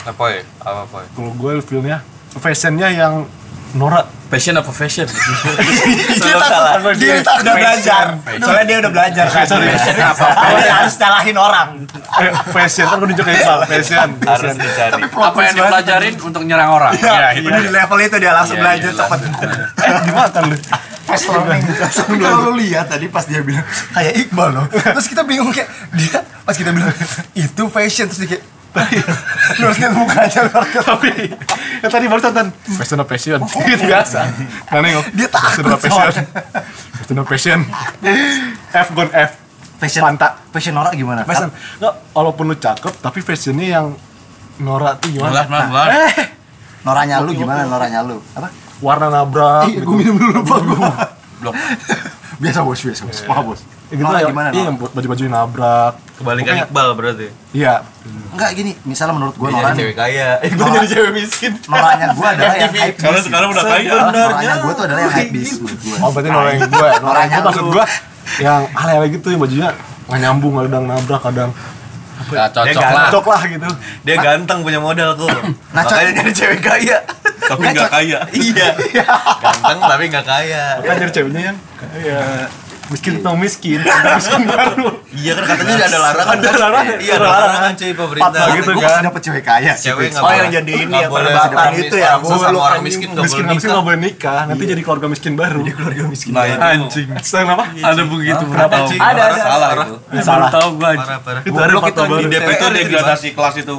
Apa 0.04 0.24
ya? 0.30 0.42
Apa 0.62 0.80
apa? 0.84 0.98
ya? 1.00 1.08
Kalau 1.12 1.32
gue 1.34 1.52
feelnya, 1.62 1.98
fashionnya 2.36 2.92
yang 2.92 3.14
Nora. 3.76 4.04
Passion 4.28 4.60
apa 4.60 4.76
fashion? 4.76 5.08
dia 6.20 6.36
takut 6.36 7.00
dia 7.00 7.24
Udah 7.24 7.56
belajar. 7.56 8.06
Soalnya 8.44 8.66
dia 8.68 8.78
udah 8.84 8.92
belajar 8.92 9.26
kan. 9.32 9.48
Sorry. 9.48 9.72
apa? 9.72 10.28
Dia 10.60 10.74
harus 10.84 10.96
nyalahin 11.00 11.38
orang. 11.40 11.68
Eh, 12.20 12.32
fashion 12.52 12.92
kan 12.92 13.00
gue 13.00 13.08
nunjuk 13.08 13.24
kayak 13.24 13.40
salah. 13.48 13.64
Fashion. 13.64 14.20
Harus 14.28 14.52
fashion. 14.52 14.68
dicari. 14.68 14.92
Apa 15.08 15.40
yang 15.48 15.56
dipelajarin 15.56 16.14
untuk 16.20 16.44
nyerang 16.44 16.76
orang? 16.76 16.92
Ya, 17.00 17.40
itu. 17.40 17.48
Udah 17.48 17.62
di 17.64 17.72
level 17.72 17.98
itu 18.04 18.16
dia 18.20 18.32
langsung 18.36 18.60
Iya, 18.60 18.64
belajar 18.68 18.92
iya, 18.92 19.00
cepet. 19.00 19.20
Eh, 19.80 20.00
gimana 20.12 20.40
lu? 20.44 20.56
Tapi 21.08 22.16
kalau 22.20 22.38
lu 22.52 22.60
lihat 22.60 22.86
tadi 22.92 23.08
pas 23.08 23.24
dia 23.24 23.40
bilang 23.40 23.64
kayak 23.96 24.28
Iqbal 24.28 24.50
loh. 24.52 24.66
Terus 24.68 25.08
kita 25.08 25.24
bingung 25.24 25.56
kayak 25.56 25.72
dia 25.96 26.20
pas 26.44 26.56
kita 26.56 26.76
bilang 26.76 26.92
itu 27.32 27.64
fashion 27.72 28.12
terus 28.12 28.20
dia 28.28 28.30
kayak 28.36 28.44
lu 29.58 29.64
harus 29.64 29.78
lihat 29.78 29.94
mukanya 29.94 30.40
lu 30.44 30.52
harus- 30.52 30.86
Tapi 30.86 31.10
yang 31.78 31.92
tadi 31.92 32.06
baru 32.06 32.22
tonton 32.22 32.48
fashion 32.76 33.00
of 33.00 33.08
passion. 33.08 33.40
Gitu 33.42 33.84
biasa. 33.84 34.20
Nah, 34.70 34.80
nengok. 34.80 35.06
Dia 35.14 35.28
takut 35.28 35.50
Fashion 35.50 35.68
of 35.68 35.80
passion. 35.80 36.14
Fashion 36.94 37.18
of 37.18 37.26
passion. 37.26 37.60
F 38.70 38.88
gone 38.94 39.12
F. 39.12 39.32
fashion 39.78 40.02
Panta. 40.02 40.28
fashion 40.50 40.74
norak 40.74 40.94
gimana? 40.94 41.22
Fashion. 41.22 41.54
Nggak, 41.78 41.94
walaupun 42.12 42.44
lu 42.48 42.56
cakep, 42.56 42.94
tapi 42.98 43.22
fashionnya 43.22 43.68
yang 43.72 43.88
Nora 44.58 44.98
tuh 44.98 45.14
gimana? 45.14 45.30
Belas, 45.32 45.46
belas, 45.46 45.66
belas. 45.70 45.88
Noranya 46.82 47.16
lu 47.22 47.30
gimana? 47.32 47.62
Noranya 47.70 48.02
lu? 48.02 48.18
Apa? 48.34 48.50
Warna 48.78 49.08
nabrak. 49.08 49.70
Iya, 49.70 49.82
gitu. 49.82 49.86
gue 49.86 49.96
minum 49.96 50.16
dulu 50.18 50.34
lupa 50.34 50.56
gua. 50.60 50.90
Blok. 51.38 51.54
Biasa 52.38 52.66
bos, 52.66 52.82
biasa 52.82 53.02
bos. 53.06 53.20
Maaf 53.24 53.46
bos. 53.46 53.62
Ya 53.88 53.94
gitu 53.94 54.04
Nora 54.04 54.14
lah, 54.14 54.28
gimana? 54.28 54.48
Iya, 54.48 54.54
Nora? 54.54 54.68
yang 54.68 54.76
buat 54.76 54.92
baju-baju 54.92 55.24
nabrak. 55.26 55.94
Kebalikan 56.14 56.44
Pokoknya- 56.50 56.68
Iqbal 56.68 56.88
berarti. 56.94 57.28
Iya. 57.52 57.74
Enggak 58.28 58.50
gini, 58.54 58.72
misalnya 58.84 59.14
menurut 59.16 59.36
gue 59.36 59.48
Nora 59.48 59.64
jadi 59.66 59.78
cewek 59.80 59.96
kaya. 59.96 60.28
Eh, 60.38 60.50
gue 60.50 60.60
Nora- 60.60 60.76
jadi 60.76 60.88
cewek 60.90 61.12
miskin. 61.14 61.52
Noranya 61.66 62.06
gue 62.12 62.28
adalah 62.28 62.56
yang 62.58 62.74
hype 62.74 62.98
Karena 62.98 63.16
beast. 63.16 63.26
sekarang 63.26 63.48
udah 63.50 63.64
kaya. 63.64 63.92
Noranya 64.12 64.56
gue 64.58 64.74
tuh 64.74 64.84
adalah 64.84 65.02
yang 65.02 65.14
hype 65.14 65.32
beast 65.32 65.56
menurut 65.58 65.80
gue. 65.80 65.96
Oh, 65.98 66.10
berarti 66.12 66.30
Nora 66.30 66.50
yang 66.50 66.62
gue. 66.62 66.68
Nora 66.76 66.92
yang 66.92 67.04
Noranya 67.06 67.38
gue 67.38 67.48
maksud 67.48 67.66
gue 67.70 67.86
yang 68.38 68.62
ale-ale 68.76 69.08
gitu 69.10 69.28
yang 69.30 69.40
bajunya 69.40 69.70
nggak 70.08 70.20
nyambung, 70.22 70.54
kadang 70.58 70.84
nabrak, 70.86 71.22
kadang 71.22 71.52
Gak 72.28 72.50
cocok 72.52 72.76
Dia 72.76 72.92
lah. 72.92 73.08
cocok 73.08 73.26
lah 73.26 73.42
gitu. 73.46 73.70
Dia 74.04 74.16
ganteng 74.18 74.60
punya 74.60 74.80
modal 74.82 75.16
kok. 75.16 75.32
Nah, 75.72 75.86
Makanya 75.86 76.12
jadi 76.18 76.32
cewek 76.34 76.60
kaya. 76.60 76.98
Tapi 77.50 77.64
gak 77.72 77.88
kaya. 77.88 78.20
iya. 78.28 78.68
Ganteng 79.44 79.80
tapi 79.80 80.04
nggak 80.10 80.26
kaya. 80.26 80.64
Kan 80.82 80.96
jadi 80.98 81.12
ceweknya 81.14 81.42
yang 81.46 81.58
kayak 81.78 82.52
miskin 82.88 83.14
tau 83.20 83.36
miskin, 83.36 83.80
miskin 83.84 84.44
baru. 84.46 85.04
Iya 85.12 85.32
kan 85.34 85.44
katanya 85.50 85.76
ada 85.84 86.00
larangan. 86.00 86.34
Ada 86.34 86.48
kan? 86.48 86.58
larangan. 86.58 86.98
Iya 86.98 87.14
ada 87.16 87.28
larangan 87.28 87.72
cuy 87.74 87.92
pemerintah. 87.92 88.32
Patah 88.32 88.46
gitu 88.56 88.72
Gue 88.72 88.84
kan. 88.84 89.02
dapet 89.04 89.22
cewek 89.22 89.44
kaya 89.44 89.74
sih. 89.74 89.88
Cewek 89.88 90.10
Oh, 90.18 90.32
yang 90.32 90.50
jadi 90.50 90.72
ini 90.74 90.84
nggak 90.88 91.04
ya, 91.04 91.10
boleh 91.12 91.30
perdebatan 91.30 91.72
itu 91.78 91.96
ya. 91.96 92.10
susah 92.20 92.48
sama 92.48 92.60
orang 92.60 92.82
miskin 92.82 93.08
nggak 93.12 93.24
miskin 93.24 93.44
boleh 93.44 93.54
miskin 93.54 93.68
nikah. 93.68 93.76
nggak 93.76 93.86
boleh 93.86 94.00
nikah, 94.00 94.42
nanti 94.48 94.64
jadi 94.66 94.82
keluarga 94.82 95.08
miskin 95.08 95.34
baru. 95.36 95.60
Jadi 95.62 95.72
keluarga 95.76 96.04
miskin. 96.08 96.32
Nah, 96.34 96.44
itu 96.48 96.58
Anjing. 96.58 97.08
Sayang 97.22 97.50
apa? 97.54 97.66
ada 97.72 98.04
begitu. 98.04 98.44
Cing? 98.88 99.00
Ada, 99.00 99.22
ada. 99.22 99.42
Salah 99.42 99.70
itu. 99.72 99.94
Salah. 100.24 100.50
tahu 100.50 100.68
gua. 100.78 100.90
Parah. 100.96 101.42
Itu 101.44 101.58
ada 101.58 101.74
baru. 101.76 102.18
di 102.24 102.28
DP 102.30 102.48
itu 102.50 102.66
degradasi 102.72 103.28
kelas 103.36 103.56
itu. 103.60 103.76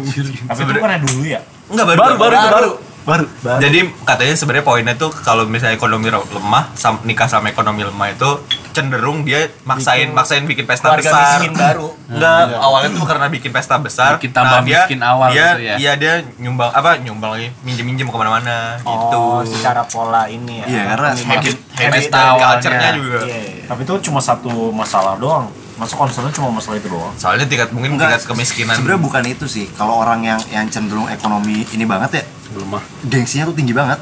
Tapi 0.50 0.60
itu 0.60 0.72
bukannya 0.76 0.98
dulu 1.00 1.22
ya? 1.24 1.40
Enggak 1.70 1.86
baru 1.86 1.98
Baru 1.98 2.14
baru 2.18 2.34
itu 2.34 2.48
baru. 2.50 2.70
Baru. 3.02 3.24
baru. 3.40 3.60
Jadi 3.60 3.78
katanya 4.02 4.34
sebenarnya 4.34 4.64
poinnya 4.64 4.94
tuh 4.94 5.10
kalau 5.10 5.44
misalnya 5.44 5.74
ekonomi 5.74 6.08
lemah, 6.10 6.72
sam- 6.74 7.00
nikah 7.02 7.26
sama 7.26 7.48
ekonomi 7.48 7.82
lemah 7.82 8.12
itu 8.12 8.30
cenderung 8.70 9.24
dia 9.24 9.50
maksain 9.64 10.14
maksain 10.14 10.46
bikin 10.46 10.62
pesta 10.62 10.92
Keluarga 10.92 11.10
besar. 11.10 11.38
miskin 11.38 11.52
baru. 11.54 11.88
Enggak, 12.12 12.42
awalnya 12.56 12.90
tuh 12.92 13.06
karena 13.06 13.26
bikin 13.26 13.50
pesta 13.50 13.74
besar. 13.76 14.14
Bikin 14.18 14.30
tambah 14.30 14.60
dia, 14.62 14.84
miskin 14.84 15.00
awal 15.00 15.28
dia, 15.30 15.46
gitu 15.50 15.62
ya. 15.62 15.74
Iya 15.76 15.92
dia 15.96 16.12
nyumbang 16.36 16.70
apa 16.70 16.90
nyumbang 16.98 17.30
lagi 17.34 17.48
minjem-minjem 17.62 18.06
ke 18.06 18.16
mana-mana 18.16 18.76
gitu. 18.78 19.18
Oh, 19.18 19.40
secara 19.42 19.82
pola 19.84 20.28
ini 20.28 20.60
ya. 20.60 20.66
Iya, 20.66 20.82
karena 20.94 21.08
semakin 21.14 21.54
pesta 21.88 22.20
culture-nya 22.36 22.90
juga. 22.94 23.20
Iya, 23.24 23.38
iya. 23.40 23.64
Tapi 23.66 23.80
itu 23.82 23.94
cuma 24.04 24.20
satu 24.20 24.70
masalah 24.70 25.16
doang. 25.16 25.48
Masuk 25.80 25.96
concernnya 25.96 26.28
cuma 26.30 26.52
masalah 26.52 26.76
itu 26.76 26.92
doang. 26.92 27.08
Soalnya 27.16 27.48
tingkat 27.48 27.72
mungkin 27.72 27.96
Enggak, 27.96 28.20
tingkat 28.20 28.28
kemiskinan. 28.28 28.76
Sebenarnya 28.76 29.00
bukan 29.00 29.24
itu 29.24 29.48
sih. 29.48 29.64
Kalau 29.72 29.96
orang 29.96 30.20
yang 30.20 30.40
yang 30.52 30.68
cenderung 30.68 31.08
ekonomi 31.08 31.64
ini 31.72 31.88
banget 31.88 32.20
ya, 32.20 32.24
lemah. 32.54 32.84
gengsinya 33.02 33.48
tuh 33.48 33.56
tinggi 33.56 33.72
banget. 33.72 33.96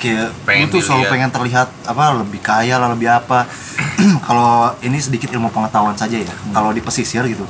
Kayak 0.00 0.32
Pengen 0.48 0.68
lu 0.68 0.72
tuh 0.72 0.80
selalu 0.80 1.04
pengen 1.12 1.28
terlihat 1.28 1.68
apa 1.84 2.04
lebih 2.16 2.40
kaya 2.40 2.76
lah 2.76 2.88
lebih 2.88 3.08
apa. 3.10 3.44
Kalau 4.26 4.72
ini 4.80 4.96
sedikit 4.96 5.28
ilmu 5.28 5.48
pengetahuan 5.48 5.92
saja 5.92 6.16
ya. 6.16 6.32
Kalau 6.50 6.72
di 6.72 6.80
pesisir 6.80 7.20
gitu, 7.24 7.44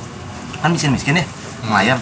kan 0.59 0.67
miskin-miskin 0.67 1.19
ya, 1.19 1.25
nelayan. 1.63 1.99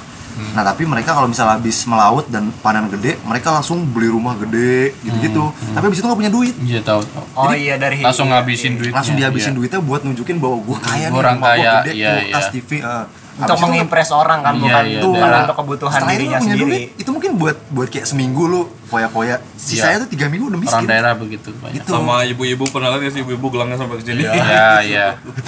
Nah 0.55 0.63
tapi 0.63 0.87
mereka 0.87 1.11
kalau 1.11 1.27
misalnya 1.27 1.59
habis 1.59 1.83
melaut 1.83 2.23
dan 2.31 2.49
panen 2.63 2.87
gede, 2.87 3.19
mereka 3.27 3.51
langsung 3.51 3.83
beli 3.83 4.07
rumah 4.07 4.33
gede 4.39 4.95
gitu-gitu. 5.03 5.51
Tapi 5.75 5.83
habis 5.83 5.99
itu 5.99 6.05
nggak 6.07 6.15
punya 6.17 6.31
duit, 6.31 6.55
Iya 6.63 6.79
tahu. 6.79 7.03
tahu. 7.03 7.25
Oh 7.41 7.53
iya 7.53 7.75
dari 7.75 7.99
Langsung 7.99 8.27
ngabisin 8.27 8.75
duit. 8.75 8.91
langsung 8.91 9.15
dihabisin 9.15 9.53
duitnya 9.53 9.79
buat 9.79 10.01
nunjukin 10.01 10.37
bahwa 10.37 10.59
gue 10.59 10.77
kaya 10.77 11.05
nih, 11.05 11.09
Gua 11.09 11.19
orang 11.21 11.37
kaya, 11.39 11.73
gede, 11.79 11.91
iya, 11.93 12.11
kulkas 12.21 12.43
iya. 12.43 12.51
TV. 12.51 12.71
eh. 12.77 13.05
untuk 13.39 13.55
itu 13.55 13.63
mengimpress 13.63 14.11
orang 14.11 14.39
kan 14.41 14.51
Iya, 14.51 14.59
bukan 14.59 14.83
iya, 14.85 14.99
bukan 15.01 15.15
daerah. 15.23 15.39
untuk 15.41 15.55
kebutuhan 15.57 15.91
setelah 15.95 16.11
itu 16.11 16.19
dirinya 16.19 16.39
sendiri. 16.43 16.59
duit, 16.61 16.81
itu 16.97 17.09
mungkin 17.09 17.31
buat 17.33 17.57
buat 17.71 17.87
kayak 17.87 18.03
seminggu 18.05 18.43
lu 18.43 18.61
foya-foya. 18.85 19.35
Sisanya 19.55 20.03
tuh 20.03 20.09
tiga 20.09 20.27
minggu 20.27 20.45
udah 20.45 20.59
Orang 20.59 20.67
miskin. 20.75 20.85
daerah 20.85 21.13
begitu 21.15 21.49
banyak. 21.55 21.73
Gitu. 21.73 21.87
sama 21.89 22.15
ibu-ibu 22.25 22.63
pernah 22.67 22.87
lihat 22.89 22.99
nggak 22.99 23.13
sih 23.15 23.21
ibu-ibu 23.23 23.47
gelangnya 23.49 23.77
sampai 23.77 23.95
ke 23.95 24.03
sini 24.03 24.27
Iya, 24.27 24.67
iya. 24.91 25.07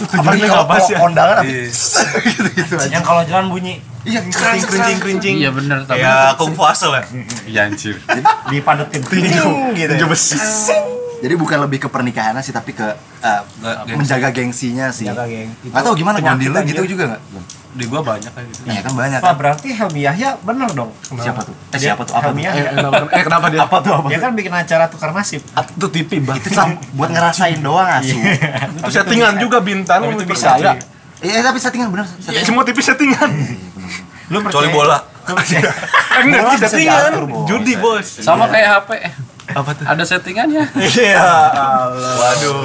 Apalagi 0.10 0.43
kalau 0.45 0.63
apa 0.63 0.75
sih? 0.80 0.95
kondangan 0.95 1.36
habis 1.38 1.80
Iya. 1.91 2.04
gitu-gitu 2.32 2.73
aja. 2.77 2.88
Yang 2.89 3.04
kalau 3.04 3.21
jalan 3.25 3.45
bunyi 3.49 3.73
Iya, 4.01 4.19
kerincing 4.23 4.65
kerincing 4.65 4.97
kerincing. 4.97 5.36
Iya 5.38 5.49
bener 5.51 5.77
tapi. 5.84 5.99
ya 5.99 6.32
kung 6.34 6.56
fu 6.56 6.63
hustle 6.63 6.95
ya. 6.95 7.04
Iya 7.45 7.62
anjir. 7.67 7.99
dipadetin 8.47 9.04
tinju 9.04 9.45
gitu. 9.75 9.93
ya. 9.93 10.08
besi. 10.08 10.39
Jadi 11.21 11.34
bukan 11.38 11.57
lebih 11.62 11.86
ke 11.86 11.88
pernikahannya 11.88 12.41
sih 12.41 12.49
tapi 12.49 12.73
ke 12.73 12.88
eh, 13.21 13.41
menjaga 13.93 14.34
gengsinya 14.34 14.89
sih. 14.89 15.05
Jaga 15.05 15.29
geng. 15.29 15.53
Gak 15.69 15.81
tau 15.86 15.93
gimana 15.93 16.17
Gondi 16.17 16.49
lu 16.49 16.57
aja. 16.57 16.65
gitu 16.65 16.97
juga 16.97 17.15
gak? 17.15 17.21
di 17.71 17.88
gua 17.88 18.03
banyak 18.03 18.27
kayak 18.36 18.47
gitu 18.51 18.62
Iya 18.67 18.79
kan 18.84 18.91
banyak 18.91 19.19
Wah 19.23 19.31
kan? 19.31 19.36
berarti 19.39 19.67
Helmi 19.71 20.03
Yahya 20.03 20.36
bener 20.43 20.69
dong. 20.75 20.91
Siapa 21.15 21.39
tuh? 21.47 21.55
Eh 21.71 21.79
siapa 21.79 22.03
tuh? 22.03 22.13
Apa 22.19 22.36
Helmi 22.36 22.43
tuh? 22.43 22.51
Eh, 22.51 22.55
Yahya. 22.60 22.71
kenapa, 22.75 22.99
eh, 22.99 23.23
kenapa 23.23 23.45
dia? 23.47 23.60
Apa 23.65 23.77
tuh? 23.79 23.91
Apa? 23.95 24.07
Dia 24.12 24.19
kan 24.19 24.31
bikin 24.36 24.51
acara 24.51 24.86
tukar 24.91 25.10
nasib. 25.15 25.39
Itu 25.39 25.88
TV, 25.88 26.19
Bang. 26.19 26.36
Itu 26.36 26.51
buat 26.99 27.10
ngerasain 27.15 27.63
doang 27.63 27.88
asu. 27.88 28.19
Itu 28.75 28.91
settingan 28.91 29.39
juga 29.39 29.63
bintang, 29.63 30.03
itu 30.03 30.27
bisa, 30.27 30.60
percaya. 30.60 30.75
cuy. 30.75 31.29
Iya 31.31 31.39
tapi 31.45 31.57
settingan 31.63 31.88
bener. 31.95 32.03
Ya, 32.03 32.12
settingan. 32.19 32.43
semua 32.43 32.63
TV 32.67 32.77
settingan. 32.84 33.29
Lu 34.31 34.38
Kecuali 34.43 34.67
bola. 34.71 34.97
Eh, 35.21 35.36
enggak, 36.25 36.41
Bola 36.43 36.53
itu 36.57 36.65
bisa 36.65 36.77
diatur. 36.81 37.23
Judi, 37.45 37.73
Bos. 37.77 38.07
Sama 38.19 38.49
kayak 38.49 38.84
HP. 38.84 38.89
Apa 39.55 39.71
tuh? 39.75 39.85
Ada 39.85 40.03
settingannya. 40.05 40.63
Iya. 41.01 41.23
Allah. 41.55 42.13
Waduh. 42.19 42.59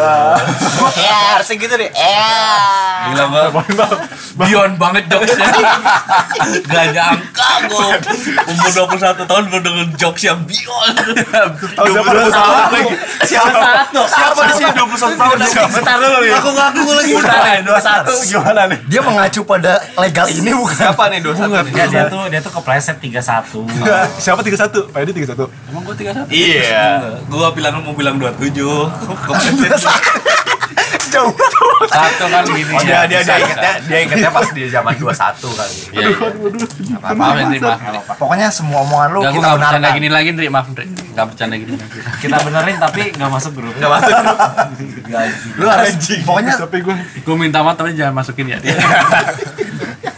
Ya 1.00 1.36
harusnya 1.36 1.56
gitu 1.60 1.74
deh. 1.76 1.90
Eh. 1.92 2.96
gila 3.10 3.24
banget 3.32 3.52
Beyond 4.36 4.74
banget 4.80 5.04
jokesnya. 5.12 5.46
gak 6.72 6.84
nyangka 6.96 7.50
gua 7.68 7.96
umur 8.48 8.70
21 8.96 9.28
tahun 9.28 9.44
gua 9.52 9.60
denger 9.60 9.86
jokes 10.00 10.22
yang 10.24 10.40
Tahu 10.40 11.86
siapa 11.92 12.10
salah 12.32 12.66
lagi? 12.72 12.94
Siapa 13.24 13.60
siapa 13.92 14.40
di 14.48 14.52
sini 14.56 14.70
21 14.72 15.20
tahun 15.20 15.36
Bentar 15.70 15.96
dulu 16.00 16.18
ya. 16.24 16.34
Aku 16.40 16.50
ngaku 16.54 16.90
lagi. 16.96 17.12
Bentar 17.16 17.42
ya, 17.44 17.60
dua 17.64 17.80
satu. 17.80 18.12
Gimana 18.24 18.60
nih? 18.70 18.78
Dia 18.88 19.00
mengacu 19.04 19.40
pada 19.44 19.72
legal 20.00 20.26
ini 20.30 20.50
bukan? 20.56 20.76
Siapa 20.76 21.02
nih 21.12 21.18
dua 21.20 21.34
satu? 21.36 21.52
Ya 21.76 21.84
dia 21.86 22.02
tuh 22.08 22.22
dia 22.28 22.40
tuh 22.40 22.52
kepleset 22.52 22.96
tiga 22.98 23.20
satu. 23.20 23.64
Enggak, 23.64 24.06
siapa 24.16 24.40
31? 24.40 24.92
Pak 24.92 24.98
Edi 25.04 25.12
31. 25.24 25.46
Emang 25.70 25.82
gua 26.00 26.24
31. 26.26 26.32
Iya. 26.32 26.86
gua 27.28 27.48
bilang 27.52 27.74
mau 27.84 27.94
bilang 27.94 28.16
27 28.16 28.56
Jauh. 31.10 31.34
Satu 31.90 32.24
kan 32.30 32.42
gini. 32.46 32.70
Oh 32.70 32.82
dia 32.86 33.02
dia 33.10 33.20
dia 33.22 33.34
bisa. 33.34 33.34
ingetnya 33.42 33.72
dia 33.82 33.98
ingetnya 34.06 34.30
pas 34.30 34.46
di 34.54 34.62
zaman 34.70 34.94
21 34.94 35.10
kali. 35.58 35.76
Iya, 35.90 36.06
iya. 36.06 36.18
Maaf 37.14 37.34
ya, 37.34 37.44
Ndri, 37.50 37.58
maaf. 37.58 38.14
Pokoknya 38.14 38.46
semua 38.54 38.86
omongan 38.86 39.08
lu 39.10 39.20
kita 39.26 39.58
bercanda 39.58 39.78
benarkan. 39.90 39.98
gini 39.98 40.08
lagi, 40.08 40.28
Ndri. 40.34 40.46
Maaf, 40.46 40.66
Ndri. 40.70 40.86
Enggak 40.86 41.26
bercanda 41.34 41.54
gini 41.58 41.74
lagi. 41.74 41.98
Kita 42.22 42.36
benerin 42.46 42.76
tapi 42.78 43.02
nggak 43.10 43.30
masuk 43.30 43.52
grup. 43.58 43.74
Enggak 43.74 43.90
masuk. 43.98 44.14
Lu 45.60 45.66
harus 45.68 45.92
pokoknya 46.24 46.54
Tapi 46.56 46.78
gue 46.80 46.94
Gua 47.26 47.36
minta 47.36 47.60
maaf 47.66 47.76
tapi 47.76 47.92
jangan 47.98 48.14
masukin 48.22 48.54
ya. 48.54 48.58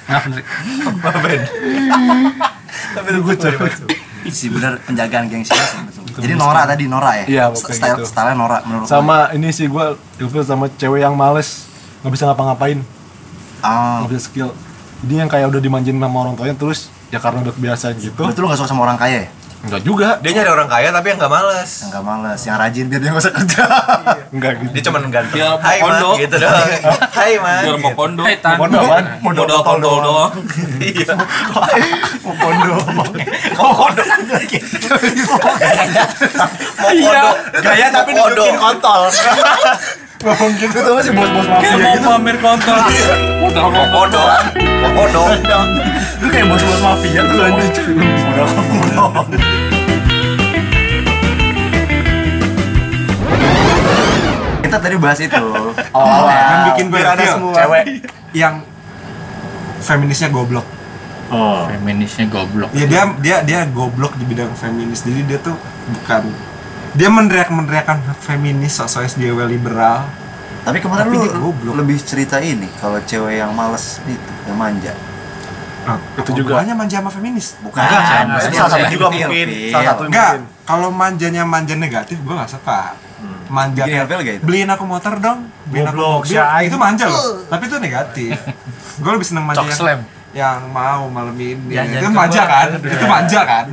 Maaf, 0.09 0.25
Ndri. 0.29 0.43
Tapi 2.93 3.07
itu 3.09 3.21
gue 3.25 3.35
cari 3.41 3.57
masuk. 4.23 4.39
sih 4.39 4.49
bener 4.53 4.73
penjagaan 4.87 5.27
gengsinya 5.27 5.67
sih 5.67 5.79
betul. 5.83 6.01
Jadi 6.23 6.35
Nora 6.37 6.63
tadi 6.69 6.85
Nora 6.87 7.11
ya? 7.19 7.25
Iya, 7.25 7.45
Style 7.57 7.99
gitu. 7.99 8.07
style 8.07 8.37
Nora 8.37 8.61
menurut 8.63 8.87
sama 8.87 9.33
ini 9.33 9.49
sih 9.51 9.67
gue 9.67 9.85
ilfil 10.21 10.45
sama 10.45 10.69
cewek 10.79 11.03
yang 11.03 11.17
males 11.17 11.67
nggak 12.05 12.13
bisa 12.13 12.25
ngapa-ngapain 12.31 12.79
gue. 12.83 13.67
Ah, 13.67 14.03
nggak 14.05 14.11
bisa 14.15 14.23
skill 14.29 14.51
jadi 15.03 15.27
yang 15.27 15.31
kayak 15.31 15.51
udah 15.51 15.61
dimanjain 15.61 15.99
sama 15.99 16.17
orang 16.23 16.35
tuanya 16.39 16.55
terus 16.55 16.93
ya 17.11 17.19
karena 17.19 17.43
udah 17.45 17.55
kebiasaan 17.55 17.95
gitu 17.99 18.23
berarti 18.23 18.39
lu 18.41 18.47
gak 18.49 18.59
suka 18.63 18.71
sama 18.71 18.83
orang 18.87 18.97
kaya 18.97 19.27
ya? 19.27 19.29
Enggak 19.63 19.83
juga 19.83 20.09
Dia 20.19 20.31
nyari 20.35 20.51
orang 20.51 20.67
kaya 20.67 20.89
tapi 20.91 21.07
yang 21.09 21.19
nggak 21.19 21.31
males. 21.31 21.71
Yang 21.83 21.91
gak 21.93 22.05
males, 22.05 22.41
yang 22.43 22.57
rajin 22.59 22.85
biar 22.87 23.01
dia 23.01 23.11
gak 23.11 23.23
usah 23.23 23.33
kerja 23.33 23.65
enggak 24.29 24.53
gitu 24.59 24.71
Dia 24.75 24.83
cuma 24.85 24.99
ganteng. 25.07 25.39
Dia 25.39 25.49
Hai 25.57 25.79
man, 25.79 25.87
pondok. 25.87 26.15
gitu 26.19 26.37
doang. 26.37 26.67
Hai 27.13 27.33
man. 27.39 27.63
biar 27.63 27.77
mau 27.79 27.91
gitu. 27.91 27.97
kondo 27.97 28.23
Hai, 28.23 28.37
Tan. 28.39 28.57
Pondok 28.59 28.81
apaan? 28.83 29.05
modal 29.23 29.61
kondo 29.63 29.91
doang 30.03 30.33
Iya. 30.83 31.15
Mau 32.27 32.35
kondo 32.35 32.75
Mau 33.55 33.71
kodok. 33.77 34.07
Mau 36.83 36.93
kodok. 36.99 37.35
Gaya 37.63 37.87
tapi 37.89 38.11
Mau 38.13 38.27
nunjukin 38.27 38.57
kontol. 38.59 39.03
Ngomong 40.23 40.53
gitu 40.55 40.79
tuh 40.79 40.95
masih 40.95 41.13
bos-bos 41.15 41.47
mafia 41.51 41.67
kayak 41.67 41.83
mau 41.83 41.95
gitu 41.99 42.07
pamer 42.15 42.37
kontol 42.39 42.79
Mau 43.43 43.87
kodok. 43.91 44.29
Mau 44.63 44.91
kodok. 45.03 45.31
Lu 46.23 46.29
kayak 46.29 46.47
bos-bos 46.47 46.81
mafia 46.81 47.21
tuh 47.21 47.35
lu 47.35 47.43
anjing 47.43 47.73
Kita 54.63 54.77
tadi 54.79 54.97
bahas 54.97 55.19
itu 55.19 55.35
Awalnya 55.93 56.41
yang 56.41 56.63
bikin 56.71 56.85
gue 56.89 57.01
ada 57.03 57.25
semua. 57.27 57.55
cewek 57.55 57.83
yang 58.33 58.55
feminisnya 59.81 60.31
goblok 60.31 60.67
Oh. 61.33 61.65
Feminisnya 61.65 62.29
goblok. 62.29 62.69
ya 62.77 62.85
dia 62.85 63.09
dia 63.17 63.37
dia 63.41 63.61
goblok 63.65 64.21
di 64.21 64.29
bidang 64.29 64.53
feminis 64.53 65.01
jadi 65.01 65.25
dia 65.25 65.39
tuh 65.41 65.57
bukan 65.89 66.29
dia 66.93 67.09
meneriak 67.09 67.49
meneriakan 67.49 68.05
feminis 68.21 68.77
sosok 68.77 69.09
SJW 69.09 69.49
liberal 69.49 70.05
Tapi 70.61 70.77
kemarin 70.79 71.09
Tapi 71.09 71.17
lu 71.17 71.25
dia 71.25 71.33
goblok. 71.35 71.75
lebih 71.75 71.97
cerita 71.99 72.37
ini 72.37 72.69
Kalau 72.77 73.01
cewek 73.01 73.41
yang 73.41 73.49
males 73.51 74.05
itu, 74.05 74.21
yang 74.45 74.61
manja 74.61 74.93
Nah, 75.83 75.99
Itu 76.15 76.31
juga. 76.33 76.55
hubungannya 76.55 76.75
manja 76.77 76.97
sama 76.99 77.11
feminis 77.11 77.59
bukan 77.59 77.81
Enggak, 77.81 78.03
Ini 78.23 78.39
itu 78.41 78.55
salah 78.55 78.71
satu 78.71 78.87
juga 78.89 79.07
mungkin. 79.09 79.47
Salah 79.69 79.87
satu 79.89 80.03
Enggak, 80.05 80.31
mungkin. 80.33 80.43
kalau 80.63 80.89
manjanya 80.91 81.43
manja 81.45 81.75
negatif 81.75 82.17
gue 82.17 82.35
gak 82.35 82.51
suka 82.51 82.81
Manja 83.49 83.83
Bikin 83.83 83.93
kayak, 83.93 84.05
ilfil 84.05 84.21
gak 84.21 84.35
itu? 84.35 84.45
beliin 84.45 84.69
aku 84.69 84.85
motor 84.85 85.15
dong 85.17 85.39
Beliin 85.65 85.87
aku 85.87 85.99
mobil 85.99 86.27
si 86.27 86.37
Aing. 86.37 86.69
Itu 86.69 86.77
manja 86.77 87.05
loh, 87.07 87.23
tapi 87.47 87.63
itu 87.65 87.77
negatif 87.79 88.33
Gue 88.97 89.11
lebih 89.11 89.25
seneng 89.25 89.45
manja 89.45 89.61
yang, 89.61 89.75
slam. 89.75 90.01
yang 90.33 90.59
mau 90.69 91.07
malam 91.07 91.35
ini 91.35 91.69
Ya, 91.69 91.83
Itu 91.85 92.09
manja 92.09 92.41
keluar. 92.41 92.67
kan, 92.69 92.69
itu 92.81 93.07
manja 93.07 93.41
kan 93.43 93.67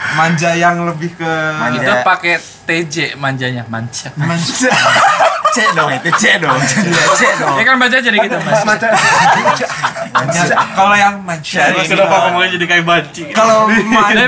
Manja 0.00 0.56
yang 0.56 0.80
lebih 0.82 1.12
ke 1.12 1.28
Manja. 1.54 1.76
Itu 1.78 1.92
pakai 2.00 2.34
TJ 2.64 2.96
manjanya, 3.14 3.68
manja. 3.68 4.08
Manja. 4.16 4.72
C 5.50 5.58
dong 5.74 5.90
itu 5.90 6.08
C 6.18 6.24
dong. 6.38 6.58
Iya, 6.58 7.04
C 7.14 7.22
dong. 7.38 7.54
Ya 7.58 7.64
kan 7.66 7.74
baca 7.78 7.96
jadi 7.98 8.16
gitu, 8.16 8.36
Mas. 8.42 8.62
manja 10.10 10.42
Kalau 10.74 10.94
yang 10.96 11.14
manja 11.22 11.62
Kenapa 11.86 12.16
ngomongnya 12.28 12.50
jadi 12.58 12.66
kayak 12.66 12.84
banci? 12.86 13.22
kalau 13.30 13.70
manja 13.94 14.26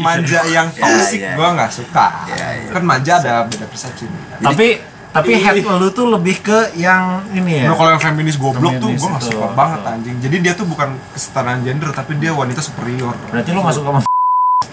manja 0.00 0.40
yang 0.48 0.68
toxic 0.70 1.20
iya. 1.22 1.34
gue 1.34 1.48
nggak 1.58 1.70
suka 1.72 2.06
Iya, 2.30 2.46
iya. 2.62 2.70
kan 2.70 2.82
manja 2.86 3.12
ada 3.18 3.32
beda 3.50 3.66
persepsi 3.66 4.06
Tapi 4.38 4.96
tapi 5.16 5.32
head 5.40 5.64
lu 5.64 5.88
tuh 5.96 6.12
lebih 6.12 6.44
ke 6.44 6.76
yang 6.76 7.24
ini 7.32 7.64
ya. 7.64 7.72
Nah, 7.72 7.76
kalau 7.80 7.96
yang 7.96 8.02
feminis 8.04 8.36
goblok 8.36 8.76
tuh 8.76 8.92
gue 8.92 9.08
gak 9.16 9.24
suka 9.24 9.48
banget 9.56 9.80
anjing. 9.88 10.16
Jadi 10.20 10.36
dia 10.44 10.52
tuh 10.52 10.68
bukan 10.68 10.92
kesetaraan 11.16 11.64
gender 11.64 11.88
tapi 11.96 12.20
dia 12.20 12.36
wanita 12.36 12.60
superior. 12.60 13.16
Berarti 13.32 13.48
lu 13.56 13.64
masuk 13.64 13.80
sama 13.80 14.04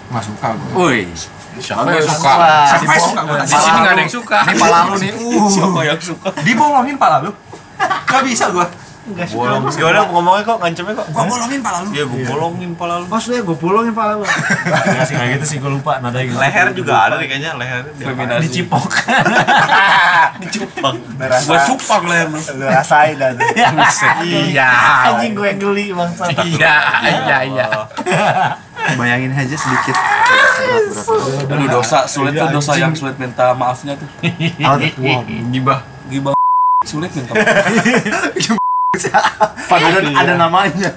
Gak 0.04 0.24
suka 0.28 0.48
gue. 0.52 0.70
Woi, 0.76 1.00
siapa 1.60 1.88
yang 1.90 2.06
suka? 2.08 2.32
Siapa 2.70 2.92
yang 2.92 3.04
suka 3.04 3.20
gue 3.22 3.36
Di 3.38 3.48
sini 3.50 3.78
nggak 3.78 3.94
ada 3.94 4.02
yang 4.02 4.12
suka. 4.12 4.38
Ini 4.46 4.58
pala 4.58 4.78
lu 4.88 4.94
nih. 4.98 5.12
Uh. 5.14 5.48
Siapa 5.50 5.80
yang 5.84 6.00
suka? 6.00 6.28
Dibolongin 6.42 6.96
pala 6.98 7.16
lu. 7.22 7.30
Gak 8.06 8.22
bisa 8.26 8.50
gue. 8.54 8.66
Bolong. 9.04 9.68
Gimana 9.68 10.08
ngomongnya 10.08 10.42
kok 10.48 10.56
ngancemnya 10.64 10.94
kok? 10.96 11.06
Gue 11.12 11.24
bolongin 11.28 11.60
pala 11.60 11.78
lu. 11.84 11.88
Iya, 11.92 12.04
gue 12.08 12.24
bolongin 12.24 12.70
pala 12.72 12.94
lu. 13.04 13.06
Maksudnya 13.12 13.40
gue 13.44 13.56
pulangin 13.60 13.92
pala 13.92 14.16
lu. 14.16 14.24
Enggak 14.24 15.04
sih 15.04 15.14
kayak 15.14 15.30
gitu 15.36 15.44
sih 15.44 15.56
gue 15.60 15.70
lupa 15.76 16.00
nadanya 16.00 16.24
gitu. 16.32 16.40
Leher 16.40 16.66
juga 16.72 16.92
ada 17.04 17.14
nih 17.20 17.28
kayaknya 17.28 17.52
leher. 17.60 17.84
Feminasi. 18.00 18.42
Dicipok. 18.48 18.88
Dicupang. 20.42 20.96
Gua 21.20 21.58
cupang 21.68 22.02
leher 22.08 22.26
lu. 22.32 22.40
Lu 22.40 22.64
rasain 22.64 23.16
dan. 23.20 23.36
Iya. 24.24 24.68
Anjing 25.12 25.32
gue 25.36 25.46
yang 25.52 25.60
geli 25.60 25.86
bangsa. 25.92 26.24
Iya, 26.40 26.76
iya, 27.04 27.38
iya. 27.44 27.68
Bayangin 28.92 29.32
aja 29.32 29.56
sedikit. 29.56 29.96
Aduh 31.48 31.68
dosa 31.68 32.04
sulit 32.04 32.36
tuh 32.36 32.48
dosa 32.52 32.72
yang 32.76 32.92
sulit 32.92 33.16
minta 33.16 33.56
maafnya 33.56 33.96
tuh. 33.96 34.08
Gibah, 35.52 35.80
gibah 36.12 36.34
sulit 36.84 37.10
minta 37.16 37.32
maaf. 37.32 38.54
Padahal 39.64 40.06
ada 40.14 40.34
namanya. 40.38 40.92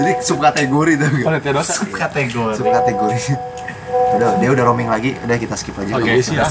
Jadi 0.00 0.12
subkategori 0.24 0.92
tuh. 0.98 1.08
Panitia 1.24 1.52
dosa. 1.54 1.72
Kategori. 1.88 2.54
Subkategori. 2.58 3.18
Udah, 3.90 4.38
dia 4.38 4.50
udah 4.50 4.64
roaming 4.66 4.90
lagi. 4.90 5.16
Udah 5.24 5.36
kita 5.38 5.54
skip 5.56 5.74
aja. 5.78 5.96
Oke, 5.98 6.20
siap. 6.20 6.50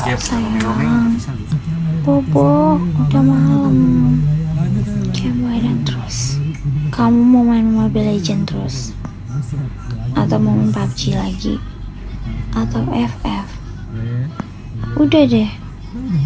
Bobo, 2.03 2.79
udah 2.79 3.21
malam. 3.21 3.75
Gambaran 5.13 5.77
terus. 5.83 6.39
Kamu 6.89 7.19
mau 7.21 7.43
main 7.45 7.67
Mobile 7.67 8.17
Legend 8.17 8.49
terus? 8.49 8.98
Atau 10.15 10.37
mau 10.41 10.53
main 10.55 10.71
PUBG 10.71 11.17
lagi? 11.17 11.55
Atau 12.53 12.85
FF? 12.89 13.47
Udah 14.97 15.23
deh. 15.25 15.51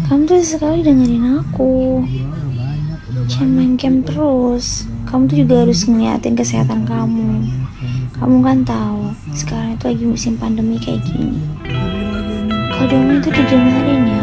Kamu 0.06 0.28
tuh 0.28 0.44
sekali 0.44 0.84
dengerin 0.84 1.40
aku. 1.40 2.04
Jangan 3.24 3.50
main 3.56 3.74
game 3.80 4.04
terus. 4.04 4.84
Kamu 5.08 5.28
tuh 5.30 5.36
juga 5.40 5.64
harus 5.64 5.84
ngeliatin 5.88 6.36
kesehatan 6.36 6.84
kamu. 6.84 7.48
Kamu 8.14 8.36
kan 8.46 8.62
tahu, 8.62 9.10
sekarang 9.34 9.74
itu 9.74 9.84
lagi 9.90 10.04
musim 10.06 10.34
pandemi 10.38 10.78
kayak 10.78 11.02
gini. 11.02 11.40
Kalau 12.70 13.16
itu 13.16 13.28
didengerin 13.32 14.02
ya. 14.06 14.13